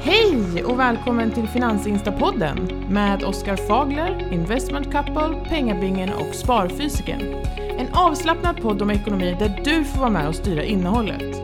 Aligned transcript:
Hej 0.00 0.64
och 0.64 0.78
välkommen 0.78 1.30
till 1.30 1.48
Finansinstapodden 1.48 2.84
med 2.90 3.24
Oskar 3.24 3.56
Fagler, 3.56 4.32
Investment 4.32 4.92
Couple, 4.92 5.44
Pengabingen 5.48 6.12
och 6.12 6.34
Sparfysiken. 6.34 7.20
En 7.56 7.86
avslappnad 7.92 8.62
podd 8.62 8.82
om 8.82 8.90
ekonomi 8.90 9.36
där 9.38 9.60
du 9.64 9.84
får 9.84 10.00
vara 10.00 10.10
med 10.10 10.28
och 10.28 10.34
styra 10.34 10.62
innehållet. 10.62 11.36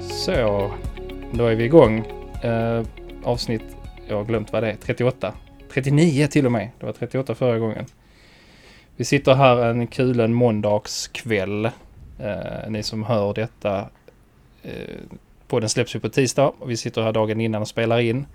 Så, 0.00 0.70
då 1.32 1.46
är 1.46 1.54
vi 1.54 1.64
igång. 1.64 1.98
Eh, 2.42 2.82
avsnitt, 3.24 3.76
jag 4.08 4.16
har 4.16 4.24
glömt 4.24 4.52
vad 4.52 4.62
det 4.62 4.70
är, 4.70 4.76
38. 4.76 5.32
39 5.72 6.26
till 6.26 6.46
och 6.46 6.52
med. 6.52 6.70
Det 6.78 6.86
var 6.86 6.92
38 6.92 7.34
förra 7.34 7.58
gången. 7.58 7.84
Vi 8.96 9.04
sitter 9.04 9.34
här 9.34 9.64
en 9.64 9.86
kulen 9.86 10.34
måndagskväll. 10.34 11.64
Eh, 12.18 12.70
ni 12.70 12.82
som 12.82 13.02
hör 13.02 13.34
detta. 13.34 13.88
Eh, 14.62 14.72
podden 15.48 15.68
släpps 15.68 15.96
ju 15.96 16.00
på 16.00 16.08
tisdag 16.08 16.52
och 16.58 16.70
vi 16.70 16.76
sitter 16.76 17.02
här 17.02 17.12
dagen 17.12 17.40
innan 17.40 17.62
och 17.62 17.68
spelar 17.68 17.98
in. 18.00 18.26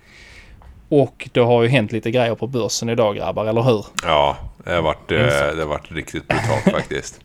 Och 0.89 1.29
det 1.33 1.39
har 1.39 1.63
ju 1.63 1.69
hänt 1.69 1.91
lite 1.91 2.11
grejer 2.11 2.35
på 2.35 2.47
börsen 2.47 2.89
idag 2.89 3.15
grabbar, 3.15 3.45
eller 3.45 3.61
hur? 3.61 3.85
Ja, 4.03 4.37
det 4.63 4.71
har 4.71 4.81
varit, 4.81 5.11
eh, 5.11 5.17
det 5.17 5.59
har 5.61 5.65
varit 5.65 5.91
riktigt 5.91 6.27
brutalt 6.27 6.63
faktiskt. 6.63 7.21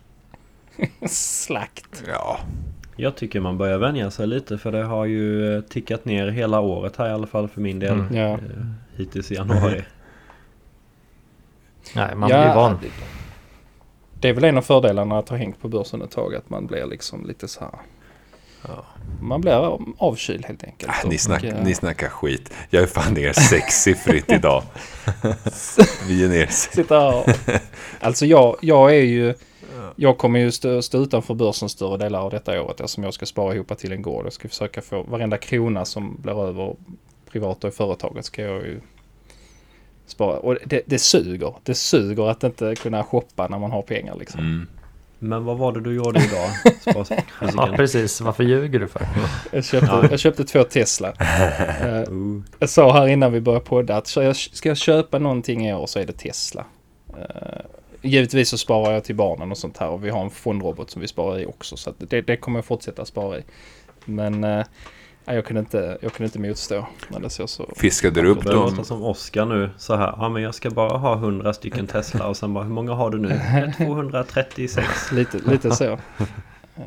Slakt. 1.11 2.05
Ja, 2.09 2.39
Jag 2.97 3.17
tycker 3.17 3.41
man 3.41 3.59
börjar 3.59 3.79
vänja 3.79 4.11
sig 4.11 4.27
lite 4.27 4.59
för 4.59 4.73
det 4.73 4.83
har 4.85 5.05
ju 5.05 5.57
eh, 5.57 5.61
tickat 5.63 6.05
ner 6.05 6.29
hela 6.29 6.61
året 6.61 6.97
här 6.97 7.09
i 7.09 7.13
alla 7.13 7.27
fall 7.27 7.49
för 7.49 7.61
min 7.61 7.79
del. 7.79 7.93
Mm. 8.01 8.17
Ja. 8.17 8.29
Eh, 8.33 8.39
Hittills 8.97 9.31
i 9.31 9.35
januari. 9.35 9.83
Nej, 11.95 12.15
man 12.15 12.31
Ja, 12.31 12.43
blir 12.43 12.55
van. 12.55 12.79
det- 12.83 12.89
Det 14.21 14.29
är 14.29 14.33
väl 14.33 14.45
en 14.45 14.59
av 14.59 14.63
fördelarna 14.63 15.19
att 15.19 15.29
ha 15.29 15.37
hängt 15.37 15.61
på 15.61 15.69
börsen 15.69 16.03
ett 16.03 16.11
tag, 16.11 16.35
att 16.35 16.51
man 16.51 16.67
blir 16.67 16.87
liksom 16.87 17.27
lite 17.27 17.49
så 17.49 17.61
här. 17.61 17.71
Ja. 18.63 18.85
Man 19.21 19.41
blir 19.41 19.79
avkyld 19.99 20.45
helt 20.45 20.65
enkelt. 20.65 20.93
äh, 21.05 21.09
ni, 21.09 21.17
Och, 21.17 21.21
snack, 21.21 21.45
eh, 21.45 21.65
ni 21.65 21.75
snackar 21.75 22.09
skit. 22.09 22.53
Jag 22.71 22.83
är 22.83 22.87
fan 22.87 23.15
ner 23.15 23.33
sexsiffrigt 23.33 24.33
idag. 24.33 24.63
Vi 26.09 26.25
är 26.25 26.29
ner 26.29 26.47
Sitta 26.47 27.09
och... 27.17 27.29
Alltså 28.01 28.27
jag, 28.27 28.57
jag 28.61 28.91
är 28.97 29.03
ju... 29.03 29.35
Jag 29.97 30.19
kommer 30.19 30.39
ju 30.39 30.51
stå, 30.53 30.83
stå 30.83 30.99
utanför 30.99 31.35
börsen 31.35 31.69
större 31.69 31.97
delar 31.97 32.21
av 32.21 32.31
detta 32.31 32.63
året 32.63 32.81
eftersom 32.81 33.05
jag 33.05 33.15
ska 33.15 33.27
spara 33.27 33.55
ihop 33.55 33.79
till 33.79 33.93
en 33.93 34.03
gård. 34.03 34.27
Jag 34.27 34.33
ska 34.33 34.49
försöka 34.49 34.83
få 34.83 35.03
varenda 35.03 35.37
krona 35.37 35.85
som 35.85 36.17
blir 36.23 36.49
över 36.49 36.77
privat 37.31 37.65
och 37.65 37.71
i 37.71 37.73
företaget 37.73 38.25
ska 38.25 38.43
jag 38.43 38.63
ju 38.63 38.81
spara. 40.07 40.39
Och 40.39 40.57
det, 40.65 40.83
det 40.87 40.99
suger. 40.99 41.55
Det 41.63 41.75
suger 41.75 42.31
att 42.31 42.45
inte 42.45 42.75
kunna 42.75 43.05
shoppa 43.05 43.49
när 43.49 43.59
man 43.59 43.71
har 43.71 43.83
pengar 43.83 44.17
liksom. 44.19 44.41
Mm. 44.41 44.67
Men 45.19 45.45
vad 45.45 45.59
var 45.59 45.73
det 45.73 45.81
du 45.81 45.95
gjorde 45.95 46.25
idag? 46.25 46.49
Ja, 47.57 47.73
precis. 47.77 48.21
Varför 48.21 48.45
ljuger 48.45 48.81
du 48.81 48.89
för? 48.89 49.03
Jag, 49.53 49.65
köpte, 49.65 50.09
jag 50.11 50.21
köpte 50.21 50.45
två 50.45 50.65
Tesla. 50.65 51.13
Eh, 51.83 51.99
Uh, 52.11 52.43
Jag 52.59 52.69
sa 52.71 52.93
här 52.93 53.07
innan 53.09 53.33
vi 53.33 53.41
började 53.41 53.65
podda 53.65 53.97
att 53.97 54.07
ska 54.07 54.23
jag, 54.23 54.37
ska 54.37 54.69
jag 54.69 54.79
köpa 54.79 55.19
någonting 55.19 55.67
i 55.69 55.75
år 55.75 55.87
så 55.87 55.99
är 55.99 56.07
det 56.07 56.13
Tesla. 56.13 56.65
Uh, 57.11 57.61
givetvis 58.03 58.49
så 58.49 58.59
sparar 58.59 58.93
jag 58.93 59.05
till 59.05 59.15
barnen 59.15 59.51
och 59.51 59.59
sånt 59.59 59.79
här 59.79 59.89
och 59.89 60.05
vi 60.05 60.11
har 60.11 60.23
en 60.23 60.31
fondrobot 60.31 60.91
som 60.91 61.03
vi 61.03 61.09
sparar 61.09 61.39
i 61.39 61.47
också 61.47 61.77
så 61.77 61.91
att 61.91 61.97
det, 61.99 62.21
det 62.21 62.37
kommer 62.37 62.59
jag 62.59 62.65
fortsätta 62.65 63.05
spara 63.05 63.39
i. 63.39 63.43
Men 64.05 64.45
uh, 64.45 64.65
jag, 65.35 65.45
kunde 65.45 65.61
inte, 65.61 65.99
jag 66.03 66.13
kunde 66.13 66.25
inte 66.25 66.39
motstå 66.39 66.87
när 67.09 67.21
det 67.21 67.31
såg 67.31 67.49
så... 67.49 67.73
Fiskade 67.77 68.15
du 68.21 68.23
det 68.23 68.29
upp 68.29 68.43
börjar 68.45 68.57
låta 68.59 68.77
dem? 68.77 68.85
som 68.85 69.03
Oskar 69.03 69.47
nu 69.47 69.71
så 69.79 69.97
här. 69.97 70.15
Ja 70.17 70.29
men 70.29 70.43
jag 70.43 70.55
ska 70.55 70.71
bara 70.71 70.99
ha 70.99 71.15
100 71.15 71.53
stycken 71.55 71.87
Tesla 71.87 72.29
och 72.29 72.37
sen 72.37 72.55
bara 72.55 72.65
hur 72.65 72.71
många 72.73 72.93
har 72.93 73.11
du 73.11 73.19
nu? 73.19 73.29
"Eh, 73.33 73.73
236. 73.87 75.13
Lite, 75.13 75.39
lite 75.39 75.71
så. 75.71 75.85
Eh, 76.77 76.83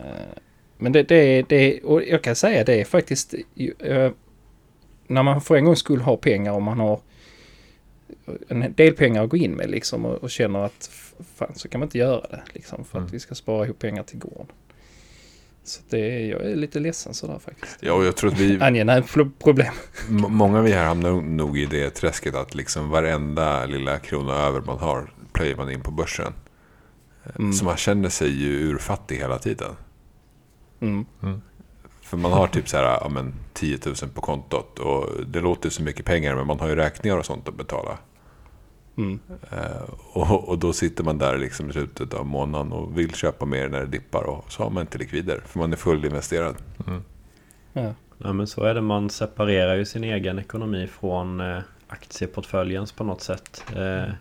men 0.78 0.92
det, 0.92 1.04
det, 1.04 1.42
det, 1.50 1.82
och 1.84 2.04
jag 2.04 2.22
kan 2.24 2.36
säga 2.36 2.64
det 2.64 2.82
är 2.82 2.86
faktiskt... 2.86 3.34
eh, 3.80 4.12
när 5.08 5.24
man 5.24 5.42
för 5.42 5.56
en 5.56 5.66
gång 5.66 5.76
skulle 5.76 6.04
ha 6.04 6.18
pengar 6.18 6.52
och 6.52 6.62
man 6.62 6.80
har 6.80 7.00
en 8.48 8.74
del 8.76 8.94
pengar 8.94 9.24
att 9.24 9.30
gå 9.30 9.38
in 9.38 9.52
med 9.52 9.70
liksom 9.70 10.06
och, 10.06 10.16
och 10.16 10.30
känner 10.32 10.60
att 10.66 10.90
fan 11.36 11.52
så 11.56 11.68
kan 11.70 11.80
man 11.80 11.86
inte 11.88 11.98
göra 11.98 12.22
det 12.30 12.42
liksom 12.54 12.86
för 12.86 12.98
att 12.98 13.02
Mm. 13.02 13.12
vi 13.12 13.20
ska 13.20 13.36
spara 13.36 13.66
ihop 13.66 13.80
pengar 13.80 14.04
till 14.04 14.20
gården. 14.20 14.46
Så 15.64 15.82
det 15.90 15.98
är, 16.00 16.30
jag 16.30 16.42
är 16.42 16.56
lite 16.56 16.80
ledsen 16.80 17.14
sådär 17.14 17.40
faktiskt. 17.40 17.78
Ja, 17.80 17.94
och 17.94 18.06
jag 18.06 18.16
tror 18.16 18.32
att 18.32 18.40
vi, 18.40 18.58
Angenämt 18.62 19.12
pro- 19.12 19.32
problem. 19.40 19.74
många 20.10 20.58
av 20.58 20.64
vi 20.64 20.72
här 20.72 20.86
hamnar 20.86 21.12
nog 21.22 21.58
i 21.58 21.66
det 21.66 21.90
träsket 21.90 22.36
att 22.36 22.56
liksom 22.56 22.90
varenda 22.90 23.66
lilla 23.66 24.00
krona 24.00 24.34
över 24.34 24.62
man 24.62 24.78
har 24.78 25.14
plöjer 25.34 25.56
man 25.56 25.72
in 25.72 25.82
på 25.82 25.92
börsen. 25.92 26.34
Mm. 27.40 27.54
Så 27.54 27.66
man 27.66 27.78
känner 27.78 28.10
sig 28.10 28.30
ju 28.30 28.50
urfattig 28.50 29.18
hela 29.18 29.40
tiden. 29.40 29.72
Mm. 30.82 31.06
För 32.02 32.18
man 32.18 32.32
har 32.32 32.48
typ 32.48 32.70
så 32.70 32.78
här, 32.78 32.84
ja 32.84 33.10
men 33.10 33.34
10 33.54 33.80
000 33.86 33.96
på 34.14 34.22
kontot 34.22 34.80
och 34.80 35.26
det 35.28 35.40
låter 35.40 35.70
så 35.70 35.84
mycket 35.84 36.06
pengar 36.06 36.36
men 36.36 36.48
man 36.48 36.60
har 36.60 36.68
ju 36.68 36.76
räkningar 36.76 37.18
och 37.18 37.26
sånt 37.26 37.48
att 37.48 37.58
betala. 37.58 37.98
Mm. 38.98 39.20
Eh, 39.52 39.82
och, 40.14 40.50
och 40.50 40.58
då 40.60 40.74
sitter 40.74 41.04
man 41.04 41.18
där 41.18 41.38
liksom 41.38 41.70
i 41.70 41.74
slutet 41.74 42.14
av 42.14 42.26
månaden 42.26 42.72
och 42.72 42.98
vill 42.98 43.14
köpa 43.16 43.46
mer 43.46 43.70
när 43.70 43.80
det 43.80 43.86
dippar 43.86 44.24
och 44.24 44.52
så 44.52 44.64
har 44.64 44.70
man 44.70 44.82
inte 44.82 44.98
likvider 44.98 45.42
för 45.46 45.60
man 45.60 45.74
är 45.74 45.78
fullinvesterad. 45.78 46.56
Ja. 47.74 47.94
Ja 48.18 48.34
men 48.34 48.48
så 48.48 48.64
är 48.64 48.74
det. 48.74 48.82
Man 48.82 49.10
separerar 49.10 49.76
ju 49.76 49.86
sin 49.86 50.04
egen 50.04 50.40
ekonomi 50.40 50.88
från 50.88 51.40
eh, 51.42 51.58
aktieportföljens 51.88 52.92
på 52.92 53.04
något 53.04 53.22
sätt. 53.22 53.64
Eh, 53.76 54.14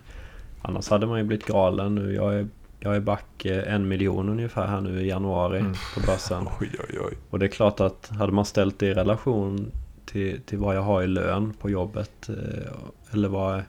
annars 0.61 0.89
hade 0.89 1.05
man 1.07 1.17
ju 1.17 1.23
blivit 1.23 1.45
galen 1.45 1.95
nu. 1.95 2.13
Jag 2.13 2.33
är, 2.33 2.47
jag 2.79 2.95
är 2.95 2.99
back 2.99 3.45
eh, 3.45 3.73
en 3.73 3.87
miljon 3.87 4.29
ungefär 4.29 4.67
här 4.67 4.81
nu 4.81 5.01
i 5.01 5.07
januari 5.09 5.59
Mm. 5.59 5.73
på 5.95 5.99
börsen. 6.05 6.47
Oj, 6.61 6.69
oj, 6.89 6.99
oj. 6.99 7.17
Och 7.29 7.39
det 7.39 7.45
är 7.45 7.49
klart 7.49 7.79
att 7.79 8.09
hade 8.09 8.31
man 8.31 8.45
ställt 8.45 8.79
det 8.79 8.87
i 8.87 8.93
relation 8.93 9.71
till, 10.05 10.41
till 10.41 10.57
vad 10.57 10.75
jag 10.75 10.81
har 10.81 11.03
i 11.03 11.07
lön 11.07 11.53
på 11.59 11.69
jobbet 11.69 12.29
eh, 12.29 12.71
eller 13.11 13.27
vad, 13.29 13.61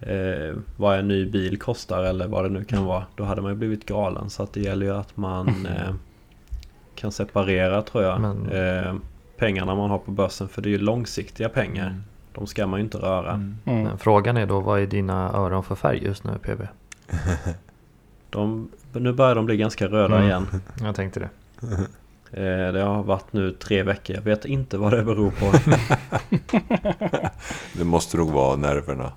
eh, 0.00 0.56
vad 0.76 0.98
en 0.98 1.08
ny 1.08 1.26
bil 1.26 1.58
kostar 1.58 2.04
eller 2.04 2.28
vad 2.28 2.44
det 2.44 2.48
nu 2.48 2.64
kan 2.64 2.84
vara. 2.84 3.04
Då 3.16 3.24
hade 3.24 3.42
man 3.42 3.50
ju 3.52 3.56
blivit 3.56 3.86
galen. 3.86 4.30
Så 4.30 4.42
att 4.42 4.52
det 4.52 4.60
gäller 4.60 4.86
ju 4.86 4.92
att 4.96 5.16
man 5.16 5.48
eh, 5.66 5.94
kan 6.94 7.12
separera 7.12 7.82
tror 7.82 8.04
jag. 8.04 8.20
Men- 8.20 8.50
Eh, 8.52 8.94
pengarna 9.36 9.74
man 9.74 9.90
har 9.90 9.98
på 9.98 10.10
börsen. 10.10 10.48
För 10.48 10.62
det 10.62 10.68
är 10.68 10.70
ju 10.70 10.78
långsiktiga 10.78 11.48
pengar. 11.48 12.00
De 12.32 12.46
ska 12.46 12.66
man 12.66 12.78
ju 12.80 12.84
inte 12.84 12.98
röra. 12.98 13.32
Mm. 13.32 13.56
Mm. 13.64 13.82
Men 13.82 13.98
frågan 13.98 14.36
är 14.36 14.46
då, 14.46 14.60
vad 14.60 14.80
är 14.80 14.86
dina 14.86 15.32
öron 15.32 15.64
för 15.64 15.74
färg 15.74 16.04
just 16.04 16.24
nu 16.24 16.30
PB? 16.42 16.62
De, 18.30 18.68
nu 18.92 19.12
börjar 19.12 19.34
de 19.34 19.46
bli 19.46 19.56
ganska 19.56 19.86
röda 19.88 20.14
Mm. 20.16 20.26
igen. 20.28 20.46
Jag 20.82 20.94
tänkte 20.94 21.20
det. 21.20 21.28
Eh, 22.32 22.72
det 22.72 22.80
har 22.82 23.02
varit 23.02 23.32
nu 23.32 23.52
tre 23.52 23.82
veckor. 23.82 24.16
Jag 24.16 24.22
vet 24.22 24.44
inte 24.44 24.78
vad 24.78 24.92
det 24.92 25.02
beror 25.04 25.30
på. 25.30 25.52
Det 27.78 27.84
måste 27.84 28.16
nog 28.16 28.30
vara 28.30 28.56
nerverna. 28.56 29.12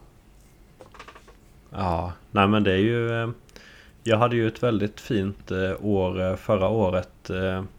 Ja, 1.74 2.14
nej 2.32 2.48
men 2.48 2.64
det 2.64 2.72
är 2.72 2.78
ju... 2.78 3.22
eh, 3.24 3.30
Jag 4.04 4.18
hade 4.18 4.36
ju 4.36 4.48
ett 4.48 4.64
väldigt 4.64 5.00
fint 5.02 5.52
eh, 5.52 5.86
år 5.86 6.22
eh, 6.22 6.36
förra 6.36 6.68
året. 6.68 7.10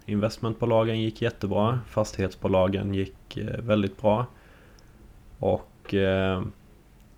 Investmentbolagen 0.06 1.00
gick 1.00 1.22
jättebra. 1.22 1.80
Fastighetsbolagen 1.88 2.94
gick 2.94 3.38
väldigt 3.58 4.00
bra. 4.02 4.26
Och 5.38 5.94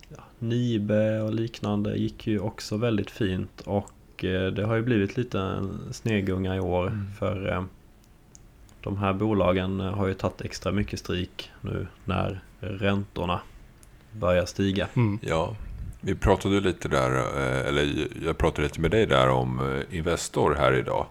ja, 0.09 0.25
Nibe 0.39 1.21
och 1.21 1.35
liknande 1.35 1.97
gick 1.97 2.27
ju 2.27 2.39
också 2.41 2.77
väldigt 2.77 3.11
fint. 3.11 3.61
Och 3.61 3.93
det 4.53 4.65
har 4.67 4.75
ju 4.77 4.83
blivit 4.83 5.17
lite 5.17 5.41
en 5.41 5.79
snegunga 5.93 6.57
i 6.57 6.61
år. 6.61 6.93
För 7.19 7.53
eh, 7.53 7.65
de 8.81 8.97
här 8.97 9.13
bolagen 9.13 9.81
har 9.81 10.07
ju 10.07 10.15
tagit 10.15 10.41
extra 10.41 10.73
mycket 10.73 10.99
stryk 10.99 11.51
nu 11.61 11.87
när 12.05 12.41
räntorna 12.61 13.41
börjar 14.13 14.45
stiga. 14.47 14.89
Mm. 14.97 15.19
Ja, 15.23 15.57
vi 16.01 16.15
pratade 16.15 16.61
lite 16.61 16.89
där, 16.89 17.17
eh, 17.17 17.69
eller 17.69 18.09
jag 18.25 18.39
pratade 18.39 18.63
lite 18.63 18.81
med 18.81 18.91
dig 18.91 19.07
där 19.07 19.29
om 19.29 19.61
eh, 19.61 19.99
Investor 19.99 20.55
här 20.55 20.73
idag. 20.73 21.07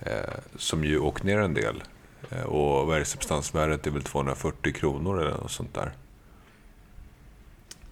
Eh, 0.00 0.34
som 0.56 0.84
ju 0.84 0.98
åkt 0.98 1.22
ner 1.22 1.38
en 1.38 1.54
del. 1.54 1.82
Och 2.46 2.86
vad 2.86 2.96
är 2.96 2.98
det, 2.98 3.04
substansvärdet 3.04 3.86
är 3.86 3.90
väl 3.90 4.02
240 4.02 4.72
kronor 4.72 5.20
eller 5.20 5.30
något 5.30 5.50
sånt 5.50 5.74
där. 5.74 5.92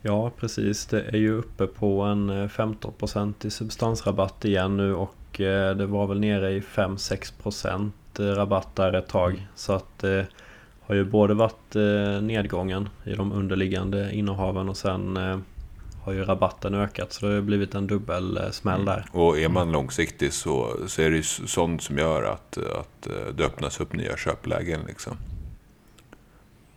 Ja, 0.02 0.30
precis. 0.30 0.86
Det 0.86 1.02
är 1.02 1.16
ju 1.16 1.32
uppe 1.32 1.66
på 1.66 2.02
en 2.02 2.48
15% 2.48 3.46
i 3.46 3.50
substansrabatt 3.50 4.44
igen 4.44 4.76
nu 4.76 4.94
och 4.94 5.16
det 5.76 5.86
var 5.86 6.06
väl 6.06 6.20
nere 6.20 6.50
i 6.52 6.60
5-6% 6.60 7.90
rabatt 8.18 8.76
där 8.76 8.92
ett 8.92 9.08
tag. 9.08 9.46
Så 9.54 9.72
att 9.72 9.98
det 9.98 10.26
har 10.80 10.94
ju 10.94 11.04
både 11.04 11.34
varit 11.34 11.74
nedgången 12.22 12.88
i 13.04 13.14
de 13.14 13.32
underliggande 13.32 14.14
innehaven 14.14 14.68
och 14.68 14.76
sen 14.76 15.18
har 16.04 16.12
ju 16.12 16.24
rabatten 16.24 16.74
ökat. 16.74 17.12
Så 17.12 17.26
det 17.26 17.32
har 17.32 17.36
ju 17.36 17.42
blivit 17.42 17.74
en 17.74 17.86
dubbel 17.86 18.36
eh, 18.36 18.50
smäll 18.50 18.84
där. 18.84 19.06
Och 19.12 19.38
är 19.38 19.48
man 19.48 19.72
långsiktig 19.72 20.32
så, 20.32 20.76
så 20.86 21.02
är 21.02 21.10
det 21.10 21.16
ju 21.16 21.22
sånt 21.22 21.82
som 21.82 21.98
gör 21.98 22.22
att, 22.22 22.58
att 22.58 23.06
eh, 23.06 23.34
det 23.34 23.44
öppnas 23.44 23.80
upp 23.80 23.92
nya 23.92 24.16
köplägen. 24.16 24.80
Liksom. 24.86 25.16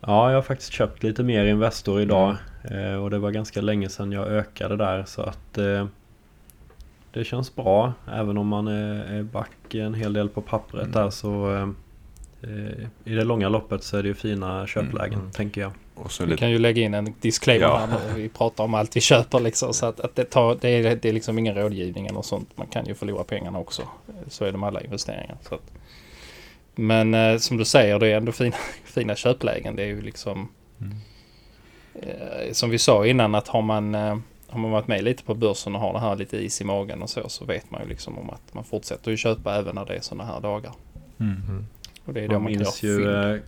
Ja, 0.01 0.29
jag 0.29 0.37
har 0.37 0.41
faktiskt 0.41 0.71
köpt 0.71 1.03
lite 1.03 1.23
mer 1.23 1.45
Investor 1.45 2.01
idag. 2.01 2.35
Eh, 2.63 3.03
och 3.03 3.09
det 3.09 3.19
var 3.19 3.31
ganska 3.31 3.61
länge 3.61 3.89
sedan 3.89 4.11
jag 4.11 4.27
ökade 4.27 4.75
där. 4.77 5.03
Så 5.05 5.21
att 5.21 5.53
det 7.13 7.23
känns 7.23 7.55
bra. 7.55 7.93
Även 8.11 8.37
om 8.37 8.47
man 8.47 8.67
är, 8.67 9.23
back 9.23 9.75
en 9.75 9.93
hel 9.93 10.13
del 10.13 10.29
på 10.29 10.41
pappret 10.41 10.93
där 10.93 11.09
så 11.09 11.73
i 13.03 13.15
det 13.15 13.23
långa 13.23 13.49
loppet 13.49 13.83
så 13.83 13.97
är 13.97 14.03
det 14.03 14.07
ju 14.07 14.13
fina 14.15 14.67
köplägen 14.67 15.19
Mm. 15.19 15.31
tänker 15.31 15.61
jag. 15.61 15.71
Och 16.03 16.11
så 16.11 16.23
Vi 16.23 16.29
lite, 16.29 16.39
kan 16.39 16.49
ju 16.51 16.59
lägga 16.59 16.81
in 16.83 16.93
en 16.93 17.13
disclaimer 17.21 17.65
Ja. 17.67 17.77
här 17.77 17.87
nu. 17.87 18.21
Vi 18.21 18.29
pratar 18.29 18.63
om 18.63 18.73
allt 18.73 18.95
vi 18.95 19.01
köper 19.01 19.39
liksom. 19.39 19.73
Så 19.73 19.85
att, 19.85 19.99
att 19.99 20.15
det, 20.15 20.23
tar, 20.23 20.57
det, 20.61 20.69
är, 20.69 20.95
det 20.95 21.09
är 21.09 21.13
liksom 21.13 21.39
ingen 21.39 21.55
rådgivning 21.55 22.07
eller 22.07 22.21
sånt. 22.21 22.57
Man 22.57 22.67
kan 22.67 22.85
ju 22.85 22.95
förlora 22.95 23.23
pengarna 23.23 23.59
också. 23.59 23.81
Så 24.27 24.45
är 24.45 24.51
det 24.51 24.57
med 24.57 24.67
alla 24.67 24.81
investeringar. 24.81 25.37
Så 25.41 25.55
att, 25.55 25.71
men 26.75 27.13
eh, 27.13 27.37
som 27.37 27.57
du 27.57 27.65
säger, 27.65 27.99
det 27.99 28.07
är 28.07 28.17
ändå 28.17 28.31
fina, 28.31 28.55
fina 28.83 29.15
köplägen. 29.15 29.75
Det 29.75 29.83
är 29.83 29.87
ju 29.87 30.01
liksom... 30.01 30.49
Eh, 32.01 32.51
som 32.51 32.69
vi 32.69 32.77
sa 32.77 33.05
innan 33.05 33.35
att 33.35 33.47
har 33.47 33.61
man, 33.61 33.95
eh, 33.95 34.17
har 34.47 34.59
man 34.59 34.71
varit 34.71 34.87
med 34.87 35.03
lite 35.03 35.23
på 35.23 35.33
börsen 35.33 35.75
och 35.75 35.81
har 35.81 35.93
det 35.93 35.99
här 35.99 36.15
lite 36.15 36.37
is 36.37 36.61
i 36.61 36.63
magen 36.63 37.01
och 37.01 37.09
så. 37.09 37.29
Så 37.29 37.45
vet 37.45 37.71
man 37.71 37.81
ju 37.81 37.89
liksom 37.89 38.17
om 38.17 38.29
att 38.29 38.53
man 38.53 38.63
fortsätter 38.63 39.11
ju 39.11 39.17
köpa 39.17 39.55
även 39.55 39.75
när 39.75 39.85
det 39.85 39.95
är 39.95 40.01
sådana 40.01 40.33
här 40.33 40.41
dagar. 40.41 40.71
Mm. 41.19 41.65
Och 42.05 42.13
det 42.13 42.21
är 42.21 42.27
då 42.27 42.33
Man 42.33 42.43
man 42.43 42.53
kan 42.53 42.59
minns 42.61 42.83
ju 42.83 43.13
eh, 43.13 43.39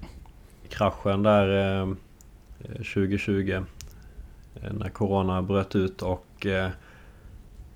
kraschen 0.69 1.23
där 1.23 1.79
eh, 1.81 1.87
2020 2.67 3.63
eh, 4.61 4.73
när 4.73 4.89
Corona 4.89 5.41
bröt 5.41 5.75
ut 5.75 6.01
och 6.01 6.45
eh, 6.45 6.69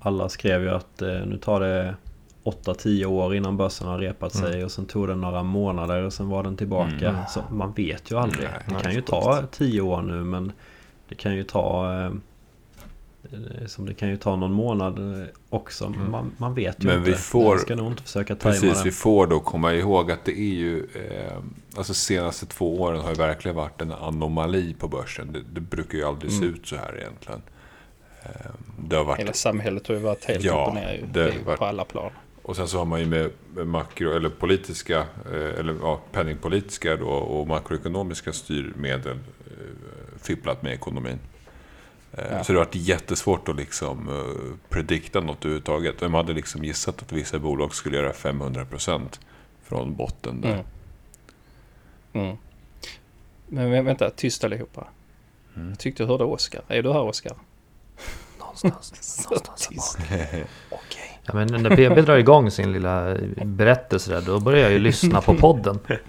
alla 0.00 0.28
skrev 0.28 0.62
ju 0.62 0.70
att 0.70 1.02
eh, 1.02 1.26
nu 1.26 1.38
tar 1.38 1.60
det 1.60 1.94
8-10 2.44 3.04
år 3.04 3.34
innan 3.34 3.56
börsen 3.56 3.88
har 3.88 3.98
repat 3.98 4.32
sig 4.32 4.64
och 4.64 4.70
sen 4.70 4.86
tog 4.86 5.08
det 5.08 5.14
några 5.14 5.42
månader 5.42 6.02
och 6.02 6.12
sen 6.12 6.28
var 6.28 6.42
den 6.42 6.56
tillbaka. 6.56 7.08
Mm. 7.08 7.20
Så 7.28 7.42
man 7.50 7.72
vet 7.72 8.10
ju 8.10 8.18
aldrig. 8.18 8.48
Nej, 8.48 8.62
det 8.68 8.82
kan 8.82 8.94
ju 8.94 9.00
ta 9.00 9.42
10 9.50 9.80
år 9.80 10.02
nu 10.02 10.24
men 10.24 10.52
det 11.08 11.14
kan 11.14 11.34
ju 11.34 11.44
ta 11.44 11.92
eh, 11.92 12.06
eh, 12.06 12.12
som 13.66 13.86
det 13.86 13.94
kan 13.94 14.08
ju 14.08 14.16
ta 14.16 14.36
någon 14.36 14.52
månad 14.52 15.20
eh, 15.20 15.26
också. 15.50 15.88
Men 15.88 16.10
man, 16.10 16.32
man 16.38 16.54
vet 16.54 16.84
ju 16.84 16.88
Men 16.88 16.98
inte. 16.98 17.10
vi 17.10 17.16
får- 17.16 17.48
Man 17.48 17.58
ska 17.58 17.74
nog 17.76 17.86
inte 17.92 18.02
försöka 18.02 18.34
tajma 18.36 18.52
Precis, 18.60 18.78
det. 18.78 18.84
vi 18.84 18.90
får 18.90 19.26
då 19.26 19.40
komma 19.40 19.74
ihåg 19.74 20.10
att 20.10 20.24
det 20.24 20.32
är 20.38 20.54
ju... 20.54 20.78
Eh, 20.94 21.38
alltså 21.76 21.94
senaste 21.94 22.46
två 22.46 22.80
åren 22.80 23.00
har 23.00 23.08
ju 23.08 23.14
verkligen 23.14 23.56
varit 23.56 23.80
en 23.82 23.92
anomali 23.92 24.74
på 24.78 24.88
börsen. 24.88 25.32
Det, 25.32 25.40
det 25.52 25.60
brukar 25.60 25.98
ju 25.98 26.04
aldrig 26.04 26.32
se 26.32 26.38
Mm. 26.38 26.54
ut 26.54 26.66
så 26.66 26.76
här 26.76 26.98
egentligen. 27.00 27.42
Eh, 28.22 28.30
det 28.88 28.96
har 28.96 29.04
varit... 29.04 29.20
Hela 29.20 29.32
samhället 29.32 29.88
har 29.88 29.94
ju 29.94 30.00
varit 30.00 30.24
helt 30.24 30.44
Ja, 30.44 30.62
upp 30.62 30.68
och 30.68 30.74
ner 30.74 31.04
det 31.12 31.22
Det 31.22 31.34
varit- 31.46 31.58
på 31.58 31.64
alla 31.64 31.84
plan. 31.84 32.10
Och 32.42 32.56
sen 32.56 32.68
så 32.68 32.78
har 32.78 32.84
man 32.84 33.00
ju 33.00 33.06
med, 33.06 33.30
med 33.54 33.66
makro 33.66 34.10
eller 34.16 34.28
politiska 34.28 34.98
eh, 35.32 35.58
eller 35.60 35.76
ja, 35.82 36.00
penningpolitiska 36.12 36.96
då, 36.96 37.06
och 37.06 37.46
makroekonomiska 37.46 38.32
styrmedel 38.32 39.12
eh, 39.46 40.18
fipplat 40.22 40.62
med 40.62 40.72
ekonomin. 40.72 41.18
Ja. 42.16 42.44
Så 42.44 42.52
det 42.52 42.58
har 42.58 42.64
varit 42.64 42.74
jättesvårt 42.74 43.48
att 43.48 43.56
liksom 43.56 44.08
eh, 44.08 44.56
predikta 44.68 45.20
något 45.20 45.38
överhuvudtaget. 45.44 46.02
Vem 46.02 46.14
hade 46.14 46.32
liksom 46.32 46.64
gissat 46.64 47.02
att 47.02 47.12
vissa 47.12 47.38
bolag 47.38 47.74
skulle 47.74 47.96
göra 47.96 48.12
500% 48.12 49.00
från 49.62 49.94
botten 49.94 50.40
där? 50.40 50.52
Mm. 50.52 52.26
Mm. 52.26 52.36
Men 53.46 53.72
vä- 53.72 53.82
vänta, 53.84 54.10
tyst 54.10 54.44
allihopa. 54.44 54.86
Mm. 55.56 55.68
Jag 55.68 55.78
tyckte 55.78 56.02
jag 56.02 56.08
hörde 56.08 56.24
Oskar. 56.24 56.62
Är 56.68 56.82
du 56.82 56.92
här 56.92 57.02
Oskar? 57.02 57.36
Någonstans, 58.38 59.26
någonstans 59.30 59.96
här 59.98 60.18
bak. 60.40 60.48
Okej. 60.70 61.20
Ja, 61.26 61.34
men 61.34 61.62
när 61.62 61.76
BB 61.76 62.02
drar 62.02 62.16
igång 62.16 62.50
sin 62.50 62.72
lilla 62.72 63.16
berättelse 63.44 64.10
där, 64.12 64.20
då 64.20 64.40
börjar 64.40 64.62
jag 64.62 64.72
ju 64.72 64.78
lyssna 64.78 65.20
på 65.20 65.34
podden. 65.34 65.78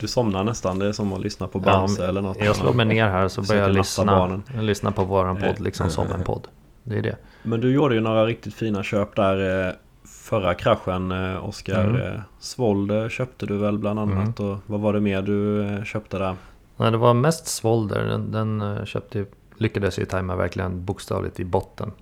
Du 0.00 0.08
somnar 0.08 0.44
nästan. 0.44 0.78
Det 0.78 0.86
är 0.86 0.92
som 0.92 1.12
att 1.12 1.20
lyssna 1.20 1.48
på 1.48 1.58
Ja, 1.58 1.62
Bamse 1.64 2.00
men 2.00 2.10
eller 2.10 2.22
något. 2.22 2.36
Jag 2.40 2.56
slår 2.56 2.72
mig 2.72 2.86
ner 2.86 3.08
här 3.08 3.28
så 3.28 3.42
börjar 3.42 3.62
jag 3.62 3.72
lyssna, 3.72 4.42
jag 4.54 4.64
lyssnar 4.64 4.90
på 4.90 5.04
våran 5.04 5.36
podd 5.36 5.60
liksom 5.60 5.90
som 5.90 6.06
en 6.12 6.24
podd. 6.24 6.48
Det 6.82 6.98
är 6.98 7.02
det. 7.02 7.16
Men 7.42 7.60
du 7.60 7.72
gjorde 7.72 7.94
ju 7.94 8.00
några 8.00 8.26
riktigt 8.26 8.54
fina 8.54 8.82
köp 8.82 9.16
där 9.16 9.66
eh, 9.68 9.72
förra 10.04 10.54
kraschen 10.54 11.12
eh, 11.12 11.48
Oskar. 11.48 11.84
Mm. 11.84 12.02
Eh, 12.02 12.20
Svold 12.38 12.90
eh, 12.90 13.08
köpte 13.08 13.46
du 13.46 13.56
väl 13.56 13.78
bland 13.78 13.98
annat 13.98 14.40
och 14.40 14.56
vad 14.66 14.80
var 14.80 14.92
det 14.92 15.00
mer 15.00 15.22
du 15.22 15.62
eh, 15.62 15.84
köpte 15.84 16.18
där? 16.18 16.36
Nej, 16.76 16.90
det 16.90 16.96
var 16.96 17.14
mest 17.14 17.46
Svolder. 17.46 18.04
Den, 18.04 18.32
den 18.32 18.60
eh, 18.60 18.84
köpte, 18.84 19.24
lyckades 19.56 19.98
ju 19.98 20.04
tajma 20.04 20.36
verkligen 20.36 20.84
bokstavligt 20.84 21.40
i 21.40 21.44
botten. 21.44 21.92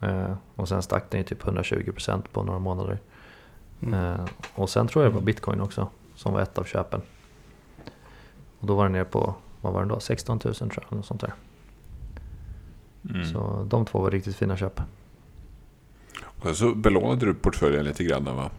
Eh, 0.00 0.34
och 0.54 0.68
sen 0.68 0.82
stack 0.82 1.10
den 1.10 1.20
ju 1.20 1.24
typ 1.24 1.42
120% 1.42 2.22
på 2.32 2.42
några 2.42 2.58
månader. 2.58 2.98
Mm. 3.82 3.94
Eh, 3.94 4.24
och 4.54 4.70
sen 4.70 4.88
tror 4.88 5.04
jag 5.04 5.12
det 5.12 5.14
var 5.14 5.22
bitcoin 5.22 5.60
också 5.60 5.88
som 6.14 6.32
var 6.32 6.40
ett 6.40 6.58
av 6.58 6.64
köpen. 6.64 7.02
Och 8.62 8.68
då 8.68 8.74
var 8.74 8.84
den 8.84 8.92
ner 8.92 9.04
på, 9.04 9.34
vad 9.60 9.72
var 9.72 9.80
den 9.80 9.88
då? 9.88 10.00
16 10.00 10.40
000 10.44 10.54
tror 10.54 10.70
jag, 10.88 10.96
något 10.96 11.06
sånt 11.06 11.20
där. 11.20 11.32
Mm. 13.10 13.24
Så 13.24 13.66
de 13.70 13.84
två 13.84 13.98
var 13.98 14.10
riktigt 14.10 14.36
fina 14.36 14.56
köp. 14.56 14.80
Och 16.24 16.56
så 16.56 16.74
belånade 16.74 17.26
du 17.26 17.34
portföljen 17.34 17.84
lite 17.84 18.04
grann 18.04 18.24
va? 18.24 18.50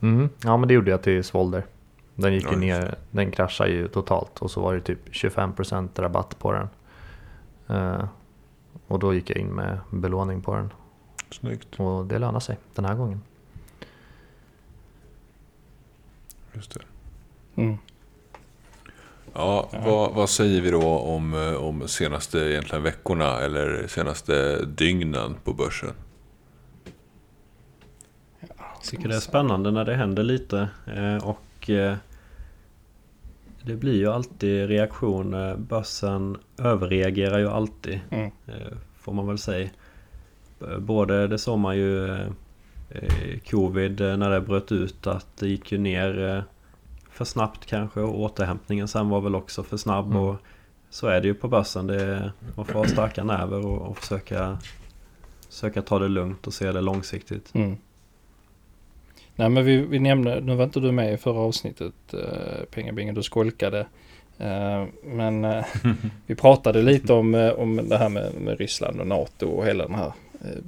Mhm. 0.00 0.28
Ja 0.44 0.56
men 0.56 0.68
det 0.68 0.74
gjorde 0.74 0.90
jag 0.90 1.02
till 1.02 1.24
Svolder. 1.24 1.66
Den 2.14 2.34
gick 2.34 2.44
Ja, 2.44 2.52
ju 2.52 2.58
ner, 2.58 2.94
den 3.10 3.30
kraschade 3.30 3.70
ju 3.70 3.88
totalt 3.88 4.38
och 4.38 4.50
så 4.50 4.60
var 4.60 4.74
det 4.74 4.80
typ 4.80 5.08
25% 5.12 5.88
rabatt 5.94 6.38
på 6.38 6.52
den. 6.52 6.68
Eh, 7.68 8.04
och 8.86 8.98
då 8.98 9.14
gick 9.14 9.30
jag 9.30 9.38
in 9.38 9.48
med 9.48 9.78
belåning 9.90 10.42
på 10.42 10.54
den. 10.54 10.72
Snyggt. 11.30 11.80
Och 11.80 12.06
det 12.06 12.18
lönar 12.18 12.40
sig 12.40 12.58
den 12.74 12.84
här 12.84 12.94
gången. 12.94 13.22
Just 16.52 16.74
det. 16.74 16.80
Mm. 17.62 17.78
Ja, 19.34 19.68
Vad, 19.84 20.14
vad 20.14 20.30
säger 20.30 20.60
vi 20.60 20.70
då 20.70 20.82
om, 20.98 21.34
eh, 21.34 21.54
om 21.54 21.88
senaste 21.88 22.38
egentligen 22.38 22.82
veckorna 22.82 23.40
eller 23.40 23.86
senaste 23.86 24.64
dygnen 24.64 25.34
på 25.44 25.52
börsen? 25.52 25.90
Jag 28.40 28.82
tycker 28.82 29.08
det 29.08 29.14
är 29.16 29.20
spännande 29.20 29.70
när 29.70 29.84
det 29.84 29.94
händer 29.94 30.22
lite 30.22 30.68
eh, 30.96 31.28
och 31.28 31.70
eh, 31.70 31.96
det 33.62 33.74
blir 33.76 33.94
ju 33.94 34.06
alltid 34.06 34.68
reaktion. 34.68 35.34
Eh, 35.34 35.56
Börsen 35.56 36.36
överreagerar 36.58 37.38
ju 37.38 37.48
alltid 37.48 38.00
Mm. 38.10 38.30
får 39.00 39.12
man 39.12 39.26
väl 39.26 39.38
säga. 39.38 39.68
Både 40.78 41.26
det 41.26 41.38
såg 41.38 41.58
man 41.58 41.76
ju 41.76 42.18
covid 43.50 44.00
när 44.00 44.30
det 44.30 44.40
bröt 44.40 44.72
ut 44.72 45.06
att 45.06 45.26
det 45.38 45.48
gick 45.48 45.72
ju 45.72 45.78
ner 45.78 46.44
för 47.12 47.24
snabbt 47.24 47.66
kanske 47.66 48.00
och 48.00 48.20
återhämtningen 48.20 48.88
sen 48.88 49.08
var 49.08 49.20
väl 49.20 49.34
också 49.34 49.62
för 49.62 49.76
snabb 49.76 50.06
Mm. 50.06 50.22
och 50.22 50.36
så 50.90 51.06
är 51.06 51.20
det 51.20 51.26
ju 51.28 51.34
på 51.34 51.48
börsen. 51.48 51.86
Det, 51.86 52.02
är- 52.02 52.32
man 52.56 52.64
får 52.66 52.74
ha 52.74 52.84
starka 52.84 53.24
nerver 53.24 53.66
och, 53.66 53.88
och 53.90 53.96
försöka, 53.98 54.58
försöka 55.48 55.82
ta 55.82 55.98
det 55.98 56.08
lugnt 56.08 56.46
och 56.46 56.54
se 56.54 56.72
det 56.72 56.80
långsiktigt. 56.80 57.54
Mm. 57.54 57.76
Nej 59.36 59.48
men 59.48 59.64
vi, 59.64 59.76
vi 59.76 59.98
nämnde, 59.98 60.40
nu 60.40 60.54
var 60.54 60.64
inte 60.64 60.80
du 60.80 60.92
med 60.92 61.14
i 61.14 61.16
förra 61.16 61.38
avsnittet 61.40 61.94
uh, 62.14 62.20
Pengabingen, 62.70 63.14
du 63.14 63.22
skolkade. 63.22 63.86
Eh, 64.38 64.84
men 65.04 65.44
eh, 65.44 65.64
vi 66.26 66.34
pratade 66.34 66.82
lite 66.82 67.12
om, 67.12 67.34
eh, 67.34 67.50
om 67.50 67.88
det 67.88 67.96
här 67.98 68.08
med, 68.08 68.34
med 68.34 68.58
Ryssland 68.58 69.00
och 69.00 69.06
NATO 69.06 69.48
och 69.48 69.66
hela 69.66 69.86
den 69.86 69.94
här 69.94 70.12
eh, 70.40 70.62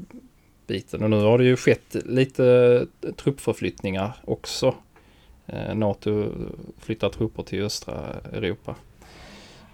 biten. 0.67 1.03
Och 1.03 1.11
nu 1.11 1.17
har 1.17 1.39
det 1.39 1.45
ju 1.45 1.57
skett 1.57 1.97
lite 2.07 2.47
eh, 3.03 3.13
truppförflyttningar 3.13 4.13
också. 4.25 4.75
Eh, 5.47 5.75
NATO 5.75 6.29
flyttar 6.79 7.09
trupper 7.09 7.43
till 7.43 7.63
östra 7.63 7.95
Europa. 8.33 8.75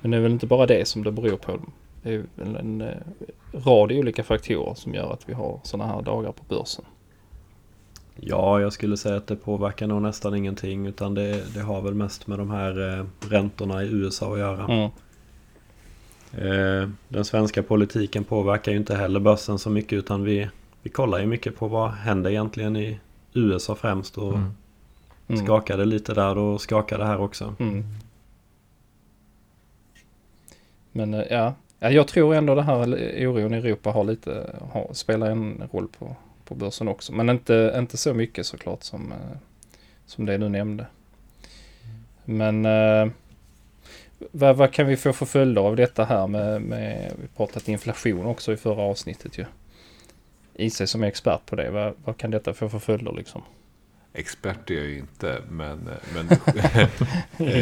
Men 0.01 0.11
det 0.11 0.17
är 0.17 0.21
väl 0.21 0.33
inte 0.33 0.47
bara 0.47 0.67
det 0.67 0.89
som 0.89 1.03
det 1.05 1.13
beror 1.13 1.37
på. 1.37 1.61
Det 2.03 2.15
är 2.15 2.25
väl 2.35 2.57
en 2.57 2.81
eh, 2.81 2.97
rad 3.53 3.93
olika 3.93 4.25
faktorer 4.25 4.75
som 4.75 4.95
gör 4.95 5.13
att 5.13 5.29
vi 5.29 5.33
har 5.33 5.61
sådana 5.63 5.93
här 5.93 6.03
dagar 6.03 6.33
på 6.33 6.45
börsen. 6.49 6.85
Ja, 8.17 8.61
jag 8.61 8.73
skulle 8.73 8.97
säga 8.97 9.17
att 9.17 9.27
det 9.27 9.37
påverkar 9.37 9.87
nog 9.87 10.03
nästan 10.03 10.35
ingenting 10.35 10.87
utan 10.87 11.15
det, 11.15 11.55
det 11.55 11.61
har 11.61 11.83
väl 11.83 11.95
mest 11.95 12.27
med 12.27 12.39
de 12.39 12.51
här 12.51 12.99
eh, 12.99 13.05
räntorna 13.29 13.83
i 13.83 13.87
USA 13.87 14.33
att 14.33 14.39
göra. 14.39 14.65
Mm. 14.65 14.91
Den 17.09 17.25
svenska 17.25 17.63
politiken 17.63 18.25
påverkar 18.25 18.73
ju 18.73 18.79
inte 18.79 18.95
heller 18.95 19.21
börsen 19.21 19.59
så 19.59 19.71
mycket 19.71 19.93
utan 19.93 20.25
vi, 20.25 20.49
vi 20.83 20.91
kollar 20.91 21.19
ju 21.19 21.27
mycket 21.27 21.57
på 21.57 21.69
vad 21.69 21.91
händer 21.91 22.31
egentligen 22.31 22.77
i 22.77 22.99
USA 23.33 23.75
främst 23.75 24.19
och 24.19 24.35
Mm. 24.35 24.51
Mm. 25.28 25.47
skakade 25.47 25.85
lite 25.85 26.14
där 26.14 26.35
då 26.35 26.58
skakade 26.58 27.04
här 27.04 27.20
också. 27.20 27.54
Mm. 27.58 27.85
Men 30.92 31.14
eh, 31.14 31.25
ja. 31.30 31.54
ja, 31.78 31.90
jag 31.90 32.08
tror 32.08 32.35
ändå 32.35 32.54
det 32.54 32.62
här 32.62 32.82
oron 33.26 33.54
i 33.54 33.56
Europa 33.56 33.90
har 33.90 34.04
lite, 34.04 34.61
har, 34.73 34.88
spelar 34.92 35.30
en 35.30 35.68
roll 35.73 35.88
på, 35.99 36.16
på 36.44 36.54
börsen 36.54 36.88
också. 36.88 37.12
Men 37.12 37.28
inte, 37.28 37.75
inte 37.78 37.97
så 37.97 38.14
mycket 38.14 38.47
såklart 38.47 38.82
som, 38.82 39.12
eh, 39.12 39.38
som 40.06 40.26
det 40.26 40.38
du 40.38 40.49
nämnde. 40.49 40.87
Men 42.25 42.66
eh, 42.66 43.08
vad, 44.18 44.56
vad 44.56 44.73
kan 44.73 44.87
vi 44.87 44.97
få 44.97 45.12
för 45.12 45.26
följder 45.26 45.62
av 45.62 45.76
detta 45.76 46.04
här 46.04 46.26
med, 46.26 46.62
med 46.62 47.12
vi 47.23 47.28
pratat 47.37 47.68
inflation 47.68 48.26
också 48.26 48.52
i 48.52 48.56
förra 48.56 48.82
avsnittet 48.82 49.38
ju. 49.38 49.44
IC 50.54 50.82
som 50.90 51.02
är 51.02 51.08
expert 51.08 51.47
på 51.47 51.56
det, 51.56 51.70
vad, 51.70 51.94
vad 52.04 52.16
kan 52.16 52.30
detta 52.30 52.54
få 52.54 52.68
för 52.68 52.78
följder 52.78 53.12
liksom? 53.12 53.42
Expert 54.12 54.71
är 54.71 54.75
jag 54.75 54.85
ju 54.87 54.99
inte, 54.99 55.43
men... 55.50 55.91
men 56.15 56.29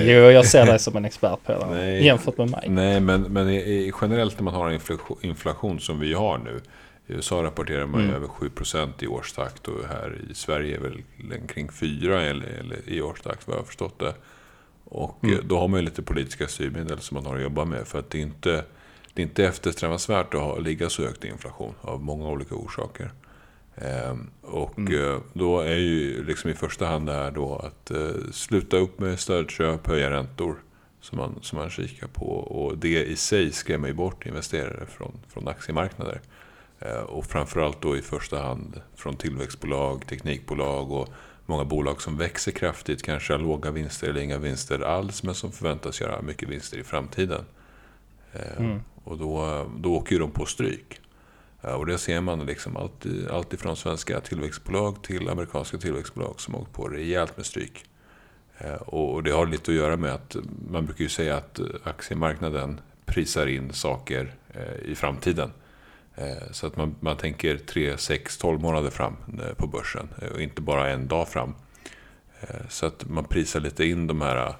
Jo, 0.06 0.14
jag 0.30 0.46
ser 0.46 0.66
dig 0.66 0.78
som 0.78 0.96
en 0.96 1.04
expert 1.04 1.44
på 1.44 1.52
det. 1.52 1.66
Nej. 1.70 2.04
Jämfört 2.04 2.38
med 2.38 2.50
mig. 2.50 2.64
nej, 2.68 3.00
men, 3.00 3.22
men 3.22 3.48
i, 3.50 3.56
i, 3.56 3.92
generellt 4.00 4.38
när 4.38 4.44
man 4.44 4.54
har 4.54 4.68
en 4.68 4.74
inflation, 4.74 5.18
inflation 5.22 5.80
som 5.80 6.00
vi 6.00 6.12
har 6.14 6.38
nu. 6.38 6.60
I 7.06 7.12
USA 7.12 7.42
rapporterar 7.42 7.86
man 7.86 8.00
ju 8.00 8.06
Mm. 8.06 8.16
över 8.16 8.26
7% 8.26 8.88
i 9.04 9.06
årstakt 9.06 9.68
och 9.68 9.88
här 9.88 10.16
i 10.30 10.34
Sverige 10.34 10.76
är 10.76 10.80
väl 10.80 11.00
kring 11.48 11.72
4 11.72 12.22
eller, 12.22 12.46
eller 12.46 12.76
i 12.90 13.02
årstakt 13.02 13.46
vad 13.48 13.56
jag 13.56 13.60
har 13.60 13.66
förstått 13.66 13.98
det. 13.98 14.14
Och 14.84 15.18
Mm. 15.24 15.34
eh, 15.36 15.44
då 15.44 15.58
har 15.58 15.68
man 15.68 15.80
ju 15.80 15.84
lite 15.84 16.02
politiska 16.02 16.46
styrmedel 16.48 16.98
som 17.00 17.14
man 17.14 17.26
har 17.26 17.36
att 17.36 17.42
jobba 17.42 17.64
med. 17.64 17.86
För 17.86 17.98
att 17.98 18.10
det 18.10 18.18
är 18.18 18.22
inte, 18.22 18.64
det 19.14 19.22
är 19.22 19.26
inte 19.26 19.44
eftersträvansvärt 19.44 20.34
att 20.34 20.40
ha, 20.40 20.58
ligga 20.58 20.88
så 20.90 21.02
högt 21.02 21.24
i 21.24 21.28
inflation 21.28 21.74
av 21.80 22.00
många 22.02 22.28
olika 22.28 22.54
orsaker. 22.54 23.10
Ehm, 23.76 24.30
och 24.42 24.78
Mm. 24.78 25.04
eh, 25.04 25.18
då 25.32 25.60
är 25.60 25.74
ju 25.76 26.24
liksom 26.24 26.50
i 26.50 26.54
första 26.54 26.86
hand 26.86 27.06
det 27.06 27.12
här 27.12 27.30
då 27.30 27.56
att 27.56 27.90
eh, 27.90 28.30
sluta 28.32 28.76
upp 28.76 28.98
med 28.98 29.20
stödköp, 29.20 29.86
höja 29.86 30.10
räntor 30.10 30.56
som 31.00 31.18
man, 31.18 31.38
som 31.42 31.58
man 31.58 31.70
kikar 31.70 32.06
på. 32.06 32.26
Och 32.26 32.78
det 32.78 33.04
i 33.04 33.16
sig 33.16 33.52
skrämmer 33.52 33.88
ju 33.88 33.94
bort 33.94 34.26
investerare 34.26 34.86
från, 34.86 35.12
från 35.28 35.48
aktiemarknader. 35.48 36.20
Eh, 36.78 37.00
och 37.00 37.26
framförallt 37.26 37.82
då 37.82 37.96
i 37.96 38.02
första 38.02 38.38
hand 38.42 38.80
från 38.94 39.16
tillväxtbolag, 39.16 40.06
teknikbolag 40.06 40.92
och 40.92 41.08
många 41.46 41.64
bolag 41.64 42.02
som 42.02 42.16
växer 42.16 42.52
kraftigt, 42.52 43.02
kanske 43.02 43.32
har 43.32 43.38
låga 43.40 43.70
vinster 43.70 44.08
eller 44.08 44.20
inga 44.20 44.38
vinster 44.38 44.80
alls, 44.80 45.22
men 45.22 45.34
som 45.34 45.52
förväntas 45.52 46.00
göra 46.00 46.22
mycket 46.22 46.48
vinster 46.48 46.78
i 46.78 46.82
framtiden. 46.84 47.44
Eh, 48.32 48.40
Mm. 48.58 48.80
Och 49.04 49.18
då, 49.18 49.66
då 49.78 49.94
åker 49.94 50.12
ju 50.12 50.18
de 50.18 50.30
på 50.30 50.46
stryk. 50.46 51.00
Eh, 51.66 51.72
och 51.72 51.86
det 51.86 51.98
ser 51.98 52.20
man 52.20 52.46
liksom 52.46 52.76
allt, 52.76 53.06
allt 53.30 53.52
ifrån 53.52 53.76
svenska 53.76 54.20
tillväxtbolag 54.20 55.02
till 55.02 55.28
amerikanska 55.28 55.78
tillväxtbolag 55.78 56.40
som 56.40 56.54
åkt 56.54 56.72
på 56.72 56.88
rejält 56.88 57.36
med 57.36 57.46
stryk. 57.46 57.84
Eh, 58.58 58.74
och 58.74 59.22
det 59.22 59.30
har 59.30 59.46
lite 59.46 59.70
att 59.70 59.76
göra 59.76 59.96
med 59.96 60.12
att 60.12 60.36
man 60.70 60.86
brukar 60.86 61.02
ju 61.02 61.08
säga 61.08 61.36
att 61.36 61.58
eh, 61.58 61.66
aktiemarknaden 61.84 62.80
prisar 63.04 63.46
in 63.46 63.72
saker 63.72 64.34
i 64.84 64.94
framtiden. 64.94 65.52
Så 66.50 66.66
att 66.66 66.76
man, 66.76 66.94
man 67.00 67.16
tänker 67.16 67.58
3, 67.58 67.96
6, 67.98 68.38
12 68.38 68.60
månader 68.60 68.90
fram 68.90 69.16
på 69.56 69.66
börsen 69.66 70.08
och 70.34 70.40
inte 70.40 70.62
bara 70.62 70.90
en 70.90 71.08
dag 71.08 71.28
fram. 71.28 71.54
Så 72.68 72.86
att 72.86 73.08
man 73.08 73.24
prisar 73.24 73.60
lite 73.60 73.84
in 73.84 74.06
de 74.06 74.20
här, 74.20 74.54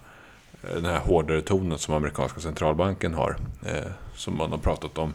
den 0.60 0.84
här 0.84 0.98
hårdare 0.98 1.42
tonen 1.42 1.78
som 1.78 1.94
amerikanska 1.94 2.40
centralbanken 2.40 3.14
har. 3.14 3.36
Som 4.14 4.36
man 4.36 4.50
har 4.50 4.58
pratat 4.58 4.98
om 4.98 5.14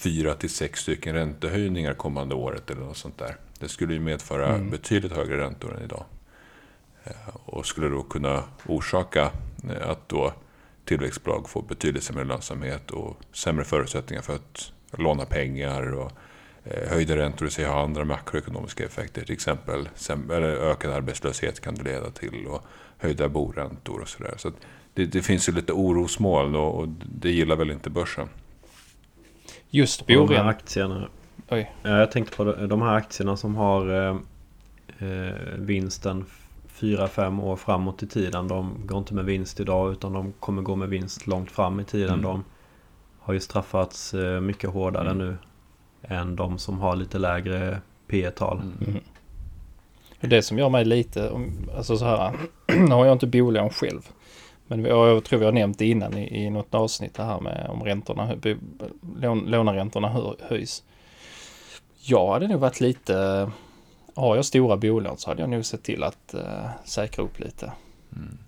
4 0.00 0.34
till 0.34 0.50
6 0.50 0.80
stycken 0.80 1.14
räntehöjningar 1.14 1.94
kommande 1.94 2.34
året 2.34 2.70
eller 2.70 2.80
något 2.80 2.96
sånt 2.96 3.18
där. 3.18 3.36
Det 3.58 3.68
skulle 3.68 3.92
ju 3.94 4.00
medföra 4.00 4.46
Mm. 4.54 4.70
betydligt 4.70 5.12
högre 5.12 5.40
räntor 5.40 5.76
än 5.76 5.82
idag. 5.84 6.04
Eh, 7.04 7.12
Och 7.44 7.66
skulle 7.66 7.88
då 7.88 8.02
kunna 8.02 8.42
orsaka 8.66 9.30
eh, 9.70 9.90
att 9.90 10.08
då 10.08 10.32
tillväxtbolag 10.84 11.48
får 11.48 11.62
betydligt 11.62 12.02
sämre 12.02 12.24
lönsamhet 12.24 12.90
och 12.90 13.16
sämre 13.32 13.64
förutsättningar 13.64 14.22
för 14.22 14.34
att 14.34 14.72
låna 14.98 15.24
pengar 15.24 15.92
och 15.92 16.12
eh, 16.64 16.88
höjda 16.90 17.16
räntor 17.16 17.48
i 17.48 17.50
sig 17.50 17.64
har 17.64 17.82
andra 17.82 18.04
makroekonomiska 18.04 18.84
effekter. 18.84 19.24
Till 19.24 19.34
exempel 19.34 19.88
ökad 20.44 20.92
arbetslöshet 20.92 21.60
kan 21.60 21.74
det 21.74 21.82
leda 21.84 22.10
till 22.10 22.46
och 22.46 22.62
höjda 22.98 23.28
boräntor 23.28 24.00
och 24.00 24.08
sådär. 24.08 24.34
Så 24.36 24.48
att 24.48 24.54
det, 24.94 25.04
det 25.06 25.22
finns 25.22 25.48
ju 25.48 25.52
lite 25.52 25.72
orosmoln 25.72 26.54
och, 26.54 26.78
och 26.80 26.88
det 26.88 27.30
gillar 27.30 27.56
väl 27.56 27.70
inte 27.70 27.90
börsen. 27.90 28.28
Just 29.70 30.00
Och 30.00 30.06
de 30.06 30.28
här 30.28 30.44
aktierna. 30.44 31.08
Oj. 31.50 31.72
Ja, 31.82 31.98
Jag 31.98 32.10
tänkte 32.10 32.36
på 32.36 32.44
de 32.44 32.82
här 32.82 32.94
aktierna 32.94 33.36
som 33.36 33.56
har 33.56 34.08
eh, 34.08 34.16
eh, 35.08 35.34
vinsten 35.58 36.24
4-5 36.78 37.42
år 37.42 37.56
framåt 37.56 38.02
i 38.02 38.06
tiden. 38.06 38.48
De 38.48 38.74
går 38.86 38.98
inte 38.98 39.14
med 39.14 39.24
vinst 39.24 39.60
idag 39.60 39.92
utan 39.92 40.12
de 40.12 40.32
kommer 40.40 40.62
gå 40.62 40.76
med 40.76 40.88
vinst 40.88 41.26
långt 41.26 41.50
fram 41.50 41.80
i 41.80 41.84
tiden. 41.84 42.08
Mm. 42.14 42.22
De 42.22 42.44
har 43.18 43.34
ju 43.34 43.40
straffats 43.40 44.14
eh, 44.14 44.40
mycket 44.40 44.70
hårdare 44.70 45.10
Mm. 45.10 45.18
nu 45.18 45.36
än 46.02 46.36
de 46.36 46.58
som 46.58 46.78
har 46.80 46.96
lite 46.96 47.18
lägre 47.18 47.80
P 48.06 48.30
tal 48.30 48.60
Mm. 48.86 49.00
Det 50.20 50.42
som 50.42 50.58
gör 50.58 50.68
mig 50.68 50.84
lite, 50.84 51.30
alltså 51.76 51.96
så 51.96 52.04
här, 52.04 52.32
nu 52.68 52.90
har 52.94 53.06
jag 53.06 53.12
inte 53.14 53.26
bolån 53.26 53.70
själv. 53.70 54.00
Men 54.70 54.84
jag 54.84 55.24
tror 55.24 55.38
vi 55.38 55.44
har 55.44 55.52
nämnt 55.52 55.78
det 55.78 55.86
innan 55.86 56.18
i, 56.18 56.44
i 56.44 56.50
något 56.50 56.74
avsnitt 56.74 57.14
det 57.14 57.22
här 57.22 57.40
med 57.40 57.66
om 57.70 57.82
räntorna, 57.82 58.34
lån, 59.20 59.38
lånaräntorna 59.46 60.08
hö- 60.08 60.34
höjs. 60.40 60.82
Jag 62.02 62.32
hade 62.32 62.48
nog 62.48 62.60
varit 62.60 62.80
lite, 62.80 63.50
har 64.14 64.36
jag 64.36 64.44
stora 64.44 64.76
bolån 64.76 65.18
så 65.18 65.30
hade 65.30 65.42
jag 65.42 65.50
nog 65.50 65.64
sett 65.64 65.82
till 65.82 66.02
att 66.02 66.34
uh, 66.34 66.68
säkra 66.84 67.24
upp 67.24 67.40
lite 67.40 67.72
Mm. 68.16 68.38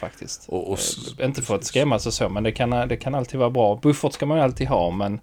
faktiskt. 0.00 0.48
Och, 0.48 0.70
och 0.72 0.78
Eh, 1.18 1.26
inte 1.26 1.42
för 1.42 1.54
att 1.54 1.64
skrämmas 1.64 2.06
och 2.06 2.12
så, 2.14 2.28
men 2.28 2.42
det 2.42 2.52
kan, 2.52 2.70
det 2.70 2.96
kan 2.96 3.14
alltid 3.14 3.40
vara 3.40 3.50
bra. 3.50 3.76
Buffert 3.82 4.12
ska 4.12 4.26
man 4.26 4.36
ju 4.38 4.44
alltid 4.44 4.68
ha, 4.68 4.90
men 4.90 5.20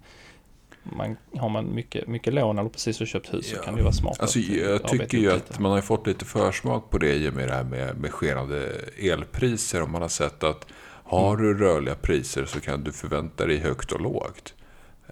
man, 0.82 1.16
har 1.38 1.48
man 1.48 1.74
mycket, 1.74 2.08
mycket 2.08 2.34
lån 2.34 2.58
eller 2.58 2.68
precis 2.70 2.96
så 2.96 3.06
köpt 3.06 3.34
hus 3.34 3.50
Ja. 3.52 3.58
så 3.58 3.64
kan 3.64 3.76
det 3.76 3.82
vara 3.82 3.92
smart. 3.92 4.20
Alltså, 4.20 4.38
att, 4.38 4.48
eh, 4.48 4.56
jag 4.58 4.70
arbeta 4.72 4.88
tycker 4.88 5.18
ju 5.18 5.32
att 5.32 5.58
man 5.58 5.72
har 5.72 5.80
fått 5.80 6.06
lite 6.06 6.24
försmak 6.24 6.90
på 6.90 6.98
det 6.98 7.14
i 7.14 7.28
och 7.30 7.34
med 7.34 7.48
det 7.48 7.54
här 7.54 7.64
med, 7.64 7.96
med 8.00 8.12
skenande 8.12 8.72
elpriser. 8.98 9.82
Och 9.82 9.90
man 9.90 10.02
har 10.02 10.08
sett 10.08 10.44
att 10.44 10.66
har 11.04 11.34
Mm. 11.34 11.46
du 11.46 11.64
rörliga 11.64 11.94
priser 11.94 12.44
så 12.44 12.60
kan 12.60 12.84
du 12.84 12.92
förvänta 12.92 13.46
dig 13.46 13.56
högt 13.58 13.92
och 13.92 14.00
lågt. 14.00 14.54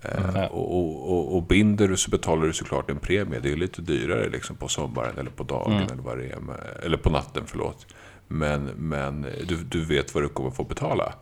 Eh, 0.02 0.10
Ja. 0.34 0.46
och, 0.48 0.78
och, 0.78 1.12
och, 1.12 1.37
och 1.37 1.42
binder 1.42 1.88
du 1.88 1.96
så 1.96 2.10
betalar 2.10 2.46
du 2.46 2.52
såklart 2.52 2.90
en 2.90 2.98
premie. 2.98 3.40
Det 3.42 3.52
är 3.52 3.56
lite 3.56 3.82
dyrare 3.82 4.28
liksom 4.30 4.56
på 4.56 4.68
sommaren 4.68 5.18
eller 5.18 5.30
på 5.30 5.42
dagen 5.42 5.72
Mm. 5.72 5.88
eller 5.92 6.02
vad 6.02 6.18
det 6.18 6.25
är. 6.30 6.40
Med, 6.40 6.56
eller 6.82 6.96
på 6.96 7.10
natten, 7.10 7.42
förlåt. 7.46 7.87
Men, 8.28 8.64
men 8.76 9.22
du, 9.22 9.56
du 9.56 9.84
vet 9.84 10.14
vad 10.14 10.25
du 10.25 10.28
kommer 10.28 10.50
få 10.50 10.64
betala. 10.64 11.14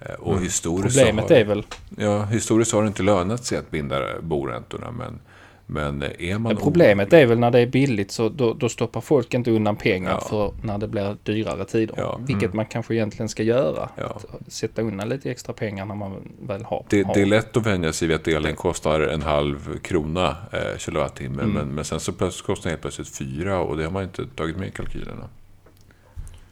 Eh, 0.00 0.14
Och 0.14 0.32
Mm. 0.32 0.44
historiskt 0.44 0.96
Problemet 0.98 1.28
har, 1.30 1.36
är 1.36 1.44
väl, 1.44 1.62
Ja, 1.96 2.24
historiskt 2.24 2.72
har 2.72 2.82
det 2.82 2.88
inte 2.88 3.02
lönat 3.02 3.44
sig 3.44 3.58
att 3.58 3.70
binda 3.70 4.20
boräntorna. 4.20 4.90
Men, 4.90 5.20
men 5.66 6.02
är 6.18 6.38
man... 6.38 6.56
problemet 6.56 7.12
är 7.12 7.26
väl 7.26 7.38
när 7.38 7.50
det 7.50 7.60
är 7.60 7.66
billigt 7.66 8.10
så 8.10 8.28
då, 8.28 8.54
då 8.54 8.68
stoppar 8.68 9.00
folk 9.00 9.34
inte 9.34 9.50
undan 9.50 9.76
pengar 9.76 10.10
Ja. 10.10 10.20
för 10.20 10.52
när 10.66 10.78
det 10.78 10.88
blir 10.88 11.16
dyrare 11.22 11.64
tider. 11.64 11.94
Ja. 11.98 12.20
Vilket 12.26 12.42
Mm. 12.44 12.56
man 12.56 12.66
kanske 12.66 12.94
egentligen 12.94 13.28
ska 13.28 13.42
göra. 13.42 13.88
Ja. 13.96 14.04
Att 14.04 14.52
sätta 14.52 14.82
undan 14.82 15.08
lite 15.08 15.30
extra 15.30 15.52
pengar 15.52 15.84
när 15.86 15.94
man 15.94 16.32
väl 16.42 16.64
har. 16.64 16.84
Det, 16.88 17.02
har. 17.06 17.14
det 17.14 17.22
är 17.22 17.26
lätt 17.26 17.56
att 17.56 17.66
vänja 17.66 17.92
sig 17.92 18.08
vid 18.08 18.14
att 18.16 18.28
elen 18.28 18.56
kostar 18.56 19.00
en 19.00 19.22
halv 19.22 19.78
krona 19.78 20.36
eh, 20.52 20.78
kilowattimme. 20.78 21.42
Mm. 21.42 21.54
Men, 21.54 21.74
men 21.74 21.84
sen 21.84 22.00
så 22.00 22.12
plötsligt 22.12 22.46
kostar 22.46 22.62
den 22.62 22.70
helt 22.70 22.82
plötsligt 22.82 23.08
fyra 23.16 23.60
och 23.60 23.76
det 23.76 23.84
har 23.84 23.90
man 23.90 24.02
inte 24.02 24.26
tagit 24.26 24.56
med 24.56 24.68
i 24.68 24.70
kalkylerna. 24.70 25.28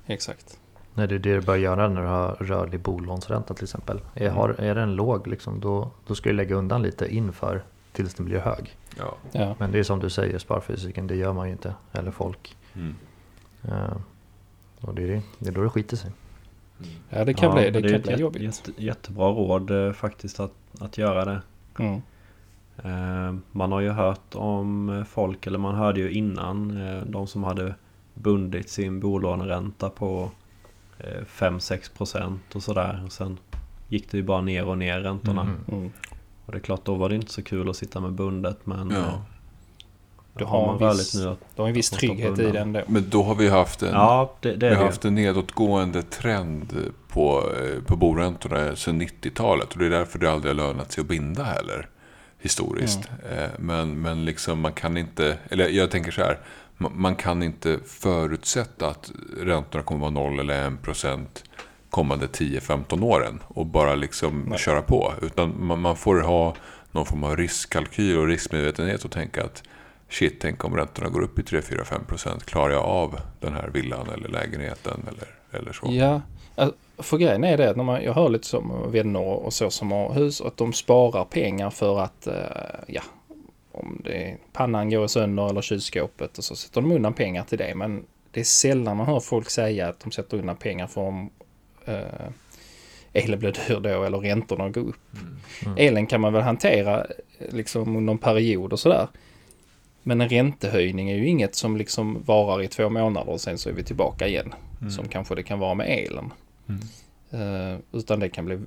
Exakt. 0.07 0.59
Nej, 0.97 1.09
det 1.09 1.15
är 1.15 1.19
det 1.19 1.35
du 1.35 1.41
bör 1.41 1.57
göra 1.57 1.89
när 1.89 2.03
du 2.03 2.07
har 2.09 2.35
rörlig 2.41 2.81
bolånsränta 2.81 3.55
till 3.55 3.65
exempel. 3.65 4.01
Är, 4.15 4.31
har, 4.31 4.49
är 4.49 4.75
den 4.75 4.95
låg, 4.95 5.27
liksom, 5.27 5.61
då, 5.61 5.91
då 6.07 6.15
ska 6.15 6.29
du 6.29 6.37
lägga 6.37 6.55
undan 6.57 6.83
lite 6.83 7.15
inför 7.15 7.63
tills 7.93 8.15
den 8.15 8.27
blir 8.27 8.39
hög. 8.39 8.77
Ja. 8.99 9.15
Ja. 9.33 9.55
Men 9.59 9.73
det 9.73 9.79
är 9.79 9.83
som 9.83 9.99
du 10.01 10.11
säger, 10.11 10.39
sparfysiken, 10.39 11.07
det 11.07 11.17
gör 11.17 11.33
man 11.33 11.47
ju 11.47 11.53
inte. 11.53 11.75
Eller 11.93 12.11
folk. 12.11 12.57
Mm. 12.75 12.95
Eh, 13.63 13.97
och 14.81 14.95
det 14.95 15.03
är, 15.03 15.07
det, 15.07 15.23
det 15.39 15.49
är 15.49 15.53
då 15.53 15.63
det 15.63 15.69
skiter 15.71 15.97
sig. 15.97 16.11
ja, 17.11 17.25
det 17.25 17.35
kan 17.35 17.49
Ja, 17.49 17.55
bli, 17.55 17.63
det 17.63 17.69
är 17.69 17.73
kan 17.73 17.83
bli 17.83 17.93
jätte, 17.93 18.13
jobbigt. 18.23 18.43
Jätte, 18.43 18.73
jättebra 18.77 19.29
råd 19.29 19.71
eh, 19.71 19.93
faktiskt 19.93 20.41
att, 20.41 20.53
att 20.81 20.99
göra 20.99 21.25
det. 21.25 21.41
Mm. 21.79 22.03
Eh, 22.85 23.35
Man 23.53 23.73
har 23.73 23.81
ju 23.81 23.91
hört 23.91 24.35
om 24.35 25.05
folk, 25.09 25.47
eller 25.47 25.59
man 25.59 25.75
hörde 25.75 26.01
ju 26.01 26.11
innan, 26.11 26.87
eh, 26.87 27.03
de 27.07 27.27
som 27.27 27.45
hade 27.45 27.75
bundit 28.15 28.69
sin 28.69 29.01
bolåneränta 29.01 29.91
på 29.91 30.31
eh, 30.99 31.23
5-6% 31.39 32.39
och 32.55 32.63
sådär. 32.63 33.03
Och 33.07 33.13
sen 33.13 33.39
gick 33.89 34.11
det 34.11 34.17
ju 34.17 34.23
bara 34.23 34.41
ner 34.41 34.67
och 34.67 34.79
ner 34.79 35.01
räntorna. 35.01 35.43
Mm. 35.43 35.57
Mm. 35.73 35.93
Och 36.47 36.53
det 36.53 36.59
är 36.59 36.63
klart, 36.63 36.85
då 36.85 36.95
var 36.95 37.09
det 37.09 37.15
inte 37.15 37.33
så 37.33 37.43
kul 37.43 37.71
att 37.71 37.77
sitta 37.77 38.01
med 38.01 38.13
bundet 38.13 38.59
men 38.65 38.91
Ja. 38.91 38.97
eh, 38.97 39.13
Du 40.39 40.45
har 40.45 40.59
har 40.61 40.67
man 40.67 40.79
viss- 40.99 41.15
nu 41.25 41.29
att... 41.31 41.39
Du 41.57 41.63
har 41.63 41.69
en 41.69 41.75
viss 41.75 41.91
trygghet 41.91 42.39
i 42.39 42.51
den 42.51 42.73
då. 42.73 42.81
Men 42.87 43.11
då 43.11 43.23
har 43.23 43.35
vi 43.35 43.49
haft 43.49 43.83
en, 43.83 43.93
Ja, 43.93 44.33
det, 44.41 44.53
det 44.53 44.69
vi 44.69 44.75
har 44.75 44.81
det 44.83 44.87
haft 44.89 45.05
en 45.05 45.15
nedåtgående 45.15 46.03
trend 46.03 46.77
på, 47.09 47.43
eh, 47.61 47.83
på 47.83 47.97
boräntorna 47.97 48.77
sedan 48.77 49.03
90-talet. 49.03 49.73
Och 49.73 49.79
det 49.79 49.87
är 49.87 49.91
därför 49.91 50.19
det 50.19 50.33
aldrig 50.33 50.55
har 50.55 50.57
lönat 50.67 50.93
sig 50.93 51.01
att 51.03 51.09
binda 51.09 51.43
heller. 51.43 51.89
Historiskt. 52.39 53.01
Eh, 53.31 53.49
Men, 53.59 54.01
men 54.03 54.25
liksom 54.25 54.61
man 54.61 54.73
kan 54.73 54.97
inte, 54.97 55.39
eller 55.51 55.69
jag 55.69 55.91
tänker 55.91 56.11
så 56.11 56.21
här. 56.23 56.39
Ma- 56.79 56.91
Man 56.95 57.15
kan 57.17 57.43
inte 57.43 57.79
förutsätta 57.87 58.89
att 58.89 59.13
räntorna 59.41 59.85
kommer 59.85 60.01
vara 60.01 60.11
0 60.11 60.39
eller 60.41 60.69
1 60.69 60.83
procent 60.83 61.45
kommande 61.91 62.27
10-15 62.27 63.05
åren. 63.05 63.43
Och 63.49 63.67
bara 63.67 63.95
liksom 63.95 64.45
Nej. 64.49 64.59
köra 64.59 64.83
på. 64.83 65.13
Utan 65.23 65.67
man, 65.67 65.81
man 65.81 65.97
får 65.97 66.21
ha 66.21 66.55
någon 66.91 67.07
form 67.07 67.25
av 67.25 67.37
riskkalkyl 67.37 68.19
och 68.19 68.27
riskmedvetenhet 68.27 69.05
och 69.05 69.11
tänka 69.11 69.45
att 69.45 69.63
shit, 70.11 70.37
tänk 70.41 70.65
om 70.65 70.77
räntorna 70.77 71.09
går 71.09 71.23
upp 71.23 71.39
i 71.39 71.43
3-4-5 71.43 72.05
procent. 72.07 72.47
Klarar 72.47 72.73
jag 72.73 72.85
av 72.85 73.21
den 73.41 73.53
här 73.53 73.69
villan 73.73 74.07
eller 74.15 74.29
lägenheten 74.29 75.01
eller, 75.09 75.59
eller 75.61 75.73
så? 75.73 75.87
Ja, 75.91 76.21
alltså, 76.57 76.77
för 76.99 77.17
grejen 77.19 77.45
är 77.45 77.57
det 77.57 77.71
att 77.71 77.77
när 77.77 77.85
man, 77.85 78.03
jag 78.03 78.15
hör 78.15 78.29
lite 78.29 78.47
som 78.47 78.93
vänner 78.93 79.21
och 79.21 79.53
så 79.53 79.71
som 79.71 79.93
har 79.93 80.13
hus 80.15 80.41
att 80.41 80.57
de 80.57 80.73
sparar 80.73 81.25
pengar 81.25 81.71
för 81.71 82.01
att, 82.01 82.27
eh, 82.27 82.35
ja, 82.87 83.03
om 83.77 84.01
det 84.05 84.37
pannan 84.53 84.91
går 84.91 85.07
sönder 85.07 85.51
eller 85.51 85.63
kylskåpet 85.63 86.39
och 86.39 86.45
så 86.45 86.57
sätter 86.57 86.81
de 86.81 86.93
undan 86.93 87.15
pengar 87.15 87.45
till 87.45 87.59
det. 87.59 87.75
Men 87.75 88.05
det 88.31 88.41
är 88.41 88.45
sällan 88.45 88.97
man 88.97 89.07
hör 89.07 89.21
folk 89.21 89.51
säga 89.51 89.89
att 89.89 90.01
de 90.01 90.13
sätter 90.13 90.39
undan 90.39 90.57
pengar 90.57 90.87
för 90.87 91.01
om 91.01 91.31
eh, 91.85 92.29
elen 93.13 93.39
blir 93.39 93.53
dyr 93.53 93.81
då 93.81 94.05
eller 94.05 94.19
räntorna 94.19 94.69
går 94.69 94.81
upp. 94.81 95.17
Mm. 95.65 95.77
Elen 95.79 96.07
kan 96.07 96.21
man 96.21 96.33
väl 96.33 96.43
hantera 96.43 97.07
eh, 97.39 97.55
liksom 97.55 97.97
under 97.97 98.13
en 98.13 98.19
period 98.19 98.73
och 98.73 98.81
sådär. 98.81 99.09
Men 100.03 100.21
en 100.21 100.29
räntehöjning 100.29 101.11
är 101.11 101.17
ju 101.17 101.29
inget 101.29 101.55
som 101.55 101.77
liksom 101.77 102.23
varar 102.23 102.63
i 102.63 102.69
två 102.69 102.89
månader 102.89 103.33
och 103.33 103.41
sen 103.41 103.59
så 103.59 103.69
är 103.69 103.73
vi 103.73 103.83
tillbaka 103.83 104.29
igen. 104.29 104.55
Mm. 104.81 104.91
Som 104.91 105.09
kanske 105.09 105.35
det 105.35 105.43
kan 105.43 105.59
vara 105.59 105.75
med 105.75 105.89
elen. 105.89 106.33
Mm. 106.69 106.81
Eh, 107.31 107.79
utan 107.93 108.21
det 108.21 108.29
kan 108.29 108.45
bli, 108.45 108.59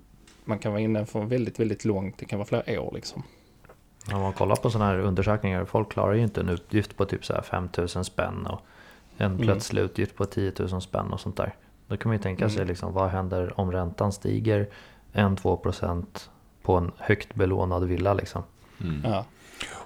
man 0.45 0.59
kan 0.59 0.71
vara 0.71 0.81
inne 0.81 1.05
för 1.05 1.21
väldigt, 1.21 1.59
väldigt 1.59 1.85
långt, 1.85 2.17
det 2.17 2.25
kan 2.25 2.39
vara 2.39 2.47
flera 2.47 2.81
år 2.81 2.91
liksom. 2.95 3.23
Om 4.13 4.21
man 4.21 4.33
kollar 4.33 4.55
på 4.55 4.69
sådana 4.69 4.91
här 4.91 4.99
undersökningar, 4.99 5.65
folk 5.65 5.91
klarar 5.91 6.13
ju 6.13 6.21
inte 6.23 6.41
en 6.41 6.49
utgift 6.49 6.97
på 6.97 7.05
typ 7.05 7.25
så 7.25 7.33
här 7.33 7.41
5 7.41 7.69
000 7.77 7.87
spänn 8.05 8.45
och 8.45 8.61
en 9.17 9.25
Mm. 9.31 9.37
plötslig 9.41 9.81
utgift 9.81 10.15
på 10.15 10.25
10 10.25 10.51
000 10.59 10.81
spänn 10.81 11.13
och 11.13 11.19
sånt 11.19 11.37
där. 11.37 11.55
Då 11.87 11.97
kan 11.97 12.09
man 12.09 12.17
ju 12.17 12.23
tänka 12.23 12.49
sig 12.49 12.57
Mm. 12.57 12.67
liksom, 12.67 12.93
vad 12.93 13.09
händer 13.09 13.59
om 13.59 13.71
räntan 13.71 14.11
stiger 14.11 14.67
1-2% 15.13 16.29
på 16.61 16.75
en 16.75 16.91
högt 16.97 17.35
belånad 17.35 17.83
villa 17.83 18.13
liksom. 18.13 18.43
Mm. 18.81 19.01
Ja. 19.11 19.25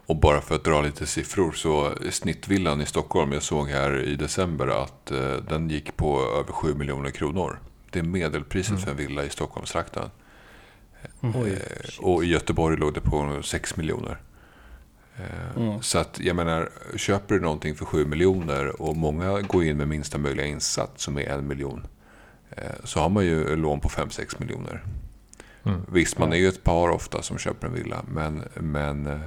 Och 0.05 0.15
bara 0.15 0.41
för 0.41 0.55
att 0.55 0.63
dra 0.63 0.81
lite 0.81 1.05
siffror 1.05 1.51
så 1.51 1.91
snittvillan 2.11 2.81
i 2.81 2.85
Stockholm, 2.85 3.31
jag 3.31 3.43
såg 3.43 3.67
här 3.69 3.99
i 4.03 4.15
december 4.15 4.67
att 4.83 5.11
eh, 5.11 5.31
den 5.49 5.69
gick 5.69 5.97
på 5.97 6.19
över 6.39 6.51
7 6.53 6.73
miljoner 6.75 7.09
kronor. 7.11 7.59
Det 7.89 7.99
är 7.99 8.03
medelpriset 8.03 8.71
Mm. 8.71 8.81
för 8.83 8.91
en 8.91 8.97
villa 8.97 9.23
i 9.23 9.29
Stockholmstrakten. 9.29 10.09
Mm. 11.21 11.41
Oj. 11.41 11.59
Och 11.99 12.23
i 12.23 12.27
Göteborg 12.27 12.77
låg 12.77 12.93
det 12.93 13.01
på 13.01 13.41
6 13.43 13.77
miljoner. 13.77 14.21
Eh, 15.17 15.57
Mm. 15.57 15.81
Så 15.81 15.97
att 15.97 16.19
jag 16.19 16.35
menar, 16.35 16.69
köper 16.95 17.35
du 17.35 17.41
någonting 17.41 17.75
för 17.75 17.85
7 17.85 18.05
miljoner 18.05 18.81
och 18.81 18.97
många 18.97 19.41
går 19.41 19.63
in 19.63 19.77
med 19.77 19.87
minsta 19.87 20.17
möjliga 20.17 20.45
insats 20.45 21.03
som 21.03 21.17
är 21.17 21.29
en 21.29 21.47
miljon. 21.47 21.87
Så 22.83 22.99
har 22.99 23.09
man 23.09 23.25
ju 23.25 23.55
lån 23.55 23.79
på 23.79 23.89
5-6 23.89 24.39
miljoner. 24.39 24.83
Mm. 25.65 25.81
Visst, 25.91 26.17
man 26.17 26.33
är 26.33 26.37
ju 26.37 26.47
ett 26.47 26.63
par 26.63 26.89
ofta 26.89 27.21
som 27.21 27.37
köper 27.37 27.67
en 27.67 27.73
villa. 27.73 28.05
Men, 28.07 28.43
men 28.55 29.23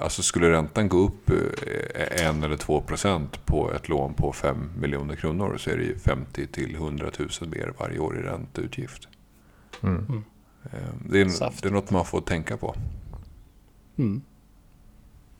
alltså 0.00 0.22
skulle 0.22 0.50
räntan 0.50 0.88
gå 0.88 0.98
upp 0.98 1.30
eh, 1.30 2.26
en 2.26 2.42
eller 2.42 2.56
två 2.56 2.80
procent 2.80 3.46
på 3.46 3.72
ett 3.72 3.88
lån 3.88 4.14
på 4.14 4.32
5 4.32 4.70
miljoner 4.78 5.16
kronor 5.16 5.56
så 5.58 5.70
är 5.70 5.76
det 5.76 5.84
ju 5.84 5.98
50 5.98 6.46
till 6.46 6.74
100 6.74 7.10
000 7.18 7.28
mer 7.40 7.72
varje 7.78 7.98
år 7.98 8.18
i 8.18 8.22
ränteutgift. 8.22 9.08
Mm. 9.82 10.24
Eh, 10.72 10.78
det, 11.10 11.20
är, 11.20 11.28
Saft. 11.28 11.62
det 11.62 11.68
är 11.68 11.72
något 11.72 11.90
man 11.90 12.04
får 12.04 12.20
tänka 12.20 12.56
på. 12.56 12.74
Mm. 13.98 14.22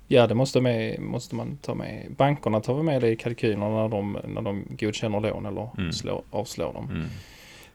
Ja, 0.08 0.26
det 0.26 0.34
måste, 0.34 0.60
med, 0.60 1.00
måste 1.00 1.34
man 1.34 1.56
ta 1.56 1.74
med. 1.74 2.06
Bankerna 2.16 2.60
tar 2.60 2.74
väl 2.74 2.82
med 2.84 3.00
det 3.00 3.08
i 3.10 3.16
kalkylerna 3.16 3.68
när 3.68 3.88
de, 3.88 4.18
när 4.28 4.42
de 4.42 4.64
godkänner 4.78 5.20
lån 5.20 5.46
eller 5.46 5.70
Mm. 5.78 5.92
slår, 5.92 6.22
avslår 6.30 6.72
dem. 6.72 6.88
Mm. 6.90 7.06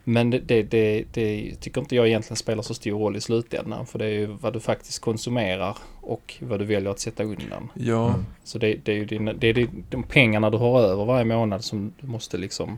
Men 0.03 0.29
det, 0.29 0.39
det, 0.39 0.63
det, 0.63 1.03
det 1.13 1.55
tycker 1.59 1.81
inte 1.81 1.95
jag 1.95 2.07
egentligen 2.07 2.35
spelar 2.37 2.63
så 2.63 2.73
stor 2.73 2.91
roll 2.99 3.15
i 3.15 3.21
slutändan. 3.21 3.85
För 3.85 3.99
det 3.99 4.05
är 4.05 4.09
ju 4.09 4.25
vad 4.25 4.53
du 4.53 4.59
faktiskt 4.59 4.99
konsumerar 5.01 5.77
och 6.01 6.35
vad 6.41 6.59
du 6.59 6.65
väljer 6.65 6.91
att 6.91 6.99
sätta 6.99 7.23
undan. 7.23 7.71
Ja, 7.73 8.09
Mm. 8.09 8.25
Så 8.43 8.57
det, 8.59 8.75
det 8.85 8.91
är 8.91 8.95
ju 8.95 9.05
din, 9.05 9.25
det 9.39 9.47
är 9.47 9.67
de 9.89 10.03
pengarna 10.03 10.49
du 10.49 10.57
har 10.57 10.81
över 10.81 11.05
varje 11.05 11.25
månad 11.25 11.63
som 11.63 11.93
du 12.01 12.07
måste 12.07 12.37
liksom 12.37 12.77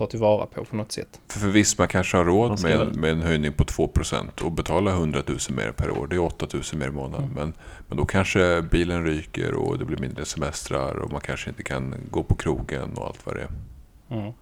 ta 0.00 0.06
tillvara 0.06 0.46
på 0.46 0.64
på 0.64 0.76
något 0.76 0.92
sätt. 0.92 1.20
för, 1.28 1.40
för 1.40 1.48
visst 1.48 1.78
man 1.78 1.88
kanske 1.88 2.16
har 2.16 2.24
råd 2.24 2.62
med, 2.62 2.96
med 2.96 3.10
en 3.12 3.22
höjning 3.22 3.52
på 3.52 3.64
2% 3.64 4.42
och 4.42 4.52
betala 4.52 4.90
100 4.90 5.22
000 5.26 5.38
mer 5.50 5.72
per 5.72 5.90
år. 5.90 6.06
Det 6.06 6.16
är 6.16 6.20
8 6.20 6.46
000 6.52 6.62
mer 6.74 6.86
i 6.88 6.90
månaden. 6.90 7.24
Mm. 7.24 7.34
Men, 7.34 7.52
men 7.88 7.98
då 7.98 8.04
kanske 8.04 8.62
bilen 8.62 9.04
ryker 9.04 9.54
och 9.54 9.78
det 9.78 9.84
blir 9.84 9.98
mindre 9.98 10.24
semestrar 10.24 10.94
och 10.96 11.12
man 11.12 11.20
kanske 11.20 11.50
inte 11.50 11.62
kan 11.62 11.94
gå 12.10 12.22
på 12.22 12.34
krogen 12.34 12.90
och 12.96 13.06
allt 13.06 13.26
vad 13.26 13.34
det 13.36 13.42
är. 13.42 13.50
Mm. 14.20 14.32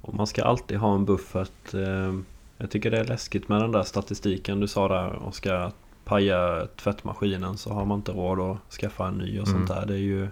Och 0.00 0.14
man 0.14 0.26
ska 0.26 0.44
alltid 0.44 0.76
ha 0.78 0.94
en 0.94 1.04
buffert. 1.04 1.74
eh, 1.74 2.14
Jag 2.58 2.70
tycker 2.70 2.90
det 2.90 2.98
är 2.98 3.04
läskigt 3.04 3.48
med 3.48 3.60
den 3.60 3.72
där 3.72 3.82
statistiken 3.82 4.60
du 4.60 4.68
sa 4.68 4.88
där 4.88 5.26
Oskar. 5.28 5.72
Paja 6.04 6.66
tvättmaskinen 6.76 7.58
så 7.58 7.72
har 7.72 7.84
man 7.84 7.98
inte 7.98 8.12
råd 8.12 8.40
att 8.40 8.72
skaffa 8.72 9.08
en 9.08 9.14
ny 9.14 9.40
och 9.40 9.48
Mm. 9.48 9.66
sånt 9.66 9.68
där. 9.80 9.86
Det 9.86 9.94
är 9.94 9.98
ju... 9.98 10.28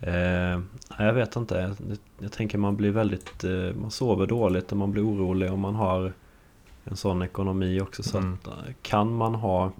Eh, 0.00 0.60
jag 0.98 1.12
vet 1.12 1.36
inte. 1.36 1.54
Jag, 1.54 1.96
jag 2.18 2.32
tänker 2.32 2.58
man 2.58 2.76
blir 2.76 2.90
väldigt... 2.90 3.44
Eh, 3.44 3.74
man 3.74 3.90
sover 3.90 4.26
dåligt 4.26 4.72
och 4.72 4.78
man 4.78 4.92
blir 4.92 5.06
orolig 5.06 5.52
om 5.52 5.60
man 5.60 5.74
har 5.74 6.12
en 6.84 6.96
sån 6.96 7.22
ekonomi 7.22 7.80
också. 7.80 8.02
Så 8.02 8.18
Mm. 8.18 8.34
att, 8.34 8.46
eh, 8.46 8.74
kan 8.82 9.12
man 9.16 9.34
ha 9.34 9.72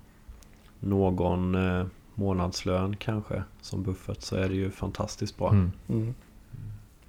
någon 0.80 1.54
eh, 1.54 1.86
månadslön 2.14 2.96
kanske 2.96 3.42
som 3.60 3.82
buffert 3.82 4.20
så 4.22 4.36
är 4.36 4.48
det 4.48 4.54
ju 4.54 4.70
fantastiskt 4.70 5.38
bra. 5.38 5.50
Mm. 5.50 5.72
Mm. 5.88 6.14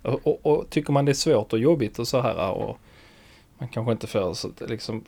Och, 0.02 0.28
och, 0.28 0.46
och 0.46 0.70
tycker 0.70 0.94
man 0.94 1.06
det 1.06 1.12
är 1.12 1.14
svårt 1.14 1.54
och 1.54 1.60
jobbigt 1.60 2.00
och 2.00 2.08
så 2.08 2.22
här 2.22 2.52
och 2.52 2.78
man 3.58 3.70
kanske 3.70 3.92
inte 3.92 4.08
får 4.08 4.34
så 4.34 4.50
liksom 4.68 5.04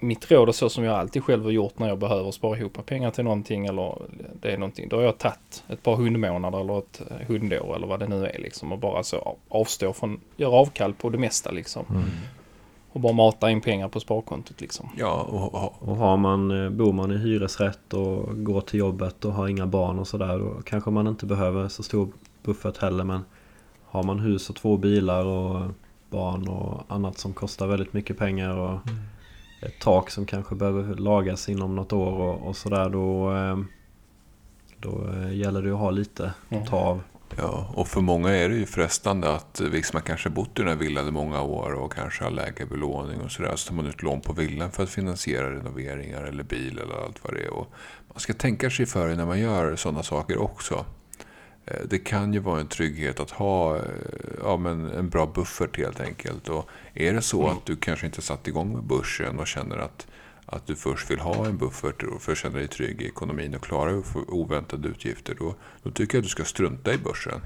mitt 0.00 0.30
råd 0.30 0.48
och 0.48 0.54
så 0.54 0.68
som 0.68 0.84
jag 0.84 0.94
alltid 0.94 1.24
själv 1.24 1.44
har 1.44 1.50
gjort 1.50 1.78
när 1.78 1.88
jag 1.88 1.98
behöver 1.98 2.30
spara 2.30 2.58
ihop 2.58 2.86
pengar 2.86 3.10
till 3.10 3.24
någonting 3.24 3.66
eller 3.66 3.94
det 4.40 4.52
är 4.52 4.58
någonting. 4.58 4.88
Då 4.88 4.96
har 4.96 5.02
jag 5.02 5.18
tagit 5.18 5.64
ett 5.68 5.82
par 5.82 5.96
hundmånader 5.96 6.60
eller 6.60 6.78
ett 6.78 7.02
hundår 7.26 7.76
eller 7.76 7.86
vad 7.86 8.00
det 8.00 8.08
nu 8.08 8.26
är 8.26 8.38
liksom 8.38 8.72
och 8.72 8.78
bara 8.78 9.02
så 9.02 9.36
avstå 9.48 9.92
från, 9.92 10.20
göra 10.36 10.52
avkall 10.52 10.92
på 10.92 11.10
det 11.10 11.18
mesta 11.18 11.50
liksom. 11.50 11.84
Mm. 11.90 12.02
Och 12.92 13.00
bara 13.00 13.12
mata 13.12 13.50
in 13.50 13.60
pengar 13.60 13.88
på 13.88 14.00
sparkontot 14.00 14.60
liksom. 14.60 14.88
Ja, 14.96 15.22
och, 15.80 15.96
har 15.96 16.16
man, 16.16 16.64
eh, 16.64 16.70
bor 16.70 16.92
man 16.92 17.12
i 17.12 17.16
hyresrätt 17.16 17.94
och 17.94 18.44
går 18.44 18.60
till 18.60 18.80
jobbet 18.80 19.24
och 19.24 19.32
har 19.32 19.48
inga 19.48 19.66
barn 19.66 19.98
och 19.98 20.08
sådär 20.08 20.38
Då 20.38 20.62
kanske 20.64 20.90
man 20.90 21.06
inte 21.06 21.26
behöver 21.26 21.68
så 21.68 21.82
stor 21.82 22.08
buffert 22.42 22.78
heller 22.78 23.04
men 23.04 23.24
Har 23.84 24.02
man 24.02 24.18
hus 24.18 24.50
och 24.50 24.56
två 24.56 24.76
bilar 24.76 25.24
och 25.24 25.70
barn 26.10 26.48
och 26.48 26.82
annat 26.88 27.18
som 27.18 27.32
kostar 27.32 27.66
väldigt 27.66 27.92
mycket 27.92 28.18
pengar 28.18 28.56
och 28.56 28.78
ett 29.60 29.78
tak 29.80 30.10
som 30.10 30.26
kanske 30.26 30.54
behöver 30.54 30.94
lagas 30.94 31.48
inom 31.48 31.76
något 31.76 31.92
år 31.92 32.12
och, 32.12 32.48
och 32.48 32.56
sådär 32.56 32.88
då 32.88 33.36
eh, 33.36 33.58
Då 34.80 35.10
eh, 35.12 35.36
gäller 35.36 35.62
det 35.62 35.72
att 35.72 35.78
ha 35.78 35.90
lite 35.90 36.32
att 36.48 36.66
ta 36.66 36.76
av. 36.76 37.02
Ja, 37.36 37.72
och 37.74 37.88
för 37.88 38.00
många 38.00 38.30
är 38.30 38.48
det 38.48 38.54
ju 38.54 38.66
frestande 38.66 39.34
att 39.34 39.60
visst 39.60 39.92
man 39.92 40.02
kanske 40.02 40.30
bott 40.30 40.58
i 40.58 40.62
den 40.62 40.68
här 40.68 40.76
villan 40.76 41.08
i 41.08 41.10
många 41.10 41.42
år 41.42 41.72
och 41.72 41.92
kanske 41.92 42.24
har 42.24 42.30
lägre 42.30 42.66
belåning 42.66 43.20
och 43.20 43.30
sådär. 43.30 43.56
Så 43.56 43.68
tar 43.68 43.76
man 43.76 43.86
ut 43.86 44.02
lån 44.02 44.20
på 44.20 44.32
villan 44.32 44.70
för 44.70 44.82
att 44.82 44.90
finansiera 44.90 45.50
renoveringar 45.50 46.22
eller 46.22 46.44
bil 46.44 46.78
eller 46.78 47.04
allt 47.04 47.24
vad 47.24 47.34
det 47.34 47.44
är. 47.44 47.50
Och 47.50 47.66
man 48.08 48.18
ska 48.18 48.32
tänka 48.32 48.70
sig 48.70 48.86
för 48.86 49.14
när 49.14 49.26
man 49.26 49.40
gör 49.40 49.76
sådana 49.76 50.02
saker 50.02 50.38
också. 50.38 50.84
Eh, 51.70 51.80
Det 51.88 51.98
kan 51.98 52.32
ju 52.34 52.38
vara 52.40 52.60
en 52.60 52.66
trygghet 52.68 53.20
att 53.20 53.30
ha 53.30 53.76
eh, 53.76 53.82
ja, 54.42 54.56
men 54.56 54.90
en 54.90 55.08
bra 55.08 55.26
buffert 55.26 55.78
helt 55.78 56.00
enkelt. 56.00 56.48
Och 56.48 56.68
är 56.94 57.12
det 57.12 57.22
så 57.22 57.46
att 57.48 57.66
du 57.66 57.76
kanske 57.76 58.06
inte 58.06 58.22
satt 58.22 58.48
igång 58.48 58.72
med 58.72 58.82
börsen 58.82 59.38
och 59.38 59.46
känner 59.46 59.76
att, 59.76 60.06
att 60.46 60.66
du 60.66 60.76
först 60.76 61.10
vill 61.10 61.18
ha 61.20 61.46
en 61.46 61.58
buffert 61.58 62.02
och 62.02 62.22
för 62.22 62.32
att 62.32 62.38
känna 62.38 62.58
dig 62.58 62.68
trygg 62.68 63.02
i 63.02 63.06
ekonomin 63.06 63.54
och 63.54 63.62
klara 63.62 64.02
oväntade 64.28 64.88
utgifter. 64.88 65.34
Då, 65.38 65.54
då 65.82 65.90
tycker 65.90 66.18
jag 66.18 66.22
att 66.22 66.24
du 66.24 66.30
ska 66.30 66.44
strunta 66.44 66.92
i 66.94 66.98
börsen. 66.98 67.40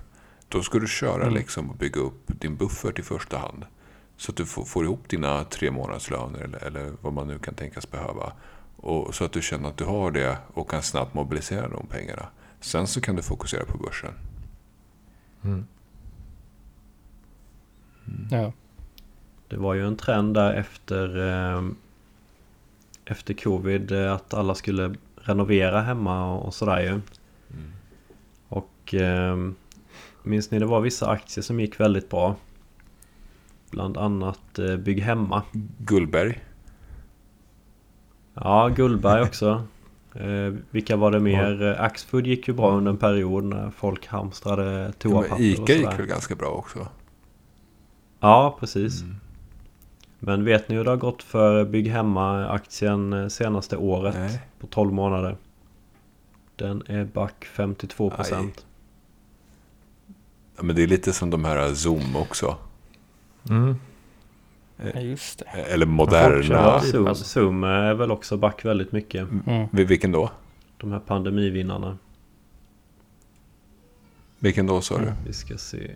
Då 0.49 0.63
ska 0.63 0.79
du 0.79 0.87
köra 0.87 1.23
Mm. 1.23 1.35
liksom 1.35 1.71
och 1.71 1.77
bygga 1.77 2.01
upp 2.01 2.23
din 2.27 2.57
buffert 2.57 2.99
i 2.99 3.03
första 3.03 3.39
hand. 3.39 3.65
Så 4.17 4.31
att 4.31 4.37
du 4.37 4.47
får, 4.47 4.65
får 4.65 4.85
ihop 4.85 5.09
dina 5.09 5.45
tre 5.45 5.71
månadslöner 5.71 6.39
eller, 6.41 6.65
eller 6.65 6.93
vad 7.01 7.13
man 7.13 7.27
nu 7.29 7.39
kan 7.39 7.55
tänkas 7.55 7.91
behöva. 7.91 8.33
Och, 8.77 9.15
så 9.15 9.25
att 9.25 9.33
du 9.33 9.43
känner 9.43 9.69
att 9.69 9.77
du 9.77 9.85
har 9.85 10.11
det 10.11 10.37
och 10.55 10.71
kan 10.71 10.83
snabbt 10.83 11.15
mobilisera 11.15 11.69
de 11.69 11.87
pengarna. 11.87 12.27
Sen 12.63 12.87
så 12.87 13.01
kan 13.01 13.17
du 13.17 13.23
fokusera 13.23 13.65
på 13.65 13.79
börsen. 13.79 14.15
Mm. 15.45 15.67
Ja. 18.31 18.53
Det 19.49 19.57
var 19.57 19.75
ju 19.75 19.87
en 19.87 19.97
trend 19.97 20.35
där 20.35 20.55
efter 20.55 21.29
eh, 21.29 21.63
Efter 23.05 23.35
covid 23.35 23.93
eh, 23.93 24.13
att 24.13 24.35
alla 24.35 24.55
skulle 24.55 24.95
renovera 25.17 25.81
hemma 25.81 26.35
och, 26.35 26.47
och 26.47 26.55
sådär 26.55 26.81
ju. 26.81 26.89
Mm. 26.89 27.03
Och 28.49 28.95
eh, 28.95 29.37
minns 30.23 30.51
ni 30.51 30.59
det 30.59 30.67
var 30.67 30.81
vissa 30.81 31.11
aktier 31.11 31.43
som 31.43 31.61
gick 31.61 31.81
väldigt 31.81 32.11
bra? 32.11 32.37
Bland 33.71 33.97
annat 33.97 34.59
eh, 34.59 34.77
Bygg 34.77 35.01
Hemma. 35.01 35.43
Gullberg. 35.79 36.45
Ja, 38.35 38.69
Gullberg 38.69 39.23
också. 39.23 39.67
Eh, 40.15 40.55
vilka 40.71 40.97
var 40.97 41.11
det 41.11 41.21
mer? 41.21 41.63
Eh, 41.63 41.81
Axfood 41.81 42.27
gick 42.27 42.49
ju 42.49 42.55
bra 42.55 42.77
under 42.77 42.91
en 42.91 42.99
period 42.99 43.45
när 43.45 43.71
folk 43.71 44.07
hamstrade 44.07 44.83
Ja, 44.83 44.93
toapapper 44.93 45.35
och 45.35 45.41
Ica 45.41 45.73
gick 45.73 45.99
väl 45.99 46.07
ganska 46.07 46.35
bra 46.35 46.49
också. 46.49 46.89
Ja, 48.21 48.57
precis. 48.61 49.03
Mm. 49.03 49.17
Men 50.19 50.45
vet 50.45 50.69
ni 50.69 50.77
hur 50.77 50.85
det 50.85 50.91
har 50.91 50.97
gått 50.97 51.23
för 51.23 51.65
Bygg 51.65 51.89
Hemma-aktien 51.89 53.13
eh, 53.13 53.29
senaste 53.29 53.77
året? 53.77 54.15
Nej. 54.19 54.41
På 54.61 54.67
12 54.67 54.93
månader. 54.93 55.37
Den 56.57 56.83
är 56.87 57.05
back 57.05 57.47
52%. 57.55 58.51
Ja, 60.57 60.63
men 60.63 60.77
det 60.77 60.83
är 60.83 60.87
lite 60.87 61.13
som 61.13 61.31
de 61.31 61.45
här 61.45 61.75
Zoom 61.75 62.17
också. 62.17 62.57
Mm. 63.49 63.77
Ja, 64.77 65.01
just 65.01 65.39
det. 65.39 65.45
Eller 65.45 65.87
Moderna. 65.87 66.55
Ja, 66.55 66.81
typ, 66.81 66.91
Zoom, 66.91 67.07
alltså. 67.07 67.25
Zoom 67.25 67.65
är 67.65 67.95
väl 67.95 68.11
också 68.11 68.37
back 68.37 68.65
väldigt 68.65 68.93
mycket. 68.93 69.29
Mm. 69.47 69.69
Vil- 69.73 69.87
Vilken 69.87 70.13
då? 70.13 70.31
De 70.77 70.93
här 70.93 71.01
pandemivinnarna. 71.01 71.99
Vilken 74.39 74.67
då 74.67 74.81
sa 74.81 74.97
du? 74.99 75.03
Mm. 75.03 75.15
Vi 75.27 75.33
ska 75.33 75.57
se. 75.59 75.91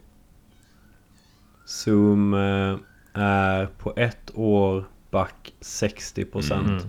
Zoom 1.65 2.35
eh, 2.35 2.77
är 3.23 3.67
på 3.67 3.93
ett 3.97 4.31
år 4.35 4.85
back 5.11 5.55
60%. 5.61 6.53
Mm. 6.65 6.83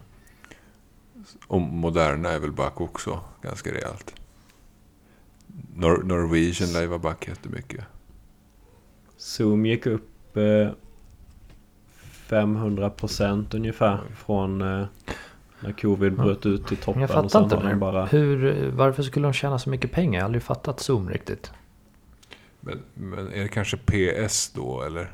Och 1.47 1.61
Moderna 1.61 2.29
är 2.29 2.39
väl 2.39 2.51
back 2.51 2.81
också 2.81 3.19
ganska 3.41 3.71
rejält. 3.73 4.15
Nor- 5.75 6.03
Norwegian 6.03 6.73
lär 6.73 6.81
ju 6.81 6.87
vara 6.87 6.99
back 6.99 7.27
jättemycket. 7.27 7.85
Zoom 9.17 9.65
gick 9.65 9.85
upp 9.85 10.37
eh, 12.31 12.35
500% 12.35 13.55
ungefär 13.55 13.99
från 14.15 14.61
eh, 14.61 14.85
när 15.59 15.71
covid 15.71 16.15
bröt 16.15 16.45
ut 16.45 16.71
i 16.71 16.75
toppen. 16.75 17.01
Jag 17.01 17.09
och 17.09 17.31
fattar 17.31 17.43
inte 17.43 17.55
den 17.55 17.79
bara... 17.79 18.05
Hur, 18.05 18.69
varför 18.71 19.03
skulle 19.03 19.27
de 19.27 19.33
tjäna 19.33 19.59
så 19.59 19.69
mycket 19.69 19.91
pengar? 19.91 20.13
Jag 20.13 20.21
har 20.21 20.25
aldrig 20.25 20.43
fattat 20.43 20.79
Zoom 20.79 21.09
riktigt. 21.09 21.51
Men, 22.59 22.83
men 22.93 23.33
är 23.33 23.41
det 23.41 23.47
kanske 23.47 23.77
PS 23.77 24.51
då 24.51 24.81
eller? 24.81 25.11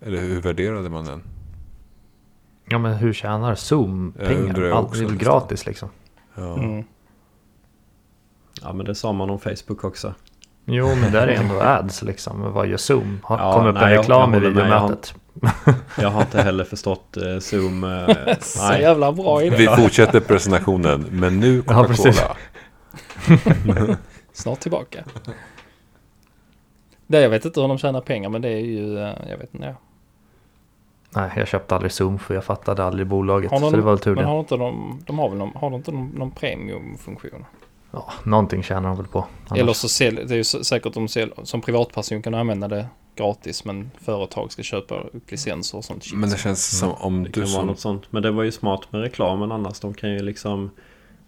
Eller 0.00 0.20
hur 0.20 0.40
värderade 0.40 0.88
man 0.88 1.04
den? 1.04 1.22
Ja 2.64 2.78
men 2.78 2.94
hur 2.94 3.12
tjänar 3.12 3.54
Zoom 3.54 4.12
pengar? 4.12 4.70
Allt 4.70 4.96
är 4.96 5.06
gratis 5.06 5.66
liksom. 5.66 5.88
Ja. 6.34 6.58
Mm. 6.58 6.84
Ja 8.62 8.72
men 8.72 8.86
det 8.86 8.94
sa 8.94 9.12
man 9.12 9.30
om 9.30 9.38
Facebook 9.38 9.84
också. 9.84 10.14
Jo 10.64 10.86
men 10.86 11.12
där 11.12 11.26
är 11.26 11.34
ändå 11.34 11.60
ads 11.60 12.02
liksom. 12.02 12.52
Vad 12.52 12.66
gör 12.66 12.76
Zoom? 12.76 13.20
Har, 13.22 13.38
Ja, 13.38 13.52
kom 13.52 13.66
upp 13.66 13.74
nej, 13.74 13.92
en 13.92 13.98
reklam 13.98 14.32
jag 14.32 14.42
i. 14.42 14.44
Jag 14.44 14.50
videomötet. 14.52 15.14
Jag 16.00 16.10
har 16.10 16.20
inte 16.20 16.42
heller 16.42 16.64
förstått 16.64 17.16
eh, 17.16 17.38
Zoom. 17.38 17.84
Eh, 17.84 18.08
Så 18.40 18.68
nej. 18.68 18.80
jävla 18.82 19.12
bra 19.12 19.42
idé. 19.42 19.56
Vi 19.56 19.66
fortsätter 19.66 20.20
presentationen, 20.20 21.06
men 21.10 21.40
nu 21.40 21.62
Ja, 21.68 21.84
precis. 21.88 22.20
Coca-Cola. 23.26 23.96
Snart 24.32 24.60
tillbaka. 24.60 25.04
Det, 27.06 27.20
jag 27.20 27.30
vet 27.30 27.44
inte 27.44 27.60
hur 27.60 27.68
de 27.68 27.78
tjänar 27.78 28.00
pengar 28.00 28.28
men 28.28 28.42
det 28.42 28.48
är 28.48 28.60
ju, 28.60 28.98
eh, 28.98 29.12
jag 29.30 29.38
vet 29.38 29.54
inte. 29.54 29.66
Ja. 29.66 29.74
Nej 31.20 31.30
jag 31.36 31.48
köpte 31.48 31.74
aldrig 31.74 31.92
Zoom 31.92 32.18
för 32.18 32.34
jag 32.34 32.44
fattade 32.44 32.84
aldrig 32.84 33.06
bolaget. 33.06 33.50
Har 33.50 33.58
så 33.58 33.64
någon- 33.64 33.72
det 33.72 33.80
var 33.80 33.92
väl 33.92 33.98
tur 33.98 34.14
Men 34.14 34.24
det. 34.24 34.30
har 34.30 34.40
inte 34.40 34.56
de, 34.56 35.02
de 35.06 35.18
har 35.18 35.28
väl 35.28 35.38
någon, 35.38 35.50
har 35.56 35.70
de 35.70 35.76
inte 35.76 35.92
någon, 35.92 36.06
någon 36.08 36.30
premiumfunktion? 36.30 37.44
Ja, 37.90 38.12
någonting 38.24 38.62
tjänar 38.62 38.88
de 38.88 38.96
väl 38.96 39.06
på. 39.06 39.26
Annars- 39.48 39.60
Eller 39.60 39.72
så 39.72 39.88
säljer, 39.88 40.24
det 40.24 40.34
är 40.34 40.36
ju 40.36 40.44
så- 40.44 40.64
säkert 40.64 40.94
de 40.94 41.08
säljer, 41.08 41.34
som 41.42 41.60
privatperson 41.60 42.22
kan 42.22 42.32
du 42.32 42.38
använda 42.38 42.68
det 42.68 42.86
gratis 43.16 43.64
men 43.64 43.90
företag 44.04 44.52
ska 44.52 44.62
köpa 44.62 45.02
licenser 45.28 45.78
och 45.78 45.84
sånt 45.84 46.04
shit. 46.04 46.18
Men 46.18 46.30
det 46.30 46.38
känns 46.38 46.78
som 46.78 46.92
om 46.92 47.22
Det 47.22 47.28
du 47.28 47.32
kan 47.32 47.42
vara 47.42 47.50
som... 47.50 47.66
något 47.66 47.80
sånt. 47.80 48.12
Men 48.12 48.22
det 48.22 48.30
var 48.30 48.42
ju 48.42 48.52
smart 48.52 48.92
med 48.92 49.00
reklamen 49.00 49.52
annars. 49.52 49.80
De 49.80 49.94
kan 49.94 50.10
ju 50.12 50.22
liksom... 50.22 50.70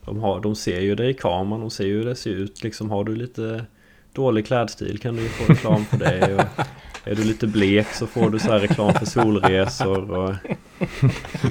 De, 0.04 0.20
har, 0.20 0.40
de 0.40 0.56
ser 0.56 0.80
ju 0.80 0.94
det 0.94 1.08
i 1.08 1.14
kameran. 1.14 1.60
De 1.60 1.70
ser 1.70 1.84
ju 1.84 1.96
hur 1.96 2.04
det 2.04 2.16
ser 2.16 2.30
ut. 2.30 2.62
Liksom 2.62 2.90
har 2.90 3.04
du 3.04 3.16
lite 3.16 3.64
dålig 4.12 4.46
klädstil 4.46 4.98
kan 4.98 5.16
du 5.16 5.22
ju 5.22 5.28
få 5.28 5.52
reklam 5.52 5.84
för 5.84 5.96
det. 5.96 6.34
Och 6.34 6.66
är 7.04 7.14
du 7.14 7.24
lite 7.24 7.46
blek 7.46 7.86
så 7.92 8.06
får 8.06 8.30
du 8.30 8.38
så 8.38 8.52
här 8.52 8.58
reklam 8.58 8.94
för 8.94 9.06
solresor. 9.06 10.10
Och, 10.10 10.34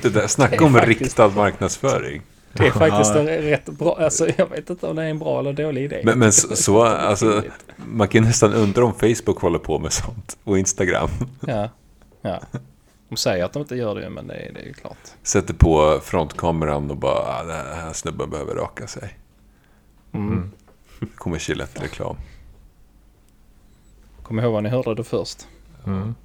Det 0.02 0.10
där, 0.10 0.28
snacka 0.28 0.66
om 0.66 0.78
riktad 0.78 1.28
marknadsföring. 1.30 2.22
Det 2.58 2.68
är 2.68 2.72
faktiskt 2.72 3.16
Ja. 3.16 3.20
en 3.20 3.28
rätt 3.28 3.66
bra, 3.66 3.98
alltså 4.00 4.28
jag 4.38 4.50
vet 4.50 4.70
inte 4.70 4.88
om 4.88 4.96
det 4.96 5.04
är 5.04 5.10
en 5.10 5.20
bra 5.20 5.40
eller 5.40 5.54
dålig 5.54 5.84
idé. 5.84 6.02
Men, 6.04 6.20
men 6.20 6.32
så, 6.34 6.56
så, 6.56 6.84
alltså, 6.84 7.44
man 7.78 8.08
kan 8.08 8.24
nästan 8.24 8.54
undra 8.54 8.86
om 8.86 8.94
Facebook 8.94 9.40
håller 9.42 9.60
på 9.60 9.80
med 9.80 9.94
sånt. 9.94 10.38
Och 10.44 10.60
Instagram. 10.60 11.10
Ja, 11.48 11.70
ja. 12.22 12.40
De 13.10 13.16
säger 13.16 13.46
att 13.46 13.54
de 13.54 13.62
inte 13.62 13.76
gör 13.76 13.96
det 13.96 14.10
men 14.10 14.28
det 14.28 14.34
är, 14.34 14.54
det 14.54 14.60
är 14.60 14.66
ju 14.66 14.74
klart. 14.74 14.98
Sätter 15.24 15.54
på 15.54 16.00
frontkameran 16.04 16.92
och 16.92 16.98
bara, 16.98 17.40
ah, 17.40 17.44
den 17.44 17.78
här 17.78 17.94
snubben 17.94 18.30
behöver 18.30 18.56
raka 18.56 18.88
sig. 18.88 19.18
Mm. 20.14 20.52
Kommer 21.16 21.50
Gillette-reklam. 21.50 22.16
Kom 24.24 24.40
ihåg 24.40 24.54
vad 24.54 24.64
ni 24.64 24.70
hörde 24.70 24.96
det 24.96 25.04
först. 25.04 25.48
Mm. 25.86 26.16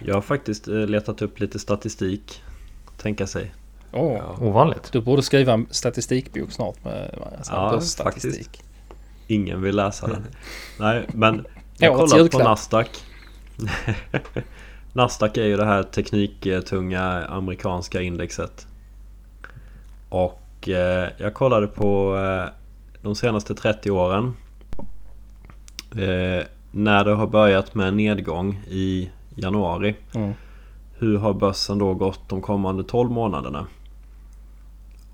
jag 0.00 0.14
har 0.14 0.22
faktiskt 0.22 0.68
eh, 0.68 0.74
letat 0.74 1.22
upp 1.22 1.40
lite 1.40 1.58
statistik. 1.58 2.42
Tänka 2.96 3.26
sig. 3.26 3.52
Åh, 3.92 4.12
Ja. 4.12 4.36
Ovanligt. 4.46 4.92
Du 4.92 5.00
borde 5.00 5.22
skriva 5.22 5.52
en 5.52 5.66
statistikbok 5.70 6.52
snart 6.52 6.84
med 6.84 7.18
alltså, 7.36 7.52
Ja, 7.52 7.70
börsstatistik. 7.70 8.62
Ingen 9.26 9.62
vill 9.62 9.76
läsa 9.76 10.06
den. 10.06 10.26
Nej, 10.78 11.06
men 11.12 11.46
jag 11.78 11.96
kollar 11.96 12.28
på. 12.28 12.38
Nasdaq. 12.38 12.88
Nasdaq 14.92 15.36
är 15.36 15.44
ju 15.44 15.56
det 15.56 15.64
här 15.64 15.82
tekniktunga 15.82 17.02
amerikanska 17.24 18.00
indexet. 18.02 18.66
Och 20.08 20.68
eh, 20.68 21.08
jag 21.18 21.34
kollade 21.34 21.66
på 21.66 22.16
eh, 22.16 22.52
de 23.02 23.14
senaste 23.14 23.54
30 23.54 23.90
åren. 23.90 24.36
Eh, 25.92 26.44
när 26.70 27.04
det 27.04 27.14
har 27.14 27.26
börjat 27.26 27.74
med 27.74 27.88
en 27.88 27.96
nedgång 27.96 28.60
i 28.68 29.10
januari. 29.34 29.94
Mm. 30.14 30.32
Hur 30.98 31.18
har 31.18 31.32
börsen 31.34 31.78
då 31.78 31.94
gått 31.94 32.28
de 32.28 32.40
kommande 32.42 32.84
12 32.84 33.10
månaderna? 33.10 33.66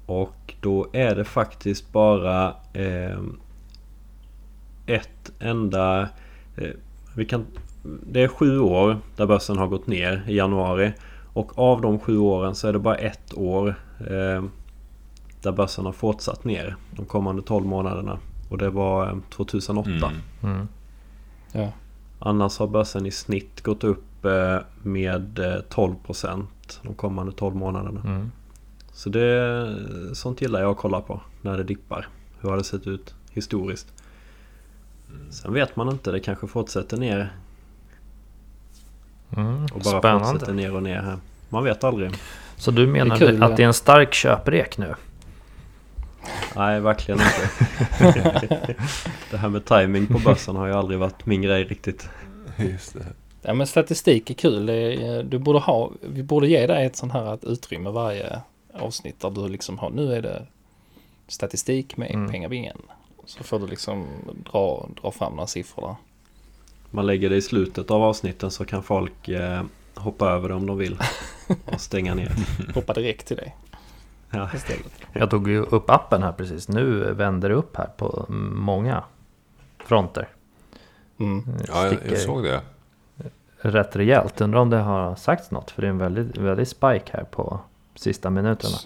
Och 0.09 0.55
då 0.61 0.87
är 0.92 1.14
det 1.14 1.25
faktiskt 1.25 1.92
bara 1.92 2.55
eh, 2.73 3.18
ett 4.87 5.33
enda... 5.38 6.09
Eh, 6.57 6.71
vi 7.14 7.25
kan, 7.25 7.47
det 7.83 8.23
är 8.23 8.29
sju 8.29 8.59
år 8.59 8.99
där 9.16 9.27
börsen 9.27 9.59
har 9.59 9.66
gått 9.66 9.87
ner 9.87 10.25
i 10.27 10.37
januari. 10.37 10.92
Och 11.33 11.59
av 11.59 11.81
de 11.81 11.99
sju 11.99 12.18
åren 12.18 12.55
så 12.55 12.68
är 12.68 12.73
det 12.73 12.79
bara 12.79 12.94
ett 12.94 13.35
år 13.38 13.75
eh, 14.01 14.44
där 15.42 15.53
börsen 15.53 15.85
har 15.85 15.92
fortsatt 15.92 16.44
ner 16.44 16.77
de 16.90 17.07
kommande 17.07 17.42
12 17.42 17.66
månaderna. 17.66 18.18
Och 18.49 18.59
det 18.59 18.71
var 18.71 19.07
eh, 19.07 19.16
2008. 19.31 19.90
Mm. 19.90 20.21
Mm. 20.42 20.68
Ja. 21.53 21.73
Annars 22.18 22.59
har 22.59 22.66
börsen 22.66 23.07
i 23.07 23.11
snitt 23.11 23.61
gått 23.61 23.85
upp 23.85 24.25
eh, 24.25 24.59
med 24.83 25.38
eh, 25.38 25.61
12% 25.71 26.47
de 26.83 26.94
kommande 26.94 27.33
12 27.33 27.57
månaderna. 27.57 28.01
Mm. 28.01 28.31
Så 28.99 29.09
det 29.09 29.77
sånt 30.13 30.41
gillar 30.41 30.61
jag 30.61 30.71
att 30.71 30.77
kolla 30.77 31.01
på 31.01 31.21
när 31.43 31.57
det 31.57 31.65
dippar. 31.65 32.09
Hur 32.41 32.49
har 32.51 32.57
det 32.57 32.65
sett 32.65 32.87
ut 32.87 33.15
historiskt? 33.31 33.87
Sen 35.31 35.53
vet 35.53 35.77
man 35.77 35.89
inte, 35.89 36.11
det 36.13 36.21
kanske 36.21 36.47
fortsätter 36.47 36.97
ner 36.97 37.33
Mm. 39.37 39.65
och 39.65 39.81
bara 39.81 39.99
Spännande. 39.99 40.27
fortsätter 40.27 40.53
ner 40.53 40.75
och 40.75 40.83
ner 40.83 41.03
här. 41.03 41.19
Man 41.49 41.65
vet 41.65 41.85
aldrig. 41.85 42.11
Så 42.57 42.71
du 42.71 42.87
menar 42.87 43.19
Det 43.19 43.27
kul, 43.27 43.43
att 43.43 43.51
ja. 43.51 43.57
det 43.57 43.63
är 43.63 43.67
en 43.67 43.75
stark 43.75 44.15
köprek 44.15 44.79
nu? 44.79 44.95
Nej, 46.57 46.81
verkligen 46.81 47.21
inte. 47.21 47.49
det 49.31 49.37
här 49.37 49.49
med 49.49 49.65
timing 49.65 50.07
på 50.07 50.19
börsen 50.19 50.57
har 50.57 50.67
ju 50.67 50.73
aldrig 50.73 50.99
varit 50.99 51.27
min 51.27 51.43
grej 51.43 51.65
riktigt. 51.65 52.09
Just 52.57 52.95
det. 52.95 53.07
Ja 53.43 53.55
men 53.55 53.67
statistik 53.67 54.31
är 54.31 54.35
kul. 54.35 54.67
Du 55.31 55.39
borde 55.39 55.59
ha, 55.59 55.91
vi 56.03 56.23
borde 56.23 56.47
ge 56.49 56.67
dig 56.67 56.87
ett 56.87 56.97
sånt 56.97 57.13
här 57.13 57.35
ett 57.35 57.45
utrymme 57.45 57.91
varje 57.91 58.41
avsnitt 58.81 59.21
där 59.21 59.31
du 59.31 59.49
liksom 59.49 59.79
har, 59.79 59.91
nu 59.91 60.14
är 60.14 60.23
det 60.23 60.47
statistik 61.27 61.97
med 61.97 62.11
Mm. 62.11 62.31
pengabingen. 62.31 62.79
Så 63.25 63.45
får 63.45 63.59
du 63.59 63.67
liksom 63.67 64.07
dra, 64.51 64.88
dra 65.03 65.11
fram 65.11 65.33
några 65.33 65.47
siffror 65.47 65.87
där. 65.87 65.97
Man 66.91 67.07
lägger 67.07 67.31
det 67.31 67.37
i 67.37 67.43
slutet 67.43 67.91
av 67.91 68.03
avsnitten 68.03 68.51
så 68.51 68.64
kan 68.64 68.83
folk 68.83 69.29
eh, 69.29 69.62
hoppa 69.95 70.31
över 70.31 70.49
det 70.49 70.55
om 70.55 70.67
de 70.67 70.79
vill. 70.79 70.99
Och 71.73 71.81
stänga 71.81 72.14
ner. 72.14 72.33
Hoppa 72.75 72.93
direkt 72.93 73.27
till 73.27 73.37
dig 73.37 73.57
Ja. 74.31 74.51
istället. 74.55 74.93
Jag 75.12 75.31
tog 75.31 75.49
ju 75.49 75.59
upp 75.61 75.91
appen 75.91 76.23
här 76.23 76.33
precis. 76.33 76.69
Nu 76.69 77.12
vänder 77.12 77.49
det 77.49 77.55
upp 77.55 77.77
här 77.77 77.87
på 77.97 78.27
många 78.55 79.05
fronter. 79.85 80.29
Mm. 81.21 81.45
Ja, 81.69 81.85
jag, 81.87 81.97
jag 82.11 82.19
såg 82.19 82.43
det. 82.45 82.61
rätt 83.61 83.97
rejält. 83.97 84.41
Undrar 84.41 84.61
om 84.61 84.71
det 84.71 84.77
har 84.77 85.14
sagts 85.17 85.51
något. 85.51 85.71
För 85.71 85.83
det 85.83 85.88
är 85.88 85.91
en 85.91 85.99
väldigt, 85.99 86.37
väldigt 86.37 86.69
spike 86.69 87.05
här 87.12 87.25
på 87.31 87.61
sista 87.99 88.31
minuterna. 88.31 88.77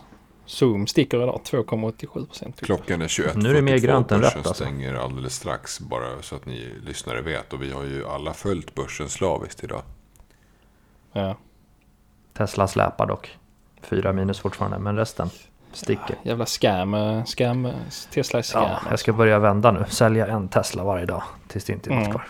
Zoom 0.46 0.86
sticker 0.86 1.22
idag 1.22 1.40
2,87 1.44 2.26
procent. 2.26 2.60
Klockan 2.60 3.02
är 3.02 3.06
21.42. 3.08 3.30
Nu 3.42 3.50
är 3.50 3.54
det 3.54 3.62
mer 3.62 3.78
grönt 3.78 4.12
än 4.12 4.20
Börsen 4.20 4.38
rött, 4.38 4.46
alltså. 4.46 4.64
stänger 4.64 4.94
alldeles 4.94 5.34
strax, 5.34 5.80
bara 5.80 6.22
så 6.22 6.36
att 6.36 6.46
ni 6.46 6.74
lyssnare 6.86 7.22
vet. 7.22 7.52
Och 7.52 7.62
vi 7.62 7.72
har 7.72 7.82
ju 7.84 8.06
alla 8.06 8.32
följt 8.34 8.74
börsen 8.74 9.08
slaviskt 9.08 9.64
idag. 9.64 9.82
Ja. 11.12 11.36
Tesla 12.34 12.68
släpar 12.68 13.06
dock. 13.06 13.38
Fyra 13.82 14.12
minus 14.12 14.38
fortfarande. 14.40 14.78
Men 14.78 14.96
resten 14.96 15.30
sticker. 15.72 16.16
Jävla 16.22 16.46
scam, 16.46 16.94
eh, 16.94 17.24
scam, 17.24 17.66
eh, 17.66 17.72
Tesla 18.12 18.38
är 18.38 18.42
scam. 18.42 18.62
Ja, 18.62 18.80
jag 18.90 18.98
ska 18.98 19.12
börja 19.12 19.38
vända 19.38 19.72
nu. 19.72 19.84
Sälja 19.88 20.26
en 20.26 20.48
Tesla 20.48 20.84
varje 20.84 21.06
dag. 21.06 21.22
Tills 21.48 21.64
det 21.64 21.72
inte 21.72 21.90
är 21.90 21.94
något 21.94 22.00
Mm. 22.06 22.12
kvar. 22.12 22.28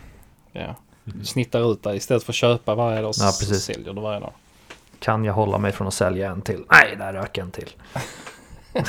Ja. 0.53 0.77
Snittar 1.25 1.73
ut 1.73 1.83
där 1.83 1.95
istället 1.95 2.23
för 2.23 2.33
att 2.33 2.37
köpa 2.37 2.75
varje 2.75 3.03
dag 3.03 3.15
så 3.15 3.25
Ja, 3.25 3.27
precis. 3.41 3.63
säljer 3.65 3.93
du 3.93 4.01
varje 4.01 4.21
dag. 4.21 4.33
Kan 5.03 5.25
jag 5.25 5.35
hålla 5.35 5.59
mig 5.59 5.73
från 5.73 5.89
att 5.89 5.95
sälja 5.95 6.31
en 6.31 6.43
till? 6.43 6.65
Nej, 6.71 6.97
där 6.97 7.13
rök 7.13 7.39
en 7.39 7.51
till. 7.51 7.71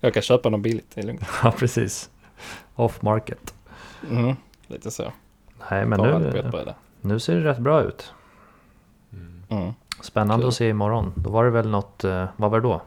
Jag 0.00 0.14
kan 0.14 0.22
köpa 0.22 0.48
något 0.48 0.60
billigt, 0.60 0.90
det 0.94 1.00
är 1.00 1.06
lugnt. 1.06 1.22
Ja, 1.42 1.52
precis. 1.58 2.10
Off 2.74 3.02
market. 3.02 3.54
Mm. 4.10 4.36
Lite 4.66 4.90
så. 4.90 5.12
Nej, 5.70 5.86
men 5.86 6.00
nu, 6.00 6.44
nu 7.00 7.20
ser 7.20 7.34
det 7.34 7.44
rätt 7.44 7.58
bra 7.58 7.82
ut. 7.82 8.12
Mm. 9.48 9.72
Spännande 10.02 10.42
Kul. 10.42 10.48
att 10.48 10.54
se 10.54 10.68
imorgon. 10.68 11.12
Då 11.16 11.30
var 11.30 11.44
det 11.44 11.50
väl 11.50 11.68
något, 11.68 12.04
eh, 12.04 12.26
vad 12.36 12.50
var 12.50 12.60
det 12.60 12.68
då? 12.68 12.82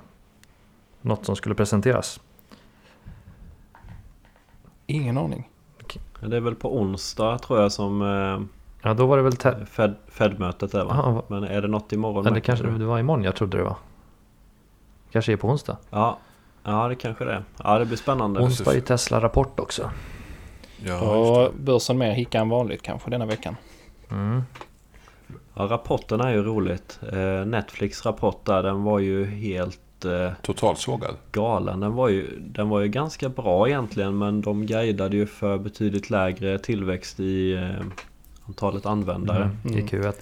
Något 1.01 1.25
som 1.25 1.35
skulle 1.35 1.55
presenteras. 1.55 2.19
Ingen 4.85 5.17
aning. 5.17 5.49
Det 6.21 6.37
är 6.37 6.41
väl 6.41 6.55
på 6.55 6.77
onsdag 6.77 7.37
tror 7.37 7.61
jag 7.61 7.71
som 7.71 8.01
eh, 8.01 8.39
Ja, 8.81 8.93
då 8.93 9.05
var 9.05 9.17
det 9.17 9.23
väl... 9.23 9.35
Te- 9.35 9.65
Fed, 9.65 9.95
Fed-mötet 10.07 10.73
är 10.73 10.83
va? 10.85 10.91
Ja, 10.97 11.23
Men 11.27 11.43
är 11.43 11.61
det 11.61 11.67
något 11.67 11.93
imorgon? 11.93 12.25
eller 12.25 12.33
med, 12.33 12.43
kanske 12.43 12.67
det 12.67 12.85
var 12.85 12.99
imorgon 12.99 13.23
jag 13.23 13.35
trodde 13.35 13.57
det 13.57 13.63
var. 13.63 13.75
Kanske 15.11 15.31
är 15.33 15.37
på 15.37 15.47
onsdag. 15.47 15.77
Ja, 15.89 16.17
ja 16.63 16.87
det 16.87 16.95
kanske 16.95 17.25
det 17.25 17.31
är. 17.33 17.43
Ja 17.63 17.79
det 17.79 17.85
blir 17.85 17.97
spännande. 17.97 18.39
Onsdag 18.39 18.75
är 18.75 18.81
Tesla-rapport 18.81 19.59
också. 19.59 19.91
Ja, 20.85 20.99
Och 21.01 21.53
börsen 21.53 21.97
mer 21.97 22.11
hicka 22.11 22.39
än 22.39 22.49
vanligt 22.49 22.81
kanske 22.81 23.09
denna 23.09 23.25
veckan. 23.25 23.55
Mm. 24.11 24.43
Ja, 25.53 25.63
rapporten 25.69 26.21
är 26.21 26.31
ju 26.33 26.43
roligt. 26.43 26.99
Eh, 27.13 27.45
Netflix 27.45 28.05
rapport 28.05 28.45
där 28.45 28.63
den 28.63 28.83
var 28.83 28.99
ju 28.99 29.25
helt 29.25 30.05
eh, 30.05 30.11
det. 30.11 30.35
Totalsågad. 30.41 31.15
galen. 31.31 31.79
Den 31.79 31.93
var, 31.93 32.09
ju, 32.09 32.39
den 32.39 32.69
var 32.69 32.79
ju 32.79 32.87
ganska 32.87 33.29
bra 33.29 33.67
egentligen 33.67 34.17
men 34.17 34.41
de 34.41 34.65
guidade 34.65 35.17
ju 35.17 35.25
för 35.25 35.57
betydligt 35.57 36.09
lägre 36.09 36.59
tillväxt 36.59 37.19
i 37.19 37.53
eh, 37.53 37.85
antalet 38.49 38.85
användare. 38.85 39.49
Mm. 39.65 39.77
I 39.77 39.81
Q1. 39.81 40.13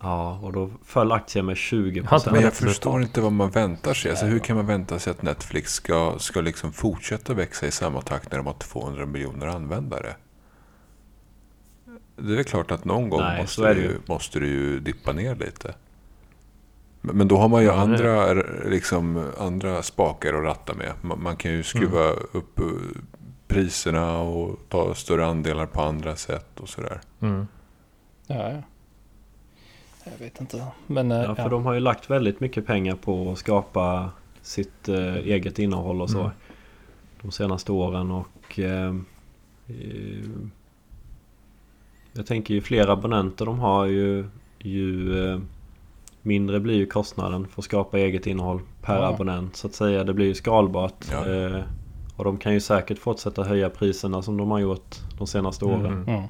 Ja, 0.00 0.38
och 0.42 0.52
då 0.52 0.70
föll 0.84 1.12
aktien 1.12 1.46
med 1.46 1.56
20%. 1.56 2.06
Har 2.06 2.16
inte 2.16 2.32
Men 2.32 2.42
jag 2.42 2.52
förstår 2.52 3.02
inte 3.02 3.20
vad 3.20 3.32
man 3.32 3.50
väntar 3.50 3.94
sig. 3.94 4.10
Alltså, 4.10 4.26
hur 4.26 4.38
kan 4.38 4.56
man 4.56 4.66
vänta 4.66 4.98
sig 4.98 5.10
att 5.10 5.22
Netflix 5.22 5.72
ska, 5.72 6.14
ska 6.18 6.40
liksom 6.40 6.72
fortsätta 6.72 7.34
växa 7.34 7.66
i 7.66 7.70
samma 7.70 8.00
takt 8.00 8.30
när 8.30 8.38
de 8.38 8.46
har 8.46 8.54
200 8.54 9.06
miljoner 9.06 9.46
användare? 9.46 10.14
Det 12.16 12.38
är 12.38 12.42
klart 12.42 12.70
att 12.70 12.84
någon 12.84 13.08
gång 13.08 13.20
Nej, 13.20 13.40
måste, 13.40 13.74
det 13.74 13.80
ju, 13.80 13.98
måste 14.06 14.40
det 14.40 14.46
ju 14.46 14.80
dippa 14.80 15.12
ner 15.12 15.34
lite. 15.34 15.74
Men, 17.00 17.16
men 17.16 17.28
då 17.28 17.36
har 17.36 17.48
man 17.48 17.62
ju 17.62 17.66
Ja, 17.68 17.74
andra, 17.74 18.32
liksom, 18.66 19.30
andra 19.38 19.82
spakar 19.82 20.34
att 20.34 20.44
ratta 20.44 20.74
med. 20.74 20.92
Man, 21.02 21.22
man 21.22 21.36
kan 21.36 21.52
ju 21.52 21.62
skruva 21.62 22.04
Mm. 22.04 22.18
upp 22.32 22.58
eh, 22.58 22.64
priserna 23.48 24.18
och 24.18 24.58
ta 24.68 24.94
större 24.94 25.26
andelar 25.26 25.66
på 25.66 25.80
andra 25.82 26.16
sätt 26.16 26.60
och 26.60 26.68
sådär. 26.68 27.00
Mm. 27.20 27.46
Ja, 28.26 28.50
ja. 28.52 28.62
Jag 30.04 30.18
vet 30.18 30.40
inte. 30.40 30.66
Men 30.86 31.12
eh, 31.12 31.18
Ja, 31.22 31.34
för 31.34 31.42
ja. 31.42 31.48
de 31.48 31.66
har 31.66 31.74
ju 31.74 31.80
lagt 31.80 32.10
väldigt 32.10 32.40
mycket 32.40 32.66
pengar 32.66 32.94
på 32.96 33.32
att 33.32 33.38
skapa 33.38 34.10
sitt 34.42 34.88
eh, 34.88 35.14
eget 35.16 35.58
innehåll 35.58 36.02
och 36.02 36.10
så. 36.10 36.20
Mm. 36.20 36.32
De 37.22 37.30
senaste 37.30 37.72
åren 37.72 38.10
och... 38.10 38.58
Eh, 38.58 38.94
eh, 39.66 40.24
jag 42.12 42.26
tänker 42.26 42.54
ju 42.54 42.60
fler 42.60 42.88
abonnenter 42.88 43.44
de 43.46 43.58
har 43.58 43.84
ju... 43.84 44.28
ju 44.58 45.18
eh, 45.28 45.38
mindre 46.22 46.60
blir 46.60 46.74
ju 46.74 46.86
kostnaden 46.86 47.46
för 47.48 47.60
att 47.60 47.64
skapa 47.64 47.98
eget 47.98 48.26
innehåll 48.26 48.60
per 48.82 48.96
Ja. 48.96 49.08
abonnent 49.14 49.56
så 49.56 49.66
att 49.66 49.74
säga. 49.74 50.04
Det 50.04 50.14
blir 50.14 50.26
ju 50.26 50.34
skalbart. 50.34 51.04
Ja. 51.12 51.24
Och 52.16 52.24
de 52.24 52.38
kan 52.38 52.52
ju 52.52 52.60
säkert 52.60 52.98
fortsätta 52.98 53.44
höja 53.44 53.70
priserna 53.70 54.22
som 54.22 54.36
de 54.36 54.50
har 54.50 54.58
gjort 54.58 54.96
de 55.18 55.26
senaste 55.26 55.64
åren. 55.64 55.86
Mm. 55.86 56.08
Mm. 56.08 56.22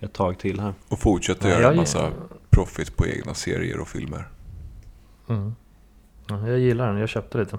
Ett 0.00 0.12
tag 0.12 0.38
till 0.38 0.60
här. 0.60 0.74
Och 0.88 0.98
fortsätta 0.98 1.48
göra 1.48 1.70
en 1.70 1.76
massa 1.76 2.12
profit 2.50 2.96
på 2.96 3.06
egna 3.06 3.34
serier 3.34 3.80
och 3.80 3.88
filmer. 3.88 4.28
Mm. 5.28 5.54
Ja, 6.28 6.48
jag 6.48 6.58
gillar 6.58 6.86
den, 6.86 6.96
jag 6.96 7.08
köpte 7.08 7.38
lite. 7.38 7.58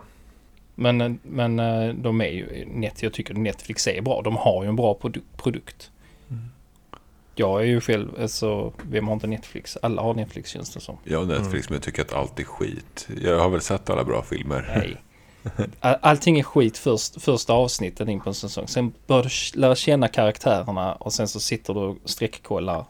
Men, 0.75 1.19
men 1.23 1.59
eh, 1.59 1.93
de 1.93 2.21
är 2.21 2.27
ju, 2.27 2.65
net, 2.65 3.03
jag 3.03 3.13
tycker 3.13 3.33
Netflix 3.33 3.87
är 3.87 4.01
bra. 4.01 4.21
De 4.21 4.35
har 4.35 4.63
ju 4.63 4.69
en 4.69 4.75
bra 4.75 4.99
produ- 5.01 5.21
produkt. 5.37 5.91
Mm. 6.29 6.43
Jag 7.35 7.61
är 7.61 7.65
ju 7.65 7.81
själv, 7.81 8.09
alltså, 8.21 8.73
vem 8.81 9.07
har 9.07 9.13
inte 9.13 9.27
Netflix? 9.27 9.77
Alla 9.81 10.01
har 10.01 10.13
Netflix 10.13 10.49
känns 10.49 10.73
det 10.73 10.79
som. 10.79 10.97
Jag 11.03 11.19
har 11.19 11.25
Netflix 11.25 11.69
men 11.69 11.75
jag 11.75 11.83
tycker 11.83 12.01
att 12.01 12.13
allt 12.13 12.39
är 12.39 12.43
skit. 12.43 13.07
Jag 13.21 13.39
har 13.39 13.49
väl 13.49 13.61
sett 13.61 13.89
alla 13.89 14.03
bra 14.03 14.21
filmer. 14.21 14.73
Nej. 14.75 15.01
All- 15.79 15.97
Allting 16.01 16.39
är 16.39 16.43
skit 16.43 16.77
först, 16.77 17.21
första 17.21 17.53
avsnitten 17.53 18.09
in 18.09 18.21
på 18.21 18.29
en 18.29 18.33
säsong. 18.33 18.67
Sen 18.67 18.93
börjar 19.07 19.23
du 19.23 19.59
lära 19.59 19.75
känna 19.75 20.07
karaktärerna 20.07 20.93
och 20.93 21.13
sen 21.13 21.27
så 21.27 21.39
sitter 21.39 21.73
du 21.73 21.79
och 21.79 21.97
streckkollar. 22.05 22.85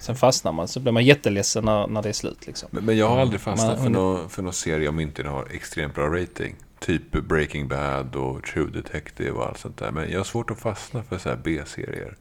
Sen 0.00 0.16
fastnar 0.16 0.52
man, 0.52 0.68
så 0.68 0.80
blir 0.80 0.92
man 0.92 1.04
jätteledsen 1.04 1.64
när, 1.64 1.86
när 1.86 2.02
det 2.02 2.08
är 2.08 2.12
slut 2.12 2.46
liksom. 2.46 2.68
Men, 2.72 2.84
men 2.84 2.96
jag 2.96 3.08
har 3.08 3.20
aldrig 3.20 3.40
fastnat 3.40 3.74
Men- 3.74 3.82
för, 3.84 3.90
någon, 3.90 4.28
för 4.30 4.42
någon 4.42 4.52
serie 4.52 4.88
om 4.88 5.00
inte 5.00 5.22
den 5.22 5.32
har 5.32 5.48
extremt 5.50 5.94
bra 5.94 6.06
rating. 6.20 6.54
Typ 6.80 7.10
Breaking 7.12 7.68
Bad 7.68 8.16
och 8.16 8.42
True 8.44 8.70
Detective 8.70 9.30
och 9.30 9.46
allt 9.46 9.58
sånt 9.58 9.78
där. 9.78 9.90
Men 9.90 10.10
jag 10.10 10.18
har 10.18 10.24
svårt 10.24 10.50
att 10.50 10.58
fastna 10.60 11.02
för 11.02 11.18
så 11.18 11.28
här 11.28 11.36
B-serier. 11.44 12.16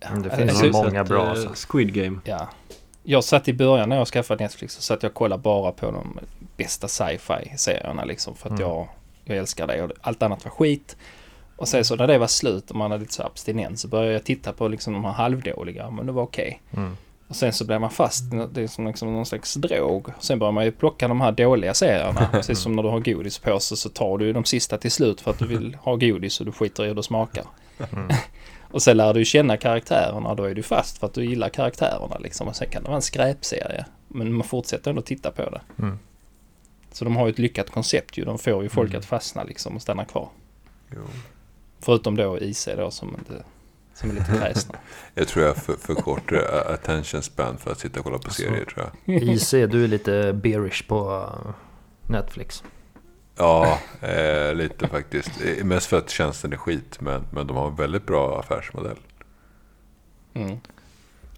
Mm, 0.00 0.22
det 0.22 0.36
finns 0.36 0.64
ju 0.64 0.72
många 0.72 1.04
bra 1.04 1.22
eh, 1.24 1.30
alltså. 1.30 1.68
Squid 1.68 1.94
Game. 1.94 2.18
Ja. 2.24 2.48
Jag 3.06 3.24
satt 3.24 3.48
i 3.48 3.52
början 3.52 3.88
när 3.88 3.96
jag 3.96 4.06
skaffade 4.08 4.44
Netflix 4.44 4.74
så 4.74 4.82
satt 4.82 5.02
jag 5.02 5.10
och 5.10 5.14
kollade 5.14 5.42
bara 5.42 5.72
på 5.72 5.90
de 5.90 6.18
bästa 6.56 6.88
sci-fi 6.88 7.52
serierna 7.56 8.04
liksom 8.04 8.34
för 8.34 8.48
att 8.48 8.60
Mm. 8.60 8.70
jag, 8.70 8.88
jag 9.24 9.36
älskar 9.38 9.66
det 9.66 9.82
och 9.82 9.90
allt 10.00 10.22
annat 10.22 10.44
var 10.44 10.50
skit. 10.50 10.96
Och 11.56 11.68
sen 11.68 11.84
så 11.84 11.96
när 11.96 12.06
det 12.06 12.18
var 12.18 12.26
slut 12.26 12.70
och 12.70 12.76
man 12.76 12.90
hade 12.90 13.00
lite 13.02 13.14
så 13.14 13.22
abstinens 13.22 13.80
så 13.80 13.88
började 13.88 14.12
jag 14.12 14.24
titta 14.24 14.52
på 14.52 14.68
liksom 14.68 14.92
de 14.92 15.04
här 15.04 15.12
halvdåliga 15.12 15.90
men 15.90 16.06
det 16.06 16.12
var 16.12 16.22
okej. 16.22 16.62
Mm. 16.76 16.96
Och 17.28 17.36
sen 17.36 17.52
så 17.52 17.64
blev 17.64 17.80
man 17.80 17.90
fast, 17.90 18.24
det 18.52 18.62
är 18.62 18.66
som 18.66 18.86
liksom 18.86 19.12
någon 19.12 19.26
slags 19.26 19.54
drog. 19.54 20.08
Sen 20.20 20.38
börjar 20.38 20.52
man 20.52 20.64
ju 20.64 20.72
plocka 20.72 21.08
de 21.08 21.20
här 21.20 21.32
dåliga 21.32 21.74
serierna. 21.74 22.28
Precis 22.32 22.58
som 22.58 22.72
när 22.76 22.82
du 22.82 22.88
har 22.88 23.00
godispåse 23.00 23.76
så 23.76 23.88
tar 23.88 24.18
du 24.18 24.26
ju 24.26 24.32
de 24.32 24.44
sista 24.44 24.78
till 24.78 24.90
slut 24.90 25.20
för 25.20 25.30
att 25.30 25.38
du 25.38 25.46
vill 25.46 25.76
ha 25.80 25.96
godis 25.96 26.40
och 26.40 26.46
du 26.46 26.52
skiter 26.52 26.84
i 26.84 26.88
hur 26.88 26.94
det 26.94 27.02
smakar. 27.02 27.44
Mm. 27.92 28.08
Och 28.74 28.82
sen 28.82 28.96
lär 28.96 29.14
du 29.14 29.24
känna 29.24 29.56
karaktärerna 29.56 30.34
då 30.34 30.44
är 30.44 30.54
du 30.54 30.62
fast 30.62 30.98
för 30.98 31.06
att 31.06 31.14
du 31.14 31.24
gillar 31.24 31.48
karaktärerna 31.48 32.18
liksom. 32.18 32.48
Och 32.48 32.56
sen 32.56 32.68
kan 32.70 32.82
det 32.82 32.86
vara 32.88 32.96
en 32.96 33.02
skräpserie. 33.02 33.84
Men 34.08 34.32
man 34.32 34.46
fortsätter 34.46 34.90
ändå 34.90 35.02
titta 35.02 35.30
på 35.30 35.50
det. 35.50 35.60
Mm. 35.78 35.98
Så 36.92 37.04
de 37.04 37.16
har 37.16 37.26
ju 37.26 37.32
ett 37.32 37.38
lyckat 37.38 37.70
koncept 37.70 38.18
ju. 38.18 38.24
De 38.24 38.38
får 38.38 38.62
ju 38.62 38.68
folk 38.68 38.90
Mm. 38.90 38.98
att 38.98 39.04
fastna 39.04 39.42
liksom 39.44 39.76
och 39.76 39.82
stanna 39.82 40.04
kvar. 40.04 40.28
Jo. 40.94 41.00
Förutom 41.80 42.16
då 42.16 42.38
IC 42.38 42.68
då 42.76 42.90
som, 42.90 43.08
inte, 43.18 43.44
som 43.94 44.10
är 44.10 44.14
lite 44.14 44.32
kräsna. 44.40 44.74
Jag 45.14 45.28
tror 45.28 45.44
jag 45.44 45.56
för, 45.56 45.72
för 45.72 45.94
kort 45.94 46.32
eh, 46.32 46.38
attention 46.74 47.22
span 47.22 47.58
för 47.58 47.72
att 47.72 47.78
sitta 47.78 47.98
och 48.00 48.04
kolla 48.04 48.18
på 48.18 48.24
Alltså. 48.24 48.42
serier 48.42 48.64
tror 48.64 48.90
jag. 49.06 49.22
IC, 49.22 49.50
du 49.50 49.84
är 49.84 49.88
lite 49.88 50.32
bearish 50.32 50.88
på 50.88 51.10
uh, 51.10 51.52
Netflix. 52.12 52.62
Ja, 53.36 53.78
eh, 54.00 54.54
lite 54.54 54.88
faktiskt. 54.88 55.30
Mest 55.64 55.86
för 55.86 55.98
att 55.98 56.10
tjänsten 56.10 56.52
är 56.52 56.56
skit. 56.56 57.00
Men, 57.00 57.24
men 57.32 57.46
de 57.46 57.56
har 57.56 57.68
en 57.68 57.76
väldigt 57.76 58.06
bra 58.06 58.40
affärsmodell. 58.40 58.96
Mm. 60.34 60.56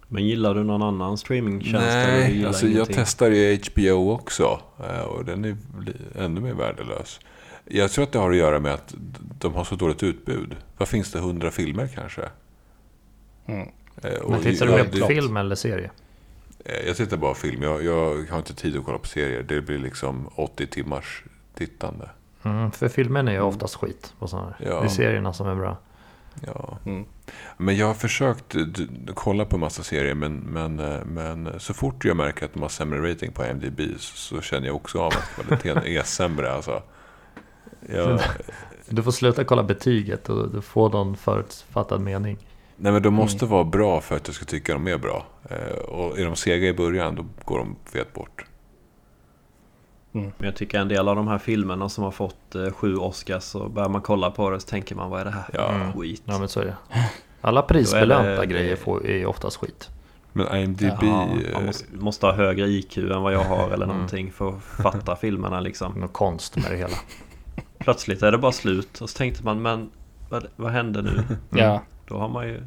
Men 0.08 0.24
gillar 0.26 0.54
du 0.54 0.64
någon 0.64 0.82
annan 0.82 1.18
streamingtjänst? 1.18 1.86
Nej, 1.86 2.46
alltså 2.46 2.66
jag 2.66 2.72
ingenting? 2.74 2.96
testar 2.96 3.30
ju 3.30 3.58
HBO 3.72 4.10
också. 4.12 4.60
eh, 4.88 5.00
Och 5.00 5.24
den 5.24 5.44
är 5.44 5.56
ännu 6.18 6.40
mer 6.40 6.54
värdelös. 6.54 7.20
Jag 7.64 7.90
tror 7.90 8.04
att 8.04 8.12
det 8.12 8.18
har 8.18 8.30
att 8.30 8.36
göra 8.36 8.60
med 8.60 8.74
att 8.74 8.94
de 9.40 9.54
har 9.54 9.64
så 9.64 9.74
dåligt 9.76 10.02
utbud. 10.02 10.56
Vad 10.78 10.88
finns 10.88 11.12
det? 11.12 11.18
100 11.18 11.50
filmer 11.50 11.88
kanske? 11.94 12.22
Mm. 13.46 13.68
Eh, 14.02 14.12
och 14.12 14.30
Men 14.30 14.42
tittar 14.42 14.66
jag- 14.66 14.78
du 14.86 14.98
mer 14.98 15.00
på 15.00 15.06
film 15.06 15.36
eller 15.36 15.54
serie? 15.54 15.90
Eh, 16.64 16.86
Jag 16.86 16.96
tittar 16.96 17.16
bara 17.16 17.34
film. 17.34 17.62
Jag, 17.62 17.84
jag 17.84 18.24
har 18.30 18.38
inte 18.38 18.54
tid 18.54 18.76
att 18.76 18.84
kolla 18.84 18.98
på 18.98 19.06
serier. 19.08 19.42
Det 19.42 19.60
blir 19.60 19.78
liksom 19.78 20.30
80 20.34 20.66
timmars 20.66 21.24
tittande. 21.56 22.10
Mm, 22.42 22.70
för 22.70 22.88
filmen 22.88 23.28
är 23.28 23.32
ju 23.32 23.40
oftast 23.40 23.74
skit. 23.74 24.14
Och 24.18 24.30
sådär. 24.30 24.56
Ja. 24.58 24.80
Det 24.80 24.86
är 24.86 24.88
serierna 24.88 25.32
som 25.32 25.46
är 25.48 25.54
bra. 25.54 25.76
Ja. 26.46 26.78
Mm. 26.86 27.04
Men 27.56 27.76
jag 27.76 27.86
har 27.86 27.94
försökt 27.94 28.56
kolla 29.14 29.44
på 29.44 29.58
massa 29.58 29.82
serier. 29.82 30.14
Men, 30.14 30.36
men, 30.36 30.80
eh, 30.80 31.04
men 31.04 31.60
så 31.60 31.74
fort 31.74 32.04
jag 32.04 32.16
märker 32.16 32.44
att 32.44 32.52
de 32.54 32.62
har 32.62 32.68
sämre 32.68 33.10
rating 33.10 33.32
på 33.32 33.44
IMDb 33.46 33.80
så, 33.98 34.16
så 34.16 34.40
känner 34.40 34.66
jag 34.66 34.76
också 34.76 34.98
av 35.00 35.06
att 35.06 35.30
kvaliteten 35.34 35.84
är 35.86 36.02
sämre. 36.04 36.52
Alltså. 36.52 36.82
Jag, 37.88 38.20
Du 38.88 39.02
får 39.02 39.10
sluta 39.10 39.44
kolla 39.44 39.62
betyget 39.62 40.28
och 40.28 40.50
du 40.50 40.62
får 40.62 40.90
någon 40.90 41.16
förutfattad 41.16 42.00
mening. 42.00 42.38
nej 42.76 42.92
men 42.92 43.02
de 43.02 43.14
måste 43.14 43.46
vara 43.46 43.64
bra 43.64 44.00
för 44.00 44.16
att 44.16 44.26
jag 44.28 44.34
ska 44.34 44.44
tycka 44.44 44.72
de 44.72 44.86
är 44.88 44.98
bra. 44.98 45.26
Eh, 45.50 45.76
Och 45.78 46.18
är 46.18 46.24
de 46.24 46.36
sega 46.36 46.66
i 46.68 46.72
början 46.74 47.14
då 47.14 47.26
går 47.44 47.58
de 47.58 47.76
fet 47.84 48.12
bort. 48.14 48.44
Men 50.20 50.46
jag 50.46 50.56
tycker 50.56 50.78
en 50.78 50.88
del 50.88 51.08
av 51.08 51.16
de 51.16 51.28
här 51.28 51.38
filmerna 51.38 51.88
som 51.88 52.04
har 52.04 52.10
fått 52.10 52.54
eh, 52.54 52.70
sju 52.72 52.96
Oscars 52.96 53.42
så 53.42 53.68
börjar 53.68 53.88
man 53.88 54.00
kolla 54.02 54.30
på 54.30 54.50
det 54.50 54.60
så 54.60 54.68
tänker 54.68 54.94
man 54.94 55.10
vad 55.10 55.20
är 55.20 55.24
det 55.24 55.30
här 55.30 55.42
för 55.42 55.54
Ja. 55.58 55.68
Mm. 55.68 55.92
skit? 55.92 56.22
Ja 56.24 56.38
men 56.38 56.48
så 56.48 56.60
är 56.60 56.64
det. 56.64 56.76
Alla 57.40 57.62
prisbelönta 57.62 58.40
det- 58.40 58.46
grejer 58.46 58.76
får, 58.76 59.06
är 59.06 59.26
oftast 59.26 59.56
skit. 59.56 59.88
Men 60.32 60.56
IMDb... 60.56 60.82
Jaha, 61.02 61.22
eh, 61.24 61.52
man 61.54 61.66
måste, 61.66 61.84
måste 61.96 62.26
ha 62.26 62.32
högre 62.32 62.66
IQ 62.66 62.98
än 62.98 63.22
vad 63.22 63.32
jag 63.34 63.44
har 63.44 63.66
eller 63.70 63.76
Mm. 63.84 63.88
någonting 63.96 64.32
för 64.32 64.48
att 64.48 64.62
fatta 64.62 65.16
filmerna 65.16 65.60
liksom. 65.60 65.92
Något 65.92 66.12
konst 66.12 66.56
med 66.56 66.70
det 66.70 66.76
hela. 66.76 66.96
Plötsligt 67.78 68.22
är 68.22 68.32
det 68.32 68.38
bara 68.38 68.52
slut 68.52 69.00
och 69.00 69.10
så 69.10 69.18
tänkte 69.18 69.44
man 69.44 69.62
men 69.62 69.90
vad, 70.30 70.46
vad 70.56 70.72
hände 70.72 71.02
nu? 71.02 71.22
Ja, 71.50 71.82
Då 72.08 72.18
har 72.18 72.28
man 72.28 72.46
ju... 72.48 72.62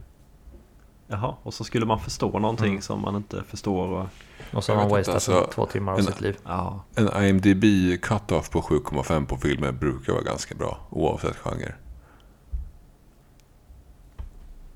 Jaha, 1.12 1.36
och 1.44 1.54
så 1.54 1.64
skulle 1.64 1.86
man 1.86 2.00
förstå 2.00 2.40
någonting 2.40 2.70
Mm. 2.70 2.82
som 2.82 3.02
man 3.02 3.16
inte 3.16 3.44
förstår 3.44 3.88
och... 3.88 4.06
Och 4.54 4.64
så 4.64 4.72
har 4.74 4.80
man 4.82 4.90
wasted 4.90 5.14
alltså, 5.16 5.50
två 5.54 5.66
timmar 5.66 5.94
av 5.94 6.00
en- 6.00 6.06
sitt 6.06 6.22
liv. 6.22 6.38
Ja, 6.46 6.84
En 6.96 7.24
IMDb 7.24 7.64
cut-off 8.02 8.50
på 8.50 8.62
7,5 8.62 9.26
på 9.26 9.38
filmer 9.38 9.72
brukar 9.72 10.14
vara 10.14 10.24
ganska 10.24 10.56
bra. 10.56 10.78
Oavsett 10.90 11.36
genre. 11.38 11.74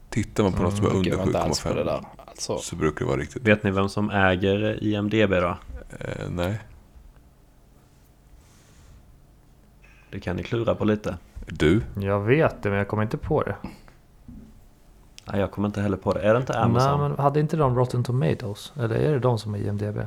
Tittar 0.10 0.44
man 0.44 0.54
på 0.54 0.64
något 0.64 0.76
som 0.78 0.86
är 0.86 0.90
Mm, 0.90 0.98
under 1.00 1.18
går 1.18 1.26
inte 1.28 1.40
alls 1.40 1.60
på 1.64 1.70
det 1.70 1.76
7,5 1.76 1.86
där. 1.86 2.02
Alltså, 2.26 2.58
så 2.58 2.76
brukar 2.76 3.00
det 3.00 3.06
vara 3.12 3.22
riktigt... 3.22 3.44
vet 3.44 3.64
ni 3.64 3.72
vem 3.72 3.90
som 3.90 4.10
äger 4.10 4.84
IMDB 4.84 5.30
då? 5.32 5.58
Eh, 6.00 6.30
nej. 6.30 6.60
Det 10.12 10.20
kan 10.20 10.36
ni 10.36 10.44
klura 10.44 10.76
på 10.76 10.86
lite. 10.86 11.18
Du? 11.48 11.82
Jag 12.02 12.20
vet 12.20 12.64
det 12.64 12.70
men 12.70 12.78
jag 12.78 12.88
kommer 12.88 13.04
inte 13.04 13.18
på 13.18 13.44
det. 13.44 13.56
Nej, 15.26 15.40
jag 15.40 15.52
kommer 15.52 15.68
inte 15.68 15.82
heller 15.82 15.98
på 15.98 16.14
det. 16.14 16.22
Är 16.22 16.34
det 16.34 16.40
inte 16.40 16.60
Amazon? 16.60 17.00
Nej, 17.00 17.10
men 17.10 17.20
hade 17.20 17.40
inte 17.40 17.58
de 17.58 17.76
Rotten 17.76 18.04
Tomatoes? 18.04 18.74
Eller 18.78 18.96
är 18.96 19.12
det 19.12 19.20
de 19.20 19.40
som 19.40 19.54
är 19.56 19.60
IMDB? 19.60 19.98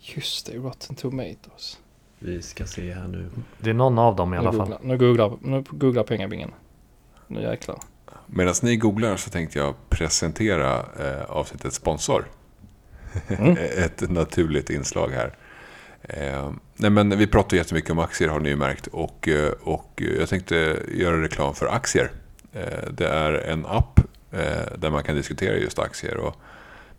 Just 0.00 0.46
det, 0.46 0.56
Rotten 0.56 0.96
Tomatoes. 0.96 1.78
Vi 2.18 2.42
ska 2.42 2.66
se 2.66 2.92
här 2.92 3.08
nu. 3.08 3.30
Det 3.58 3.70
är 3.70 3.74
någon 3.74 3.98
av 3.98 4.16
dem 4.16 4.34
i 4.34 4.36
Nu 4.36 4.40
alla 4.40 4.52
fall. 4.52 4.68
googlar, 4.68 4.78
nu 4.82 4.98
googlar, 4.98 5.36
nu 5.40 5.64
googlar 5.70 6.02
pengabingen. 6.02 6.50
Nu 7.26 7.42
jäklar. 7.42 7.78
Medan 8.26 8.54
ni 8.62 8.76
googlar 8.76 9.16
så 9.16 9.30
tänkte 9.30 9.58
jag 9.58 9.74
presentera 9.88 10.78
eh, 10.78 11.24
avsnittets 11.28 11.76
sponsor. 11.76 12.24
Mm. 13.28 13.56
Ett 13.84 14.10
naturligt 14.10 14.70
inslag 14.70 15.08
här. 15.08 15.34
Eh, 16.02 16.52
nej 16.76 16.90
men 16.90 17.18
vi 17.18 17.26
pratar 17.26 17.56
jättemycket 17.56 17.90
om 17.90 17.98
aktier 17.98 18.28
har 18.28 18.40
ni 18.40 18.48
ju 18.48 18.56
märkt. 18.56 18.86
Och, 18.86 19.28
eh, 19.28 19.52
och 19.62 20.02
jag 20.18 20.28
tänkte 20.28 20.82
göra 20.94 21.22
reklam 21.22 21.54
för 21.54 21.66
aktier. 21.66 22.10
Eh, 22.54 22.88
det 22.90 23.08
är 23.08 23.32
en 23.32 23.66
app 23.66 24.00
eh, 24.32 24.78
där 24.78 24.90
man 24.90 25.02
kan 25.02 25.16
diskutera 25.16 25.56
just 25.56 25.78
aktier. 25.78 26.16
Och 26.16 26.36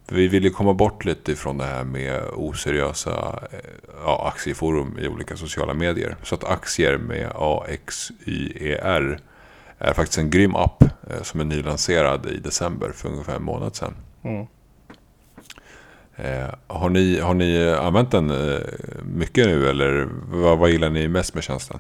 vi 0.07 0.27
vill 0.27 0.43
ju 0.43 0.49
komma 0.49 0.73
bort 0.73 1.05
lite 1.05 1.31
ifrån 1.31 1.57
det 1.57 1.65
här 1.65 1.83
med 1.83 2.23
oseriösa 2.33 3.39
eh, 3.51 3.59
ja, 4.03 4.31
aktieforum 4.33 4.97
i 4.99 5.07
olika 5.07 5.37
sociala 5.37 5.73
medier. 5.73 6.15
Så 6.23 6.35
att 6.35 6.43
aktier 6.43 6.97
med 6.97 7.31
AXYER 7.35 9.19
är 9.77 9.93
faktiskt 9.93 10.17
en 10.17 10.29
grym 10.29 10.55
app 10.55 10.83
som 11.21 11.39
är 11.39 11.45
nylanserad 11.45 12.25
i 12.25 12.37
december 12.37 12.91
för 12.91 13.09
ungefär 13.09 13.35
en 13.35 13.43
månad 13.43 13.75
sedan. 13.75 13.93
Mm. 14.23 14.47
Eh, 16.15 16.55
har, 16.67 16.89
ni, 16.89 17.19
har 17.19 17.33
ni 17.33 17.69
använt 17.69 18.11
den 18.11 18.31
mycket 19.03 19.45
nu 19.47 19.69
eller 19.69 20.07
vad, 20.31 20.57
vad 20.57 20.69
gillar 20.69 20.89
ni 20.89 21.07
mest 21.07 21.33
med 21.33 21.43
tjänsten? 21.43 21.79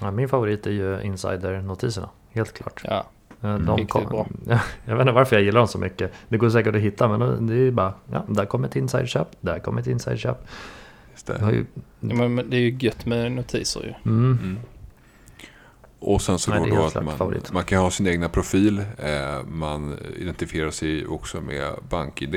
Ja, 0.00 0.10
min 0.10 0.28
favorit 0.28 0.66
är 0.66 0.70
ju 0.70 1.00
Insider-notiserna. 1.02 2.08
Helt 2.32 2.52
klart. 2.52 2.82
Ja, 2.84 3.06
Eh, 3.42 3.58
De 3.58 3.76
Riktigt 3.76 3.90
kom, 3.90 4.04
bra. 4.04 4.26
jag 4.84 4.94
vet 4.96 5.00
inte 5.00 5.12
varför 5.12 5.36
jag 5.36 5.42
gillar 5.44 5.60
dem 5.60 5.68
så 5.68 5.78
mycket. 5.78 6.12
Det 6.28 6.38
går 6.38 6.50
säkert 6.50 6.74
att 6.74 6.80
hitta 6.80 7.08
men 7.18 7.46
det 7.46 7.52
är 7.54 7.58
ju 7.58 7.70
bara, 7.70 7.94
ja, 8.12 8.24
där 8.28 8.44
kommer 8.46 8.68
ett 8.68 8.76
insiderköp, 8.76 9.28
där 9.40 9.58
kommer 9.58 9.80
ett 9.80 9.86
insiderköp. 9.86 10.46
Just 11.12 11.26
det. 11.26 11.38
Ju, 11.52 11.66
Ja, 12.00 12.14
men, 12.14 12.34
men 12.34 12.50
det 12.50 12.56
är 12.56 12.60
ju 12.60 12.76
gött 12.80 13.06
med 13.06 13.32
notiser 13.32 13.80
ju. 13.80 14.10
mm, 14.12 14.38
Mm. 14.42 14.56
Och 15.98 16.22
sen 16.22 16.38
så 16.38 16.50
Nej, 16.50 16.70
då, 16.70 16.76
då 16.76 16.84
att 16.86 17.04
man, 17.04 17.16
favorit. 17.18 17.52
man 17.52 17.64
kan 17.64 17.78
ha 17.82 17.90
sin 17.90 18.06
egna 18.06 18.28
profil. 18.28 18.78
Eh, 18.98 19.44
man 19.48 19.96
identifierar 20.16 20.70
sig 20.70 21.06
också 21.06 21.40
med 21.40 21.72
BankID. 21.90 22.34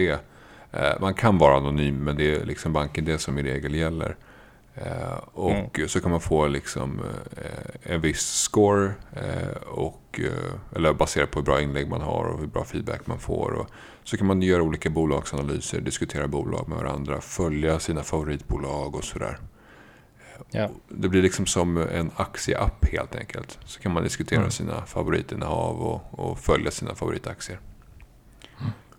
Eh, 0.72 0.90
man 1.02 1.14
kan 1.14 1.38
vara 1.38 1.58
anonym 1.58 2.04
men 2.04 2.16
det 2.18 2.36
är 2.36 2.46
liksom 2.46 2.74
BankID 2.74 3.20
som 3.20 3.38
i 3.38 3.44
regel 3.44 3.76
gäller. 3.76 4.16
Eh, 4.86 5.18
och 5.34 5.80
så 5.88 6.02
kan 6.02 6.12
man 6.12 6.22
få 6.22 6.48
liksom 6.48 7.00
eh, 7.38 7.94
en 7.94 8.02
viss 8.02 8.22
score. 8.22 8.94
Eh, 9.14 9.62
och, 9.68 10.20
eller 10.76 10.94
baserat 10.94 11.32
på 11.32 11.40
hur 11.40 11.46
bra 11.46 11.62
inlägg 11.62 11.90
man 11.90 12.02
har 12.02 12.26
och 12.26 12.40
hur 12.40 12.48
bra 12.48 12.64
feedback 12.64 13.08
man 13.08 13.20
får. 13.20 13.52
Och 13.52 13.68
så 14.04 14.18
kan 14.18 14.28
man 14.28 14.42
göra 14.42 14.64
olika 14.64 14.90
bolagsanalyser, 14.90 15.82
diskutera 15.82 16.28
bolag 16.28 16.68
med 16.70 16.78
varandra, 16.78 17.22
följa 17.22 17.80
sina 17.80 18.04
favoritbolag 18.04 18.96
och 18.96 19.04
sådär. 19.04 19.38
Ja. 20.52 20.70
Det 20.90 21.10
blir 21.10 21.22
liksom 21.22 21.46
som 21.46 21.78
en 21.78 22.12
aktieapp 22.16 22.86
helt 22.92 23.16
enkelt. 23.16 23.60
Så 23.66 23.80
kan 23.80 23.92
man 23.94 24.04
diskutera 24.04 24.40
Mm. 24.40 24.52
sina 24.52 24.86
favoritinnehav 24.86 25.82
och, 25.82 26.20
och 26.20 26.40
följa 26.40 26.72
sina 26.72 26.96
favoritaktier. 26.96 27.60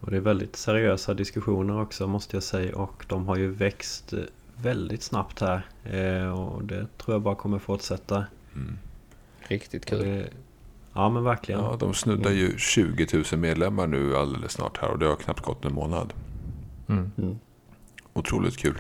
Och 0.01 0.11
det 0.11 0.17
är 0.17 0.21
väldigt 0.21 0.57
seriösa 0.57 1.15
diskussioner 1.15 1.81
också 1.83 2.07
måste 2.07 2.37
jag 2.37 2.43
säga. 2.43 2.77
Och 2.77 3.05
de 3.09 3.29
har 3.29 3.37
ju 3.37 3.51
växt 3.51 4.15
väldigt 4.63 5.03
snabbt 5.03 5.41
här. 5.41 5.67
Eh, 5.85 6.31
och 6.41 6.65
det 6.65 6.87
tror 6.99 7.15
jag 7.15 7.23
bara 7.23 7.35
kommer 7.35 7.59
fortsätta. 7.59 8.25
Mm. 8.55 8.79
Riktigt 9.41 9.87
kul. 9.87 9.99
Det, 9.99 10.29
ja 10.95 11.09
men 11.09 11.25
verkligen. 11.25 11.61
Ja, 11.61 11.77
de 11.81 11.95
snuddar 11.95 12.31
ju 12.31 12.59
20 12.59 13.07
000 13.33 13.41
medlemmar 13.41 13.87
nu 13.87 14.17
alldeles 14.17 14.53
snart 14.53 14.79
här 14.79 14.89
och 14.91 14.99
det 14.99 15.07
har 15.07 15.17
knappt 15.17 15.41
gått 15.41 15.65
en 15.65 15.75
månad. 15.75 16.13
mm. 16.89 17.11
Mm. 17.19 17.39
Otroligt 18.13 18.57
kul. 18.57 18.79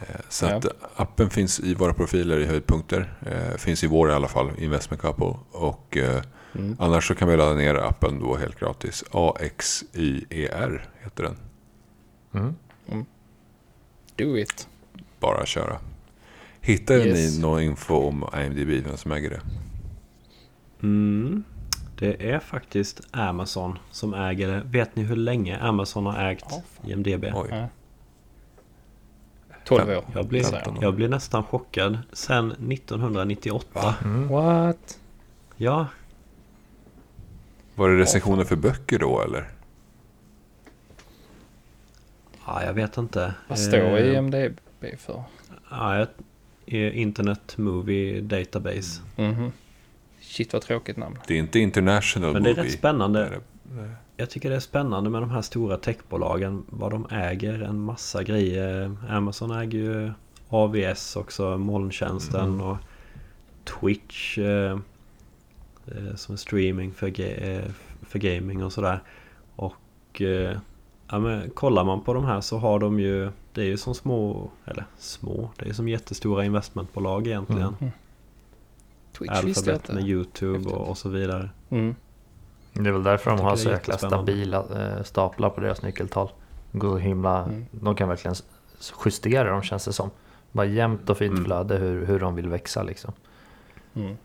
Eh, 0.00 0.06
Så 0.28 0.46
Ja. 0.46 0.56
att 0.56 0.66
appen 0.96 1.30
finns 1.30 1.60
i 1.60 1.74
våra 1.74 1.94
profiler 1.94 2.38
i 2.38 2.46
höjdpunkter. 2.46 3.12
Eh, 3.26 3.56
Finns 3.56 3.84
i 3.84 3.86
vår 3.86 4.10
i 4.10 4.12
alla 4.12 4.28
fall, 4.28 4.50
Investment 4.58 5.02
Couple. 5.02 5.34
Och 5.52 5.96
Mm. 6.56 6.76
annars 6.78 7.08
så 7.08 7.14
kan 7.14 7.28
vi 7.28 7.36
ladda 7.36 7.54
ner 7.54 7.74
appen 7.74 8.20
då 8.20 8.36
helt 8.36 8.60
gratis. 8.60 9.04
AXYER 9.10 10.88
heter 11.02 11.22
den. 11.24 11.36
Mm. 12.32 12.54
Do 14.16 14.38
it. 14.38 14.68
Bara 15.24 15.46
köra. 15.46 15.78
Hittade 16.60 17.04
Yes. 17.08 17.34
ni 17.36 17.40
någon 17.42 17.62
info 17.62 17.94
om 17.94 18.24
IMDB, 18.44 18.86
vem 18.86 18.96
som 18.96 19.12
äger 19.12 19.30
det? 19.30 19.40
Mm. 20.82 21.44
Det 21.98 22.30
är 22.30 22.38
faktiskt 22.38 23.00
Amazon 23.10 23.78
som 23.90 24.14
äger 24.14 24.48
det. 24.48 24.62
Vet 24.64 24.96
ni 24.96 25.02
hur 25.02 25.16
länge 25.16 25.58
Amazon 25.58 26.06
har 26.06 26.30
ägt 26.30 26.50
fan. 26.50 26.62
IMDB? 26.90 27.24
Oj. 27.34 27.48
Ja. 27.50 27.66
12 29.64 29.88
år. 29.88 30.04
Jag 30.14 30.26
blir, 30.26 30.42
jag. 30.52 30.78
jag 30.80 30.94
blir 30.94 31.08
nästan 31.08 31.44
chockad. 31.44 31.98
Sen 32.12 32.50
1998. 32.52 33.68
Va? 33.72 33.94
Mm. 34.04 34.28
What? 34.28 34.98
Ja, 35.56 35.86
Var 37.74 37.88
det 37.88 37.96
recensioner 37.98 38.44
för 38.44 38.56
böcker 38.56 38.98
då 38.98 39.20
eller? 39.22 39.48
ja, 42.46 42.64
jag 42.64 42.72
vet 42.74 42.96
inte. 42.96 43.34
Vad 43.48 43.58
står 43.58 43.78
Eh, 43.98 44.14
IMDB 44.14 44.58
för? 44.98 45.22
Ja, 45.70 45.98
ett- 46.02 46.14
eh, 46.66 46.98
Internet 47.00 47.58
Movie 47.58 48.20
Database. 48.20 49.00
Mhm. 49.16 49.52
Shit 50.20 50.52
vad 50.52 50.62
tråkigt 50.62 50.96
namn. 50.96 51.18
Det 51.26 51.34
är 51.34 51.38
inte 51.38 51.58
International 51.58 52.32
Men 52.32 52.42
det 52.42 52.50
är 52.50 52.54
Movie. 52.54 52.64
rätt 52.70 52.78
spännande. 52.78 53.26
Är 53.26 53.30
det- 53.30 53.40
nej. 53.76 53.90
Jag 54.16 54.30
tycker 54.30 54.50
det 54.50 54.56
är 54.56 54.60
spännande 54.60 55.10
med 55.10 55.22
de 55.22 55.30
här 55.30 55.42
stora 55.42 55.76
techbolagen. 55.76 56.62
Vad 56.68 56.90
de 56.90 57.06
äger 57.10 57.62
en 57.62 57.80
massa 57.80 58.22
grejer. 58.22 58.96
Amazon 59.08 59.50
äger 59.50 59.78
ju 59.78 60.12
AVS 60.48 61.16
också, 61.16 61.58
molntjänsten 61.58 62.44
Mm. 62.44 62.60
och 62.60 62.76
Twitch. 63.64 64.38
Eh, 64.38 64.78
eh, 65.86 66.14
som 66.16 66.36
streaming 66.36 66.92
för, 66.92 67.08
ga- 67.08 67.58
eh, 67.64 67.70
för 68.08 68.18
gaming 68.18 68.64
och 68.64 68.72
sådär. 68.72 69.00
Och 69.56 70.22
eh, 70.22 70.58
ja, 71.14 71.18
men, 71.20 71.50
kollar 71.50 71.84
man 71.84 72.00
på 72.00 72.14
de 72.14 72.24
här 72.24 72.40
så 72.40 72.58
har 72.58 72.78
de 72.78 73.00
ju 73.00 73.30
Det 73.52 73.60
är 73.60 73.66
ju 73.66 73.76
som 73.76 73.94
små, 73.94 74.50
eller 74.64 74.84
små, 74.98 75.50
det 75.56 75.68
är 75.68 75.72
som 75.72 75.88
jättestora 75.88 76.44
investmentbolag 76.44 77.26
egentligen. 77.26 77.76
Mm. 77.80 77.92
Twitch 79.18 79.44
visste 79.44 79.70
jag 79.70 79.74
Alphabet 79.74 79.94
med. 79.94 80.08
Youtube 80.08 80.70
och, 80.70 80.88
och 80.88 80.98
så 80.98 81.08
vidare. 81.08 81.50
Mm. 81.70 81.94
Det 82.72 82.88
är 82.88 82.92
väl 82.92 83.02
därför 83.02 83.30
de 83.30 83.40
har 83.40 83.56
så 83.56 83.68
jäkla 83.70 83.98
stabila 83.98 84.58
eh, 84.58 85.02
staplar 85.02 85.50
på 85.50 85.60
deras 85.60 85.82
nyckeltal. 85.82 86.28
Går 86.72 86.90
så 86.90 86.98
himla, 86.98 87.44
Mm. 87.44 87.66
De 87.70 87.94
kan 87.94 88.08
verkligen 88.08 88.36
justera 89.04 89.50
dem 89.50 89.62
känns 89.62 89.84
det 89.84 89.92
som. 89.92 90.10
Bara 90.52 90.66
jämnt 90.66 91.10
och 91.10 91.18
fint 91.18 91.32
Mm. 91.32 91.44
flöde 91.44 91.76
hur, 91.76 92.06
hur 92.06 92.20
de 92.20 92.34
vill 92.34 92.48
växa 92.48 92.82
liksom. 92.82 93.12
Mm. 93.94 94.16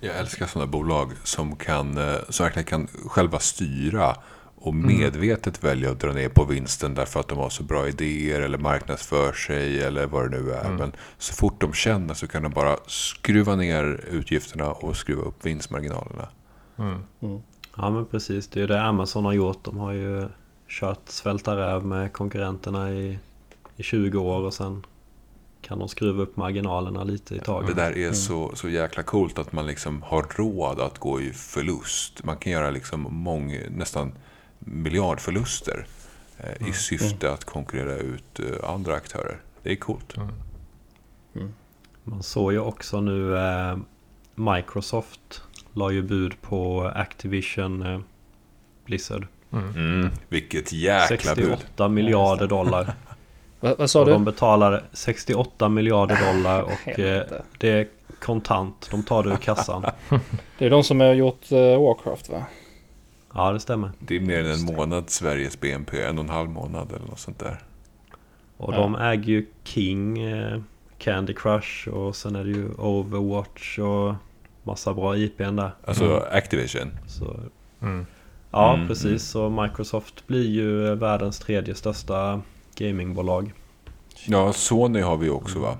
Jag 0.00 0.16
älskar 0.16 0.46
sådana 0.46 0.70
bolag 0.70 1.12
som, 1.24 1.56
kan, 1.56 1.98
eh, 1.98 2.14
som 2.28 2.44
verkligen 2.44 2.66
kan 2.66 2.86
själva 2.86 3.38
styra 3.38 4.16
och 4.56 4.72
Mm. 4.74 4.98
medvetet 4.98 5.64
välja 5.64 5.90
att 5.90 6.00
dra 6.00 6.12
ner 6.12 6.28
på 6.28 6.44
vinsten 6.44 6.94
därför 6.94 7.20
att 7.20 7.28
de 7.28 7.38
har 7.38 7.50
så 7.50 7.62
bra 7.62 7.88
idéer 7.88 8.40
eller 8.40 8.58
marknadsför 8.58 9.32
sig 9.32 9.82
eller 9.82 10.06
vad 10.06 10.30
det 10.30 10.40
nu 10.40 10.50
är. 10.52 10.64
Mm. 10.64 10.76
Men 10.76 10.92
så 11.18 11.34
fort 11.34 11.60
de 11.60 11.72
känner 11.72 12.14
så 12.14 12.26
kan 12.26 12.42
de 12.42 12.52
bara 12.52 12.76
skruva 12.86 13.56
ner 13.56 14.00
utgifterna 14.10 14.70
och 14.72 14.96
skruva 14.96 15.22
upp 15.22 15.46
vinstmarginalerna. 15.46 16.28
Mm. 16.78 16.98
Mm. 17.22 17.40
Ja 17.76 17.90
men 17.90 18.06
precis, 18.06 18.48
det 18.48 18.58
är 18.58 18.60
ju 18.60 18.66
det 18.66 18.82
Amazon 18.82 19.24
har 19.24 19.32
gjort. 19.32 19.64
De 19.64 19.78
har 19.78 19.92
ju 19.92 20.28
kört 20.68 21.08
svälta 21.08 21.56
räv 21.56 21.84
med 21.86 22.12
konkurrenterna 22.12 22.90
i, 22.92 23.18
i 23.76 23.82
20 23.82 24.18
år 24.18 24.40
och 24.42 24.54
sen 24.54 24.86
kan 25.62 25.78
de 25.78 25.88
skruva 25.88 26.22
upp 26.22 26.36
marginalerna 26.36 27.04
lite 27.04 27.34
i 27.34 27.38
Det 27.38 27.44
taget. 27.44 27.76
där 27.76 27.90
är 27.92 27.96
Mm. 28.02 28.14
så, 28.14 28.50
så 28.54 28.68
jäkla 28.68 29.02
coolt 29.02 29.38
att 29.38 29.52
man 29.52 29.66
liksom 29.66 30.02
har 30.02 30.26
råd 30.36 30.80
att 30.80 30.98
gå 30.98 31.20
i 31.20 31.30
förlust. 31.32 32.24
Man 32.24 32.36
kan 32.36 32.52
göra 32.52 32.70
liksom 32.70 33.06
mång, 33.10 33.58
nästan 33.70 34.12
miljardförluster 34.58 35.86
eh, 36.38 36.50
Mm. 36.60 36.70
i 36.70 36.72
syfte 36.72 37.32
att 37.32 37.44
konkurrera 37.44 37.96
ut 37.96 38.40
eh, 38.40 38.70
andra 38.70 38.94
aktörer. 38.94 39.40
Det 39.62 39.72
är 39.72 39.76
coolt. 39.76 40.14
Man 42.04 42.22
såg 42.22 42.52
ju 42.52 42.58
också 42.58 43.00
nu 43.00 43.36
eh, 43.38 43.76
Microsoft 44.34 45.42
la 45.72 45.90
ju 45.90 46.02
bud 46.02 46.40
på 46.42 46.92
Activision 46.94 47.82
eh, 47.82 48.00
Blizzard. 48.84 49.26
Mm. 49.52 49.68
Mm, 49.74 50.10
vilket 50.28 50.72
jäkla 50.72 51.34
bud. 51.34 51.44
68 51.44 51.88
miljarder 51.88 52.46
dollar. 52.46 52.94
Vad, 53.60 53.78
vad 53.78 53.90
sa 53.90 54.00
Och 54.00 54.06
du? 54.06 54.12
de 54.12 54.24
betalar 54.24 54.84
68 54.92 55.68
miljarder 55.68 56.32
dollar 56.32 56.62
och 56.62 56.88
eh, 56.98 57.22
det 57.58 57.68
är 57.68 57.88
kontant. 58.20 58.88
De 58.90 59.02
tar 59.02 59.22
det 59.22 59.30
ur 59.30 59.36
kassan. 59.36 59.84
Det 60.58 60.66
är 60.66 60.70
de 60.70 60.84
som 60.84 61.00
har 61.00 61.14
gjort 61.14 61.52
uh, 61.52 61.58
Warcraft 61.58 62.28
va? 62.28 62.44
Ja 63.36 63.52
det 63.52 63.60
stämmer. 63.60 63.90
Det 63.98 64.16
är 64.16 64.20
mer 64.20 64.38
än 64.44 64.50
en 64.50 64.64
månad 64.76 65.10
Sveriges 65.10 65.60
BNP. 65.60 66.02
En 66.02 66.18
och 66.18 66.24
en 66.24 66.30
halv 66.30 66.50
månad 66.50 66.92
eller 66.92 67.06
något 67.06 67.18
sånt 67.18 67.38
där. 67.38 67.58
Och 68.56 68.74
Ja. 68.74 68.78
de 68.78 68.94
äger 68.96 69.24
ju 69.24 69.46
King, 69.64 70.18
eh, 70.22 70.60
Candy 70.98 71.34
Crush 71.34 71.88
och 71.88 72.16
sen 72.16 72.36
är 72.36 72.44
det 72.44 72.50
ju 72.50 72.68
Overwatch 72.68 73.78
och 73.78 74.14
massa 74.62 74.94
bra 74.94 75.16
IPn 75.16 75.56
där. 75.56 75.70
Alltså 75.84 76.16
Activision. 76.32 76.90
Så, 77.06 77.36
Mm. 77.82 78.06
ja, 78.50 78.74
Mm, 78.74 78.88
precis. 78.88 79.22
Så 79.22 79.48
Microsoft 79.50 80.26
blir 80.26 80.48
ju 80.50 80.94
världens 80.94 81.38
tredje 81.38 81.74
största 81.74 82.40
gamingbolag. 82.76 83.52
Ja, 84.26 84.52
Sony 84.52 85.00
har 85.00 85.16
vi 85.16 85.30
också 85.30 85.58
va? 85.58 85.76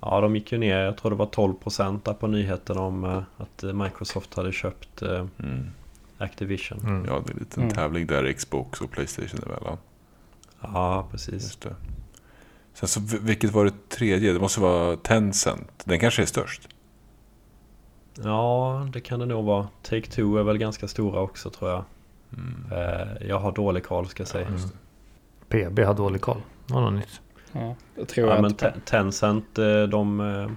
Ja, 0.00 0.20
de 0.20 0.36
gick 0.36 0.52
ju 0.52 0.58
ner, 0.58 0.78
jag 0.78 0.96
tror 0.96 1.10
det 1.10 1.16
var 1.16 1.26
12% 1.26 2.00
där 2.04 2.12
på 2.14 2.26
nyheten 2.26 2.78
om 2.78 3.04
eh, 3.04 3.22
att 3.36 3.62
Microsoft 3.74 4.34
hade 4.34 4.52
köpt 4.52 5.02
eh, 5.02 5.26
Mm. 5.38 5.66
Activision. 6.18 6.78
Mm. 6.80 7.04
Ja, 7.04 7.22
det 7.26 7.30
är 7.30 7.34
en 7.34 7.38
liten 7.38 7.62
Mm. 7.62 7.74
tävling 7.74 8.06
där 8.06 8.32
Xbox 8.32 8.80
och 8.80 8.90
Playstation 8.90 9.40
emellan. 9.46 9.76
Ja, 10.60 11.08
precis. 11.10 11.32
Just 11.42 11.60
det. 11.60 11.74
Sen 12.74 12.88
så, 12.88 13.00
vilket 13.20 13.52
var 13.52 13.64
det 13.64 13.88
tredje? 13.88 14.32
Det 14.32 14.40
måste 14.40 14.60
vara 14.60 14.96
Tencent. 14.96 15.70
Den 15.84 15.98
kanske 16.00 16.22
är 16.22 16.26
störst. 16.26 16.68
Ja, 18.24 18.88
det 18.92 19.00
kan 19.00 19.20
det 19.20 19.26
nog 19.26 19.44
vara. 19.44 19.68
Take-Two 19.82 20.38
är 20.38 20.42
väl 20.42 20.58
ganska 20.58 20.88
stora 20.88 21.20
också 21.20 21.50
tror 21.50 21.70
jag. 21.70 21.84
Mm. 22.32 22.64
Eh, 22.72 23.26
Jag 23.28 23.38
har 23.38 23.52
dålig 23.52 23.84
koll 23.84 24.08
ska 24.08 24.20
jag 24.20 24.28
säga. 24.28 24.46
Mm. 24.46 24.60
PB 25.48 25.78
har 25.84 25.94
dålig 25.94 26.20
koll. 26.20 26.40
Det 26.66 26.74
var 26.74 26.80
något 26.80 26.92
nytt. 26.94 27.20
Ja, 27.52 27.74
det 27.96 28.04
tror 28.04 28.28
Ja, 28.28 28.34
jag 28.34 28.42
men 28.42 28.50
inte 28.50 28.74
Tencent, 28.84 29.58
eh, 29.58 29.82
de, 29.82 30.20
eh, 30.20 30.50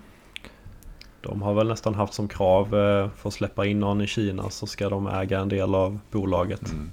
de 1.21 1.41
har 1.41 1.53
väl 1.53 1.67
nästan 1.67 1.95
haft 1.95 2.13
som 2.13 2.27
krav 2.27 2.65
eh, 2.65 3.09
för 3.09 3.27
att 3.29 3.33
släppa 3.33 3.65
in 3.65 3.79
någon 3.79 4.01
i 4.01 4.07
Kina 4.07 4.49
så 4.49 4.67
ska 4.67 4.89
de 4.89 5.07
äga 5.07 5.39
en 5.39 5.49
del 5.49 5.75
av 5.75 5.99
bolaget. 6.11 6.71
Mm. 6.71 6.91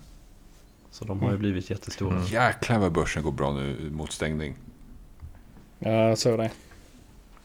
Så 0.90 1.05
de 1.05 1.18
har 1.20 1.26
ju 1.26 1.30
Mm. 1.34 1.40
blivit 1.40 1.70
jättestora. 1.70 2.11
Mm. 2.14 2.24
Jäklar 2.26 2.78
vad 2.78 2.92
börsen 2.92 3.22
går 3.22 3.32
bra 3.32 3.53
nu 3.53 3.90
mot 3.90 4.12
stängning. 4.12 4.55
Ja, 5.78 5.90
jag 5.90 6.18
såg 6.18 6.38
det. 6.38 6.51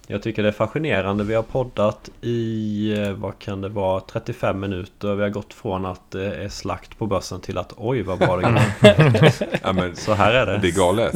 Jag 0.07 0.21
tycker 0.23 0.43
det 0.43 0.49
är 0.49 0.53
fascinerande. 0.53 1.23
Vi 1.23 1.33
har 1.35 1.43
poddat 1.43 2.09
i, 2.21 2.93
eh, 3.03 3.11
vad 3.11 3.39
kan 3.39 3.61
det 3.61 3.69
vara, 3.69 3.99
35 4.01 4.59
minuter. 4.59 5.15
Vi 5.15 5.21
har 5.23 5.29
gått 5.29 5.53
från 5.53 5.85
att 5.85 6.11
det 6.11 6.35
är 6.35 6.49
slakt 6.49 6.97
på 6.97 7.07
börsen 7.07 7.41
till 7.41 7.57
att 7.57 7.73
oj 7.77 8.01
vad 8.01 8.19
bra 8.19 8.37
det 8.37 8.41
går. 8.41 8.61
Ja, 9.63 9.73
men 9.73 9.95
Så 9.95 10.13
här 10.13 10.33
är 10.33 10.45
det. 10.45 10.57
det 10.57 10.67
är 10.67 10.71
galet. 10.77 11.13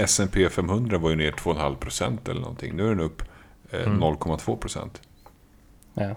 S&P 0.00 0.48
500 0.48 0.98
var 0.98 1.10
ju 1.10 1.16
ner 1.16 1.32
2,5% 1.32 2.30
eller 2.30 2.40
någonting. 2.40 2.76
Nu 2.76 2.84
är 2.84 2.88
den 2.88 3.00
upp 3.00 3.22
eh, 3.70 3.80
Mm. 3.86 4.00
0,2%. 4.00 4.88
Ja. 5.94 6.10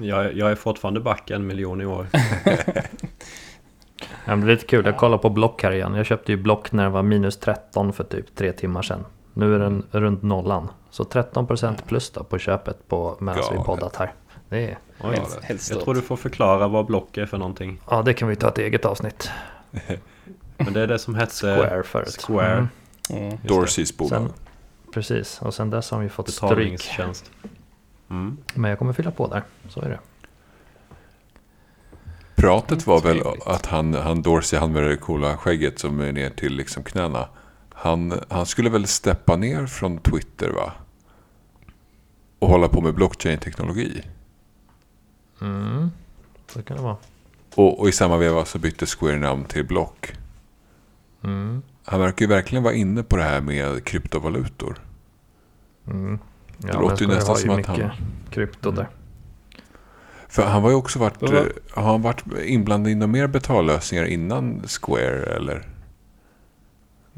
Jag, 0.00 0.34
jag 0.36 0.50
är 0.50 0.54
fortfarande 0.54 1.00
back 1.00 1.30
en 1.30 1.46
miljon 1.46 1.80
i 1.80 1.86
år. 1.86 2.06
Det 4.24 4.32
är 4.32 4.36
lite 4.36 4.66
kul. 4.66 4.84
Jag 4.86 4.96
kollar 4.96 5.18
på 5.18 5.30
Block 5.30 5.62
här 5.62 5.72
igen. 5.72 5.94
Jag 5.94 6.06
köpte 6.06 6.32
ju 6.32 6.38
Block 6.38 6.72
när 6.72 6.84
det 6.84 6.90
var 6.90 7.02
minus 7.02 7.36
13 7.36 7.92
för 7.92 8.04
typ 8.04 8.34
tre 8.36 8.52
timmar 8.52 8.82
sedan. 8.82 9.04
Nu 9.36 9.54
är 9.54 9.58
den 9.58 9.84
runt 9.90 10.22
nollan. 10.22 10.68
Så 10.90 11.02
13% 11.04 11.76
plus 11.86 12.10
då 12.10 12.24
på 12.24 12.38
köpet 12.38 12.88
på 12.88 13.16
medan 13.20 13.42
vi 13.52 13.58
poddat 13.58 13.96
här. 13.96 14.12
Det 14.48 14.70
är, 14.70 14.78
Oj. 15.00 15.16
Helt, 15.16 15.44
helt 15.44 15.70
Jag 15.70 15.80
tror 15.80 15.94
du 15.94 16.00
får 16.00 16.16
förklara 16.16 16.68
vad 16.68 16.86
block 16.86 17.16
är 17.16 17.26
för 17.26 17.38
någonting. 17.38 17.80
ja, 17.90 18.02
det 18.02 18.14
kan 18.14 18.28
vi 18.28 18.36
ta 18.36 18.48
ett 18.48 18.58
eget 18.58 18.84
avsnitt. 18.84 19.30
Men 20.56 20.72
det 20.72 20.80
är 20.80 20.86
det 20.86 20.98
som 20.98 21.14
hette 21.14 21.32
Square 21.32 21.82
förut. 21.82 22.24
Square. 22.26 22.52
Mm, 22.52 22.68
Mm. 23.10 23.38
Dorseys 23.42 23.96
bolag. 23.96 24.28
Precis, 24.92 25.42
och 25.42 25.54
sen 25.54 25.70
dess 25.70 25.90
har 25.90 25.98
vi 26.00 26.08
fått 26.08 26.30
stryk. 26.30 26.98
Mm. 28.10 28.36
Men 28.54 28.70
jag 28.70 28.78
kommer 28.78 28.92
fylla 28.92 29.10
på 29.10 29.26
där. 29.26 29.42
Så 29.68 29.80
är 29.80 29.88
det. 29.88 29.98
Pratet 32.34 32.86
var 32.86 33.00
väl 33.00 33.22
att 33.46 33.66
han, 33.66 33.94
han 33.94 34.22
Dorsey, 34.22 34.58
han 34.58 34.72
med 34.72 34.82
det 34.82 34.96
coola 34.96 35.36
skägget 35.36 35.78
som 35.78 36.00
är 36.00 36.12
ner 36.12 36.30
till 36.30 36.56
liksom 36.56 36.82
knäna. 36.82 37.28
Han, 37.78 38.20
han 38.28 38.46
skulle 38.46 38.70
väl 38.70 38.86
steppa 38.86 39.36
ner 39.36 39.66
från 39.66 39.98
Twitter 39.98 40.50
va? 40.50 40.72
Och 42.38 42.48
hålla 42.48 42.68
på 42.68 42.80
med 42.80 42.94
blockchain-teknologi. 42.94 44.02
Mm, 45.40 45.90
så 46.52 46.62
kan 46.62 46.76
det 46.76 46.82
vara. 46.82 46.96
Och, 47.54 47.80
och 47.80 47.88
i 47.88 47.92
samma 47.92 48.16
veva 48.16 48.44
så 48.44 48.58
bytte 48.58 48.86
Square 48.86 49.18
namn 49.18 49.44
till 49.44 49.66
Block. 49.66 50.12
Mm, 51.24 51.62
Han 51.84 52.00
verkar 52.00 52.24
ju 52.24 52.28
verkligen 52.28 52.62
vara 52.64 52.74
inne 52.74 53.02
på 53.02 53.16
det 53.16 53.22
här 53.22 53.40
med 53.40 53.84
kryptovalutor. 53.84 54.78
mm. 55.86 56.18
Ja, 56.58 56.72
Det 56.72 56.78
låter 56.78 57.02
ju 57.02 57.08
nästan 57.08 57.36
som 57.36 57.50
att 57.50 57.66
han- 57.66 57.90
krypto 58.30 58.70
där. 58.70 58.88
För 60.28 60.42
han 60.42 60.62
var 60.62 60.70
ju 60.70 60.76
också 60.76 60.98
varit, 60.98 61.20
har 61.70 61.82
han 61.82 62.02
varit 62.02 62.24
inblandad 62.44 62.92
i 62.92 62.94
några 62.94 63.12
mer 63.12 63.26
betallösningar 63.26 64.04
innan 64.04 64.62
Square 64.68 65.22
eller? 65.36 65.66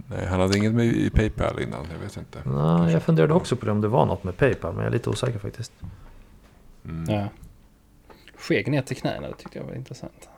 Nej, 0.06 0.26
han 0.26 0.40
hade 0.40 0.58
inget 0.58 0.74
med 0.74 0.86
i 0.86 1.10
Paypal 1.10 1.60
innan, 1.62 1.86
jag 1.92 1.98
vet 1.98 2.16
inte. 2.16 2.42
Nej, 2.44 2.92
jag 2.92 3.02
funderade 3.02 3.34
också 3.34 3.56
på 3.56 3.66
det 3.66 3.72
om 3.72 3.80
det 3.80 3.88
var 3.88 4.06
något 4.06 4.24
med 4.24 4.36
Paypal, 4.36 4.72
men 4.74 4.84
jag 4.84 4.86
är 4.90 4.92
lite 4.92 5.10
osäker 5.10 5.38
faktiskt. 5.38 5.72
Mm. 6.84 7.04
Ja. 7.14 7.20
Ja. 7.20 7.28
Skägg 8.36 8.68
ner 8.70 8.82
till 8.82 8.96
knäna, 8.96 9.28
det 9.28 9.34
tyckte 9.34 9.58
jag 9.58 9.64
var 9.66 9.74
intressant. 9.74 10.28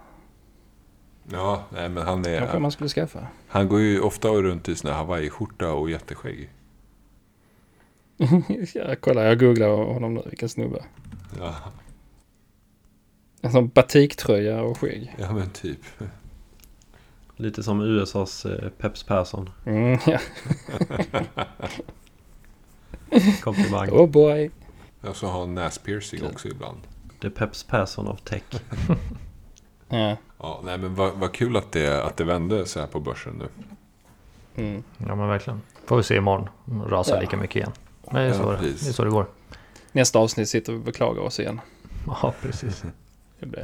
nej 1.71 1.89
men 1.89 1.97
han, 2.07 2.27
är, 2.27 2.39
Kanske 2.39 2.53
han, 2.55 2.63
man 2.63 2.71
skulle 2.73 2.89
skaffa. 2.91 3.27
han 3.49 3.69
går 3.69 3.81
ju 3.81 4.01
ofta 4.01 4.29
runt 4.29 4.69
i 4.69 4.77
sån 4.77 4.91
här 4.91 4.97
hawaiiskjorta 4.97 5.73
och 5.73 5.91
jätteskägg. 5.91 6.51
ja, 8.75 8.95
kolla, 9.01 9.25
jag 9.25 9.39
googlar 9.41 9.69
honom 9.69 10.15
nu, 10.15 10.23
vilken 10.27 10.49
snubbe. 10.49 10.85
Ja, 11.39 11.55
En 13.43 13.53
sån 13.53 13.69
batiktröja 13.69 14.63
och 14.63 14.79
skägg. 14.79 15.15
ja 15.19 15.33
men 15.33 15.51
typ. 15.51 15.81
Lite 17.41 17.63
som 17.63 17.81
USAs 17.81 18.47
eh, 18.47 18.69
Peps 18.69 19.03
Persson. 19.03 19.51
Mm, 19.67 19.99
ja. 20.07 20.19
Komplimang. 23.43 23.91
Oh 23.91 24.07
boy. 24.11 24.51
Och 25.01 25.17
så 25.17 25.27
har 25.27 25.41
han 25.41 25.55
näspiercing 25.55 26.27
också 26.27 26.49
ibland. 26.49 26.79
Det 27.21 27.27
är 27.27 27.31
Peps 27.31 27.65
Persson 27.65 28.09
av 28.09 28.17
tech. 28.17 28.43
Ja. 29.93 30.17
Ja, 30.39 30.61
nej 30.65 30.79
men 30.79 30.95
vad, 30.95 31.13
vad 31.15 31.33
kul 31.33 31.57
att 31.57 31.73
det, 31.73 32.05
att 32.05 32.17
det 32.17 32.25
vände 32.25 32.67
så 32.67 32.81
här 32.81 32.87
på 32.87 33.01
börsen 33.01 33.33
nu. 33.39 33.49
Mm. 34.63 34.83
Ja, 34.99 35.15
men 35.15 35.29
verkligen. 35.29 35.61
Får 35.87 35.97
vi 35.97 36.03
se 36.03 36.17
imorgon. 36.17 36.49
Rasar 36.87 37.15
Ja. 37.15 37.21
lika 37.21 37.37
mycket 37.37 37.57
igen. 37.57 37.73
Men 38.05 38.15
det 38.15 38.21
är, 38.21 38.27
Ja, 38.27 38.35
så, 38.35 38.51
det, 38.53 38.59
det 38.59 38.89
är 38.89 38.93
så 38.93 39.05
det 39.05 39.11
går. 39.11 39.27
Nästa 39.93 40.19
avsnitt 40.19 40.49
sitter 40.49 40.73
vi 40.73 40.79
och 40.79 40.83
beklagar 40.83 41.23
oss 41.23 41.41
igen. 41.41 41.61
Ja, 42.07 42.35
precis. 42.43 42.85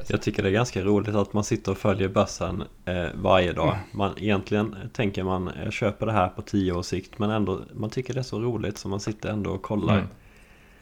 Jag 0.09 0.22
tycker 0.22 0.43
det 0.43 0.49
är 0.49 0.53
ganska 0.53 0.83
roligt 0.85 1.14
att 1.14 1.33
man 1.33 1.45
sitter 1.45 1.72
och 1.72 1.79
följer 1.79 2.09
börsen 2.09 2.62
eh, 2.85 3.07
varje 3.14 3.53
dag. 3.53 3.77
Man, 3.93 4.12
egentligen 4.18 4.77
tänker 4.93 5.24
man, 5.24 5.51
jag 5.64 5.72
köper 5.72 6.07
det 6.07 6.12
här 6.12 6.29
på 6.29 6.43
tio 6.43 6.72
års 6.72 6.87
sikt. 6.87 7.18
Men 7.18 7.31
ändå, 7.31 7.61
man 7.74 7.91
tycker 7.91 8.14
det 8.14 8.20
är 8.20 8.24
så 8.24 8.41
roligt 8.41 8.79
så 8.79 8.89
man 8.89 9.01
sitter 9.01 9.29
ändå 9.29 9.51
och 9.51 9.62
kollar. 9.62 9.95
Mm. 9.99 10.09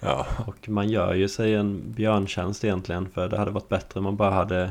Ja, 0.00 0.26
Och 0.46 0.68
man 0.68 0.88
gör 0.88 1.14
ju 1.14 1.28
sig 1.28 1.54
en 1.54 1.92
björntjänst 1.92 2.64
egentligen. 2.64 3.08
För 3.08 3.28
det 3.28 3.38
hade 3.38 3.50
varit 3.50 3.68
bättre 3.68 3.98
om 4.00 4.04
man 4.04 4.16
bara 4.16 4.30
hade 4.30 4.70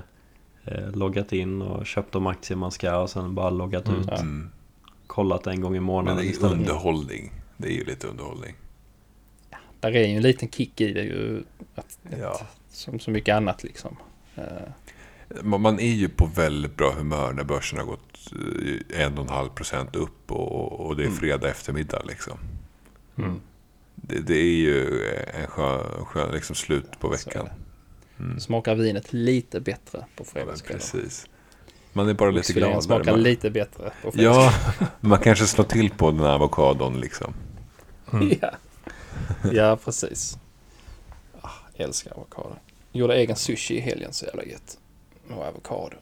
eh, 0.66 0.92
loggat 0.92 1.34
in 1.34 1.62
och 1.62 1.86
köpt 1.86 2.12
de 2.12 2.28
aktier 2.28 2.58
man 2.58 2.72
ska 2.72 2.98
och 2.98 3.10
sen 3.10 3.36
bara 3.36 3.50
loggat 3.50 3.88
Mm. 3.88 4.00
ut. 4.02 4.08
Ja. 4.12 4.18
mm. 4.20 4.50
Kollat 5.08 5.48
en 5.48 5.62
gång 5.62 5.72
i 5.76 5.80
men 5.80 5.84
månaden 5.84 6.18
det 6.18 6.24
är 6.24 6.30
istället. 6.30 6.54
underhållning. 6.54 7.32
Det 7.58 7.68
är 7.68 7.72
ju 7.78 7.84
lite 7.86 8.08
underhållning. 8.08 8.56
Där 9.80 9.96
är 9.96 10.08
ju 10.08 10.16
en 10.16 10.22
liten 10.24 10.50
kick 10.50 10.82
i 10.82 10.94
det 10.94 11.02
ju. 11.04 11.44
Att, 11.76 12.00
Ja. 12.22 12.40
Som 12.70 13.00
så 13.00 13.12
mycket 13.12 13.36
annat 13.36 13.64
liksom. 13.64 13.96
Eh, 14.36 15.44
Man 15.44 15.80
är 15.80 15.94
ju 15.94 16.10
på 16.10 16.26
väldigt 16.26 16.78
bra 16.78 16.92
humör 16.92 17.34
när 17.34 17.44
börsen 17.44 17.80
har 17.80 17.86
gått 17.86 18.32
eh, 18.32 19.02
en 19.06 19.18
och 19.18 19.24
en 19.24 19.30
halv 19.30 19.50
procent 19.50 19.96
upp 19.96 20.32
och, 20.32 20.96
det 20.96 21.04
är 21.06 21.10
fredag 21.10 21.50
eftermiddag 21.50 22.02
liksom. 22.08 22.38
Mm. 23.18 23.42
Det, 23.96 24.20
det 24.20 24.36
är 24.38 24.56
ju 24.56 25.06
en 25.34 25.48
skön, 25.48 26.06
skön 26.06 26.32
liksom 26.32 26.56
slut 26.56 27.00
på 27.00 27.08
veckan. 27.10 27.50
Mm. 28.20 28.40
Smakar 28.40 28.76
vinet 28.76 29.14
lite 29.14 29.60
bättre 29.60 30.06
på 30.16 30.24
Ja, 30.24 30.26
fredagskvällen. 30.34 30.80
precis. 30.80 31.28
Man 31.94 32.10
är 32.10 32.14
bara 32.14 32.32
lite 32.32 32.54
gladare. 32.54 32.82
smakar 32.82 33.12
Man, 33.12 33.24
lite 33.24 33.50
bättre 33.50 33.92
på 34.02 34.12
ja, 34.14 34.54
man 35.00 35.20
kanske 35.20 35.46
slår 35.46 35.66
till 35.66 35.90
på 35.90 36.12
den 36.12 36.20
här 36.20 36.34
avokadon 36.34 37.00
liksom. 37.00 37.34
Mm. 38.14 38.32
Ja. 38.42 38.52
ja, 39.52 39.78
precis. 39.86 40.38
Ah, 41.42 41.50
älskar 41.76 42.12
avokado. 42.12 42.56
Gjorde 42.94 43.16
egen 43.16 43.36
sushi 43.36 43.78
i 43.78 43.80
helgen 43.80 44.14
så 44.14 44.26
jävla 44.26 44.44
gött. 44.44 44.78
Och 45.30 45.44
avokado. 45.46 45.98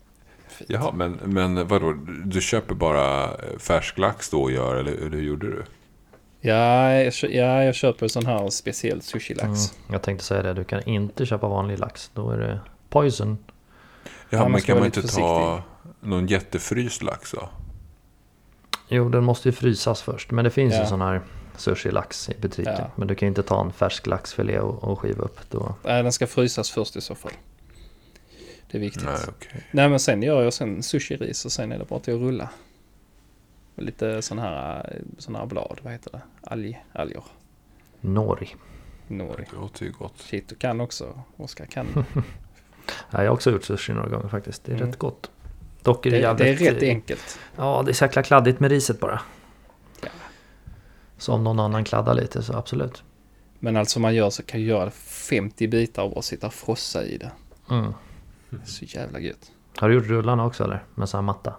Fint. 0.50 0.70
Jaha, 0.70 0.92
men, 0.92 1.12
men 1.12 1.68
vadå? 1.68 1.94
Du 2.26 2.42
köper 2.42 2.76
bara 2.76 3.24
eh, 3.24 3.58
färsk 3.60 3.98
lax 3.98 4.30
då 4.30 4.42
och 4.42 4.52
gör, 4.52 4.76
eller 4.76 5.10
hur 5.10 5.22
gjorde 5.22 5.48
du? 5.48 5.64
Ja, 6.42 6.92
jag, 6.94 7.14
ja, 7.22 7.64
jag 7.64 7.76
köper 7.76 8.08
sån 8.08 8.26
här 8.26 8.50
speciell 8.50 9.02
sushilax. 9.02 9.48
Mm. 9.48 9.92
Jag 9.92 10.02
tänkte 10.02 10.26
säga 10.26 10.44
det, 10.44 10.54
du 10.54 10.64
kan 10.64 10.84
inte 10.84 11.26
köpa 11.26 11.48
vanlig 11.48 11.80
lax. 11.80 12.12
Då 12.14 12.32
är 12.32 12.38
det 12.38 12.60
poison. 12.90 13.38
Ja, 14.30 14.40
man 14.40 14.52
men 14.52 14.62
kan 14.62 14.78
man 14.78 14.86
inte 14.86 15.02
lite 15.02 15.14
ta 15.16 15.64
någon 16.00 16.28
jättefryst 16.28 17.02
lax 17.04 17.32
då? 17.32 17.50
Jo, 18.88 19.10
den 19.10 19.24
måste 19.24 19.48
ju 19.48 19.52
frysas 19.52 20.02
först. 20.02 20.32
Men 20.32 20.46
det 20.46 20.52
finns 20.52 20.74
Ja. 20.74 20.82
ju 20.82 20.86
sån 20.88 21.02
här 21.02 21.22
sushi-lax 21.62 22.30
i 22.32 22.36
butiken. 22.42 22.74
Ja. 22.78 22.92
Men 22.96 23.08
du 23.08 23.16
kan 23.16 23.26
ju 23.26 23.28
inte 23.28 23.44
ta 23.44 23.62
en 23.62 23.72
färsk 23.74 24.08
laxfilé 24.08 24.60
och, 24.60 24.84
och 24.84 25.00
skiva 25.00 25.24
upp. 25.24 25.40
Då. 25.50 25.76
Nej, 25.84 26.04
den 26.04 26.12
ska 26.12 26.28
frysas 26.28 26.72
först 26.72 26.96
i 26.96 27.02
så 27.02 27.16
fall. 27.16 27.32
Det 28.72 28.78
är 28.78 28.82
viktigt. 28.82 29.04
Nej, 29.04 29.14
Nej, 29.18 29.28
okej. 29.30 29.90
men 29.90 30.00
sen 30.00 30.24
gör 30.24 30.44
jag 30.44 30.54
sen 30.54 30.82
sushi-ris 30.84 31.46
och 31.46 31.52
sen 31.52 31.72
är 31.72 31.80
det 31.80 31.86
bara 31.86 32.00
till 32.00 32.14
att 32.16 32.20
rulla. 32.22 32.50
Och 33.76 33.84
lite 33.84 34.22
sån 34.22 34.40
här, 34.40 34.96
sån 35.18 35.36
här 35.36 35.46
blad, 35.46 35.80
vad 35.84 35.94
heter 35.94 36.12
det? 36.12 36.22
Alg, 36.42 36.84
alger. 36.94 37.24
Nori. 38.02 38.56
Nori. 39.08 39.46
Det 39.52 39.58
låter 39.58 39.86
ju 39.86 39.92
gott. 39.92 40.14
Shit, 40.18 40.48
du 40.48 40.56
kan 40.56 40.82
också. 40.82 41.20
Oskar 41.38 41.66
kan. 41.66 42.06
Ja, 43.12 43.24
jag 43.24 43.30
har 43.30 43.34
också 43.36 43.52
gjort 43.52 43.64
sushi 43.64 43.94
några 43.94 44.10
gånger 44.10 44.28
faktiskt. 44.28 44.64
Det 44.64 44.72
är 44.72 44.76
Mm. 44.76 44.88
rätt 44.88 45.00
gott. 45.00 45.32
Dock 45.84 46.06
är 46.06 46.12
det, 46.12 46.18
Det, 46.18 46.34
det 46.34 46.44
är 46.44 46.48
jävligt... 46.48 46.72
rätt 46.74 46.84
enkelt. 46.84 47.40
Ja, 47.56 47.82
det 47.86 47.92
är 47.92 47.94
så 47.94 48.06
jäkla 48.06 48.24
kladdigt 48.24 48.60
med 48.60 48.72
riset 48.72 49.00
bara. 49.00 49.22
Så 51.22 51.34
om 51.34 51.44
någon 51.44 51.60
annan 51.60 51.84
kladdar 51.84 52.14
lite 52.14 52.44
så 52.44 52.54
absolut. 52.54 53.04
Men 53.60 53.78
alltså 53.78 54.00
man 54.00 54.16
gör 54.16 54.30
så 54.30 54.44
kan 54.44 54.62
göra 54.62 54.92
50 54.92 55.68
bitar 55.68 56.04
och 56.04 56.12
bara 56.12 56.22
sitta 56.22 56.48
och 56.48 56.54
frossa 56.54 57.06
i 57.06 57.18
det. 57.18 57.32
Mm. 57.70 57.94
Så 58.66 58.86
jävla 58.86 59.20
gött. 59.20 59.52
Har 59.78 59.90
du 59.90 59.96
gjort 59.96 60.06
rullarna 60.06 60.46
också 60.46 60.64
eller? 60.64 60.84
Med 60.96 61.10
sån 61.10 61.18
här 61.18 61.22
matta? 61.22 61.56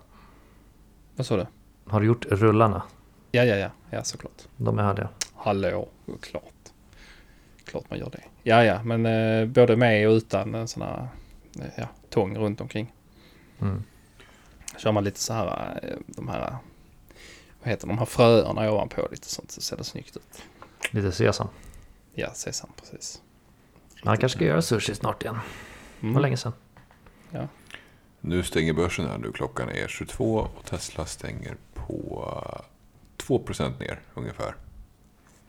Vad 1.17 1.27
sa 1.27 1.37
du? 1.37 1.47
Har 1.87 2.01
du 2.01 2.07
gjort 2.07 2.27
rullarna? 2.27 2.83
Ja, 3.31 3.45
ja, 3.45 3.57
ja. 3.57 3.71
Ja, 3.91 4.05
såklart. 4.05 4.43
De 4.57 4.79
är 4.79 4.83
härliga. 4.83 5.09
Hallå, 5.35 5.89
klart. 6.21 6.45
Klart 7.65 7.91
man 7.91 7.99
gör 7.99 8.11
det. 8.11 8.23
Ja, 8.43 8.65
ja, 8.65 8.83
men 8.85 9.07
eh, 9.07 9.47
både 9.47 9.77
med 9.77 10.09
och 10.09 10.13
utan 10.13 10.55
en 10.55 10.69
sån 10.69 10.83
här 10.83 11.09
eh, 11.61 11.67
ja, 11.77 11.89
tång 12.11 12.39
runt 12.39 12.61
omkring. 12.61 12.93
Mm. 13.61 13.83
Kör 14.77 14.93
man 14.93 15.05
lite 15.05 15.21
så 15.21 15.33
här, 15.33 15.79
eh, 15.83 15.97
de 16.07 16.29
här, 16.29 16.57
vad 17.63 17.69
heter 17.71 17.87
de 17.87 17.99
här 17.99 18.05
fröerna 18.05 18.73
ovanpå 18.73 19.09
lite 19.11 19.29
sånt 19.29 19.51
så 19.51 19.61
ser 19.61 19.77
det 19.77 19.85
snyggt 19.85 20.17
ut. 20.17 20.43
Lite 20.91 21.13
sesam. 21.13 21.49
Ja, 22.15 22.31
sesam 22.35 22.71
precis. 22.81 23.23
Man 24.05 24.17
kanske 24.19 24.39
ska 24.39 24.45
göra 24.45 24.63
sushi 24.63 24.95
snart 24.95 25.23
igen. 25.23 25.39
Det 26.01 26.07
Mm. 26.07 26.15
var 26.15 26.21
länge 26.23 26.37
sedan. 26.37 26.53
Nu 28.21 28.43
stänger 28.43 28.73
börsen 28.73 29.07
här 29.07 29.19
nu. 29.19 29.33
Klockan 29.33 29.69
är 29.69 29.89
22 29.89 30.35
och 30.59 30.65
Tesla 30.65 31.07
stänger 31.07 31.57
på 31.75 32.25
eh, 32.57 32.61
2% 33.27 33.81
ner 33.81 34.01
ungefär. 34.15 34.55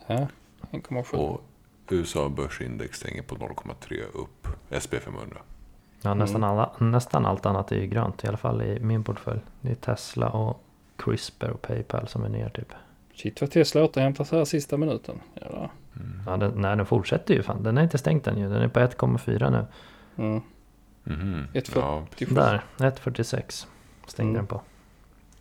Ja, 0.07 0.27
1,7. 0.71 1.13
Och 1.17 1.41
USA 1.89 2.29
börsindex 2.29 2.97
stänger 2.97 3.21
på 3.21 3.35
0,3 3.35 4.01
upp. 4.13 4.47
SP500. 4.69 5.37
Ja, 6.01 6.13
nästan, 6.13 6.43
Mm. 6.43 6.49
alla, 6.49 6.71
nästan 6.79 7.25
allt 7.25 7.45
annat 7.45 7.71
är 7.71 7.75
ju 7.75 7.87
grönt. 7.87 8.23
I 8.23 8.27
alla 8.27 8.37
fall 8.37 8.61
i 8.61 8.79
min 8.79 9.03
portfölj. 9.03 9.39
Det 9.61 9.71
är 9.71 9.75
Tesla 9.75 10.29
och 10.29 10.63
CRISPR 11.05 11.49
och 11.49 11.61
Paypal 11.61 12.07
som 12.07 12.23
är 12.23 12.29
ner 12.29 12.49
typ. 12.49 12.73
Shit 13.15 13.41
vad 13.41 13.51
Tesla 13.51 13.83
återhämtar 13.83 14.23
sig 14.23 14.37
här 14.37 14.45
sista 14.45 14.77
minuten. 14.77 15.19
Jävlar. 15.41 15.71
Ja, 16.25 16.37
den, 16.37 16.51
nej, 16.61 16.77
den 16.77 16.85
fortsätter 16.85 17.33
ju 17.33 17.43
fan. 17.43 17.63
Den 17.63 17.77
är 17.77 17.83
inte 17.83 17.97
stängt 17.97 18.27
än 18.27 18.37
ju. 18.39 18.49
Den 18.49 18.61
är 18.61 18.67
på 18.67 18.79
1,4 18.79 19.49
nu. 19.51 19.65
Mm. 20.23 20.41
Mhm. 21.03 21.47
Ett 21.53 21.67
för- 21.67 21.79
Ja, 21.81 22.05
Där, 22.29 22.63
1,46 22.77 23.67
stängde 24.07 24.29
Mm. 24.29 24.35
den 24.35 24.47
på. 24.47 24.61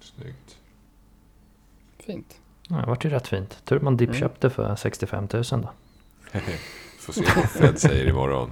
snyggt. 0.00 0.56
Fint. 1.98 2.36
Ja, 2.68 2.76
det 2.76 2.86
vart 2.86 3.04
ju 3.04 3.08
rätt 3.10 3.28
fint. 3.28 3.64
Tur 3.64 3.80
man 3.80 3.94
Mm. 3.94 3.96
dippköpte 3.96 4.50
för 4.50 4.76
65 4.76 5.28
000 5.32 5.42
då. 5.50 5.70
Får 7.00 7.12
se 7.12 7.22
vad 7.36 7.50
Fed 7.50 7.78
säger 7.80 8.08
imorgon. 8.08 8.50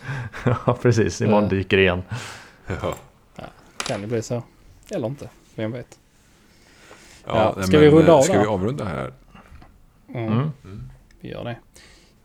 ja, 0.44 0.78
precis. 0.82 1.20
Imorgon 1.20 1.42
Ja. 1.44 1.48
dyker 1.50 1.78
igen. 1.78 2.02
Ja. 2.66 2.94
Kan 3.86 4.00
det 4.00 4.06
bli 4.06 4.22
så? 4.22 4.42
Eller 4.90 5.06
inte. 5.06 5.28
Vem 5.54 5.72
vet. 5.72 5.98
Ja, 7.26 7.54
Ja, 7.56 7.62
ska 7.62 7.78
vi 7.78 7.86
men, 7.90 7.94
runda 7.98 8.12
eh, 8.12 8.18
av 8.18 8.22
Ska 8.22 8.34
då? 8.34 8.40
vi 8.40 8.46
avrunda 8.46 8.84
här? 8.84 9.12
Mm. 10.08 10.32
Mm. 10.32 10.50
Mm. 10.64 10.82
Vi 11.20 11.28
gör 11.30 11.44
det. 11.44 11.58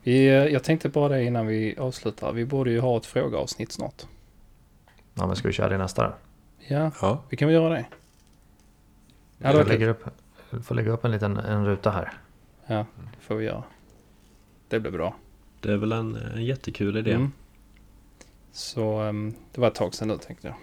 Vi, 0.04 0.28
eh, 0.28 0.34
jag 0.34 0.64
tänkte 0.64 0.90
bara 0.90 1.10
det 1.10 1.24
innan 1.24 1.48
vi 1.48 1.76
avslutar. 1.78 2.32
Vi 2.34 2.46
borde 2.46 2.72
ju 2.72 2.80
ha 2.80 2.98
ett 2.98 3.06
frågeavsnitt 3.06 3.72
snart. 3.72 4.04
Ja, 5.14 5.28
men 5.28 5.36
ska 5.36 5.48
vi 5.48 5.54
köra 5.54 5.70
det 5.70 5.78
nästa 5.78 6.04
då? 6.08 6.14
Ja, 6.68 6.92
Ja. 7.02 7.24
vi 7.30 7.38
kan 7.38 7.48
väl 7.48 7.56
göra 7.56 7.70
det. 7.74 7.86
Ja, 9.38 9.54
jag 9.54 9.68
lägger 9.68 9.88
upp, 9.88 10.04
jag 10.50 10.66
får 10.66 10.76
lägga 10.76 10.92
upp 10.92 11.06
en 11.06 11.12
liten 11.12 11.38
en 11.38 11.66
ruta 11.66 11.92
här. 11.92 12.14
Ja, 12.66 12.86
det 12.96 13.20
får 13.22 13.36
vi 13.36 13.46
göra. 13.46 13.64
Det 14.68 14.80
blir 14.80 14.92
bra. 14.92 15.16
Det 15.60 15.72
är 15.72 15.78
väl 15.78 15.92
en, 15.92 16.16
en 16.16 16.46
jättekul 16.46 16.98
idé. 16.98 17.12
Mm. 17.14 17.32
Så 18.52 19.00
ehm, 19.00 19.34
det 19.52 19.62
var 19.62 19.68
ett 19.68 19.76
tag 19.76 19.94
sedan 19.94 20.08
nu 20.08 20.18
tänkte 20.18 20.48
jag. 20.48 20.56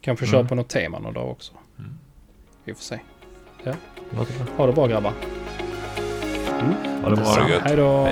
Kanske 0.00 0.26
köra 0.26 0.40
Mm. 0.40 0.48
på 0.48 0.54
något 0.54 0.68
tema 0.68 0.98
någon 0.98 1.14
dag 1.14 1.30
också. 1.30 1.52
Mm. 2.64 2.74
Vi 2.74 2.74
får 2.74 2.82
se. 2.82 3.00
Låter 4.16 4.32
bra. 4.38 4.46
Ha 4.56 4.66
det 4.66 4.72
bra 4.72 4.86
grabbar. 4.86 5.12
Ha 7.02 7.10
det 7.10 7.16
bra 7.16 7.24
Ha 7.24 7.44
det 7.44 7.52
gött. 7.52 7.62
Hej 7.64 7.76
då. 7.76 8.08